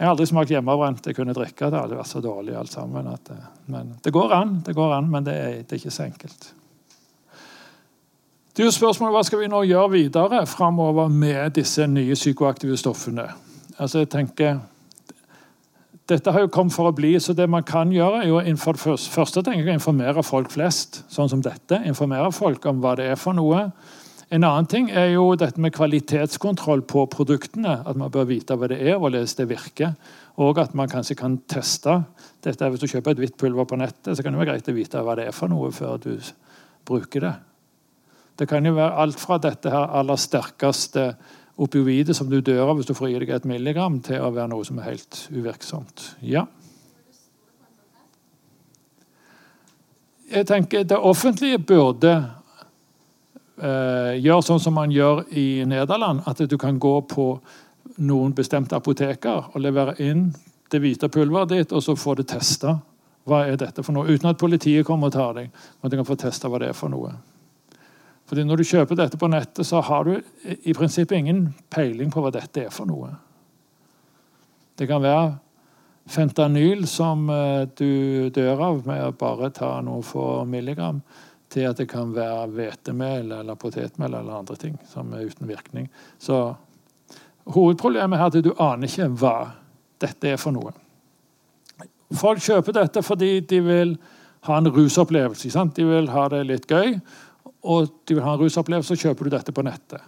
Jeg 0.02 0.08
har 0.08 0.16
aldri 0.16 0.26
smakt 0.26 0.52
hjemmebrent 0.52 1.08
jeg 1.08 1.16
kunne 1.16 1.36
drikke. 1.38 1.70
Det 1.70 1.78
hadde 1.78 2.00
vært 2.00 2.10
så 2.10 2.24
dårlig 2.26 2.56
alt 2.58 2.74
sammen. 2.74 3.08
At, 3.12 3.32
uh, 3.32 3.52
men 3.72 3.94
det 4.04 4.12
går 4.16 4.34
an, 4.34 4.58
det 4.66 4.76
går 4.76 4.98
an, 4.98 5.12
men 5.14 5.28
det 5.28 5.38
er, 5.38 5.60
det 5.62 5.78
er 5.78 5.84
ikke 5.84 5.94
så 5.94 6.08
enkelt. 6.10 6.52
Det 8.52 8.66
er 8.66 8.68
jo 8.68 8.74
spørsmålet 8.76 9.16
Hva 9.16 9.24
skal 9.24 9.40
vi 9.40 9.48
nå 9.52 9.62
gjøre 9.64 9.94
videre 9.94 10.42
framover 10.50 11.08
med 11.08 11.54
disse 11.56 11.86
nye 11.88 12.18
psykoaktive 12.18 12.76
stoffene? 12.80 13.30
Altså 13.80 14.02
jeg 14.02 14.10
tenker, 14.12 14.60
Dette 16.10 16.34
har 16.36 16.44
jo 16.44 16.50
kommet 16.52 16.76
for 16.76 16.90
å 16.90 16.96
bli, 16.96 17.14
så 17.24 17.32
det 17.32 17.48
man 17.48 17.64
kan 17.64 17.94
gjøre, 17.96 18.26
er 18.26 18.28
jo 18.28 18.42
innenfor 18.42 18.76
det 18.76 18.98
første 19.14 19.44
tenker 19.46 19.64
jeg, 19.64 19.70
å 19.72 19.80
informere 19.80 20.24
folk 20.28 20.52
flest, 20.52 21.06
sånn 21.08 21.30
som 21.32 21.44
dette. 21.46 21.80
Informere 21.88 22.34
folk 22.36 22.66
om 22.68 22.82
hva 22.84 22.98
det 23.00 23.06
er 23.14 23.20
for 23.22 23.38
noe. 23.38 23.70
En 24.32 24.44
annen 24.44 24.68
ting 24.68 24.90
er 24.92 25.14
jo 25.14 25.30
dette 25.40 25.62
med 25.62 25.72
kvalitetskontroll 25.78 26.84
på 26.88 27.06
produktene. 27.14 27.78
At 27.88 28.00
man 28.00 28.12
bør 28.12 28.28
vite 28.28 28.58
hva 28.60 28.68
det 28.68 28.82
er, 28.82 28.98
og 28.98 29.06
hvordan 29.06 29.30
det 29.38 29.48
virker. 29.54 29.96
Og 30.44 30.60
at 30.60 30.76
man 30.76 30.92
kanskje 30.92 31.16
kan 31.22 31.38
teste 31.48 32.02
dette. 32.44 32.74
Hvis 32.74 32.84
du 32.84 32.92
kjøper 32.92 33.16
et 33.16 33.24
hvitt 33.24 33.40
pulver 33.40 33.70
på 33.70 33.80
nettet, 33.80 34.12
så 34.12 34.20
kan 34.20 34.36
det 34.36 34.44
være 34.44 34.58
greit 34.58 34.74
å 34.74 34.76
vite 34.76 35.06
hva 35.06 35.16
det 35.20 35.30
er 35.30 35.38
for 35.38 35.52
noe 35.54 35.72
før 35.76 35.96
du 36.04 36.14
bruker 36.88 37.28
det. 37.30 37.34
Det 38.42 38.48
kan 38.50 38.66
jo 38.66 38.74
være 38.74 38.98
alt 38.98 39.20
fra 39.22 39.36
dette 39.38 39.70
her 39.70 39.92
aller 40.00 40.18
sterkeste 40.18 41.04
opioidet 41.62 42.16
som 42.18 42.26
du 42.30 42.40
dør 42.42 42.72
av 42.72 42.80
hvis 42.80 42.88
du 42.90 42.96
får 42.98 43.12
i 43.12 43.20
deg 43.22 43.36
et 43.36 43.46
milligram, 43.46 44.00
til 44.02 44.18
å 44.18 44.32
være 44.34 44.50
noe 44.50 44.66
som 44.66 44.80
er 44.82 44.88
helt 44.88 45.20
uvirksomt. 45.30 46.08
Ja. 46.26 46.48
Jeg 50.32 50.50
tenker 50.50 50.90
Det 50.90 50.98
offentlige 50.98 51.62
burde 51.62 52.16
eh, 53.62 54.18
gjøre 54.18 54.42
sånn 54.50 54.66
som 54.66 54.74
man 54.74 54.90
gjør 54.90 55.22
i 55.38 55.62
Nederland. 55.70 56.26
At 56.26 56.42
du 56.42 56.58
kan 56.58 56.82
gå 56.82 56.98
på 57.14 57.30
noen 58.02 58.34
bestemte 58.34 58.74
apoteker 58.74 59.52
og 59.54 59.62
levere 59.62 60.00
inn 60.02 60.32
det 60.74 60.82
hvite 60.82 61.14
pulveret 61.14 61.54
ditt, 61.54 61.78
og 61.78 61.86
så 61.86 61.94
få 61.94 62.18
det 62.18 62.32
testa. 62.34 62.80
Hva 63.30 63.46
er 63.46 63.62
dette 63.62 63.86
for 63.86 63.94
noe? 63.94 64.10
Uten 64.10 64.34
at 64.34 64.42
politiet 64.42 64.88
kommer 64.88 65.12
og 65.12 65.20
tar 65.20 65.38
deg. 65.38 65.52
Men 65.78 65.94
du 65.94 66.02
kan 66.02 66.10
få 66.10 66.18
testa 66.18 66.50
hva 66.50 66.64
det 66.64 66.74
er 66.74 66.80
for 66.80 66.90
noe. 66.90 67.20
Fordi 68.32 68.44
Når 68.48 68.62
du 68.62 68.64
kjøper 68.64 68.96
dette 68.96 69.18
på 69.20 69.28
nettet, 69.28 69.68
så 69.68 69.82
har 69.84 70.06
du 70.08 70.14
i 70.64 70.72
prinsippet 70.72 71.18
ingen 71.18 71.50
peiling 71.68 72.08
på 72.14 72.22
hva 72.24 72.30
dette 72.32 72.62
er 72.64 72.70
for 72.72 72.88
noe. 72.88 73.10
Det 74.80 74.86
kan 74.88 75.02
være 75.04 75.34
fentanyl 76.08 76.86
som 76.88 77.26
eh, 77.28 77.66
du 77.76 78.30
dør 78.32 78.62
av 78.70 78.78
med 78.88 79.02
å 79.04 79.12
bare 79.20 79.50
ta 79.52 79.74
noen 79.84 80.06
få 80.08 80.46
milligram, 80.48 81.02
til 81.52 81.68
at 81.68 81.82
det 81.82 81.90
kan 81.92 82.14
være 82.16 82.46
hvetemel 82.56 83.34
eller 83.36 83.60
potetmel 83.60 84.16
eller 84.16 84.38
andre 84.38 84.56
ting 84.56 84.78
som 84.88 85.12
er 85.12 85.28
uten 85.28 85.50
virkning. 85.50 85.90
Så 86.16 86.38
hovedproblemet 87.52 88.16
er 88.16 88.30
at 88.30 88.38
du 88.46 88.54
aner 88.56 88.88
ikke 88.88 89.10
hva 89.20 89.36
dette 90.00 90.32
er 90.32 90.40
for 90.40 90.56
noe. 90.56 90.72
Folk 92.16 92.40
kjøper 92.48 92.80
dette 92.80 93.04
fordi 93.04 93.42
de 93.44 93.60
vil 93.68 93.94
ha 94.48 94.56
en 94.56 94.72
rusopplevelse. 94.72 95.52
Sant? 95.52 95.76
De 95.76 95.84
vil 95.84 96.08
ha 96.16 96.30
det 96.32 96.46
litt 96.48 96.72
gøy 96.72 96.96
og 97.62 97.92
du 98.08 98.16
vil 98.16 98.24
ha 98.26 98.34
en 98.34 98.42
rusopplevelse, 98.42 98.96
så 98.96 99.08
kjøper 99.08 99.28
du 99.28 99.36
dette 99.36 99.54
på 99.54 99.64
nettet. 99.66 100.02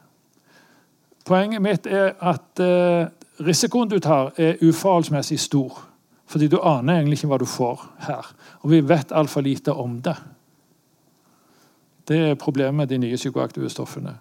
Poenget 1.23 1.63
mitt 1.63 1.87
er 1.87 2.15
at 2.19 2.59
eh, 2.59 3.07
risikoen 3.45 3.91
du 3.91 3.99
tar, 4.03 4.33
er 4.37 4.59
uforholdsmessig 4.61 5.39
stor. 5.39 5.85
Fordi 6.27 6.49
du 6.49 6.57
aner 6.65 6.97
egentlig 6.97 7.19
ikke 7.19 7.29
hva 7.31 7.39
du 7.39 7.47
får 7.47 7.83
her. 8.07 8.29
Og 8.63 8.71
vi 8.73 8.81
vet 8.89 9.11
altfor 9.13 9.45
lite 9.45 9.73
om 9.73 9.99
det. 10.03 10.15
Det 12.07 12.19
er 12.19 12.39
problemet 12.39 12.75
med 12.75 12.91
de 12.91 12.99
nye 12.99 13.19
psykoaktive 13.19 13.69
stoffene. 13.69 14.17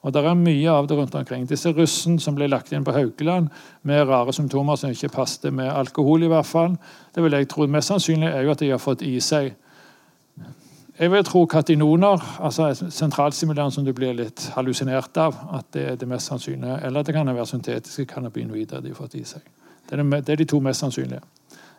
Og 0.00 0.14
det 0.14 0.22
er 0.24 0.38
mye 0.38 0.72
av 0.72 0.88
det 0.88 0.96
rundt 0.96 1.14
omkring. 1.14 1.44
Disse 1.46 1.70
russen 1.76 2.16
som 2.18 2.34
ble 2.34 2.48
lagt 2.48 2.72
inn 2.72 2.86
på 2.86 2.94
Haukeland 2.96 3.50
med 3.86 4.06
rare 4.08 4.32
symptomer 4.32 4.78
som 4.80 4.90
ikke 4.90 5.12
passet 5.12 5.52
med 5.52 5.68
alkohol, 5.68 6.24
i 6.24 6.30
hvert 6.32 6.48
fall, 6.48 6.78
det 7.14 7.22
vil 7.22 7.36
jeg 7.36 7.50
tro 7.52 7.66
mest 7.68 7.92
sannsynlig 7.92 8.30
er 8.30 8.46
jo 8.46 8.54
at 8.54 8.62
de 8.64 8.70
har 8.72 8.80
fått 8.80 9.04
i 9.04 9.18
seg 9.20 9.52
Jeg 11.00 11.10
vil 11.10 11.24
tro 11.24 11.46
katinoner, 11.48 12.20
altså 12.44 12.74
sentralstimulerende 12.90 13.72
som 13.72 13.84
du 13.84 13.92
blir 13.96 14.12
litt 14.18 14.42
hallusinert 14.52 15.16
av, 15.16 15.36
at 15.56 15.70
det 15.72 15.84
er 15.88 15.94
det 15.96 16.08
mest 16.08 16.28
sannsynlige. 16.28 16.76
Eller 16.84 17.02
det 17.02 17.14
kan 17.16 17.30
være 17.32 17.46
syntetiske 17.48 18.04
cannabinoider 18.10 18.82
de 18.84 18.92
har 18.92 18.98
fått 18.98 19.16
i 19.16 19.24
seg. 19.24 19.46
Det 19.88 19.96
er, 19.96 20.02
det 20.20 20.34
er 20.34 20.42
de 20.42 20.44
to 20.44 20.60
mest 20.60 20.84
sannsynlige. 20.84 21.22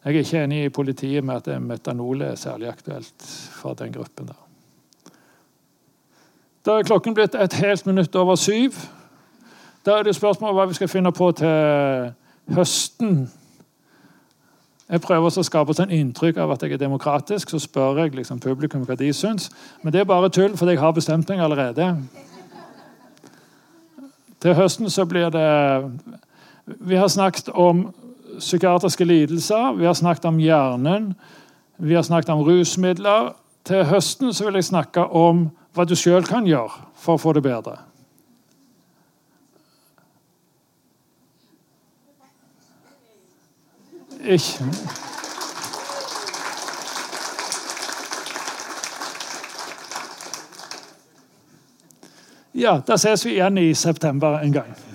Jeg 0.02 0.16
er 0.16 0.24
ikke 0.26 0.44
enig 0.44 0.64
i 0.66 0.72
politiet 0.74 1.24
med 1.24 1.36
at 1.46 1.62
metanol 1.62 2.24
er 2.26 2.36
særlig 2.36 2.72
aktuelt 2.72 3.28
for 3.62 3.78
den 3.78 3.94
gruppen. 3.94 4.28
der. 4.28 4.40
Da 6.66 6.80
er 6.80 6.84
klokken 6.90 7.14
blitt 7.14 7.36
et 7.36 7.54
helt 7.54 7.86
minutt 7.86 8.16
over 8.16 8.36
syv. 8.36 8.74
Da 9.86 10.00
er 10.00 10.04
det 10.04 10.16
spørsmål 10.16 10.54
hva 10.54 10.66
vi 10.66 10.74
skal 10.74 10.90
finne 10.90 11.12
på 11.12 11.32
til 11.32 12.12
høsten. 12.58 13.30
Jeg 14.92 15.02
prøver 15.02 15.32
å 15.40 15.44
skape 15.44 15.72
et 15.72 15.94
inntrykk 15.96 16.42
av 16.44 16.52
at 16.52 16.64
jeg 16.66 16.76
er 16.76 16.82
demokratisk. 16.82 17.54
Så 17.54 17.62
spør 17.64 18.02
jeg 18.04 18.16
liksom 18.16 18.42
publikum 18.44 18.84
hva 18.84 18.98
de 19.00 19.14
syns. 19.16 19.48
Men 19.84 19.94
det 19.94 20.02
er 20.02 20.10
bare 20.10 20.30
tull, 20.30 20.58
for 20.60 20.68
jeg 20.68 20.82
har 20.82 20.92
bestemt 20.92 21.30
meg 21.32 21.40
allerede. 21.40 21.94
Til 24.42 24.58
høsten 24.58 24.90
så 24.90 25.06
blir 25.06 25.30
det 25.30 25.92
Vi 26.66 26.96
har 26.96 27.08
snakket 27.08 27.50
om 27.50 27.94
psykiatriske 28.40 29.06
lidelser, 29.06 29.74
vi 29.78 29.86
har 29.86 29.94
snakket 29.94 30.26
om 30.26 30.38
hjernen, 30.40 31.16
vi 31.78 31.94
har 31.94 32.04
snakket 32.04 32.30
om 32.30 32.44
rusmidler. 32.48 33.34
Til 33.66 33.84
høsten 33.86 34.34
så 34.34 34.46
vil 34.46 34.56
jeg 34.56 34.70
snakke 34.70 35.04
om 35.04 35.50
hva 35.76 35.86
du 35.86 35.96
sjøl 35.96 36.24
kan 36.24 36.48
gjøre 36.48 36.86
for 36.96 37.18
å 37.18 37.22
få 37.22 37.34
det 37.34 37.44
bedre. 37.44 37.78
Ikke 44.24 44.66
Ja, 52.54 52.82
da 52.88 52.98
ses 52.98 53.26
vi 53.26 53.32
igjen 53.32 53.58
i 53.58 53.74
september 53.74 54.40
en 54.40 54.52
gang. 54.54 54.91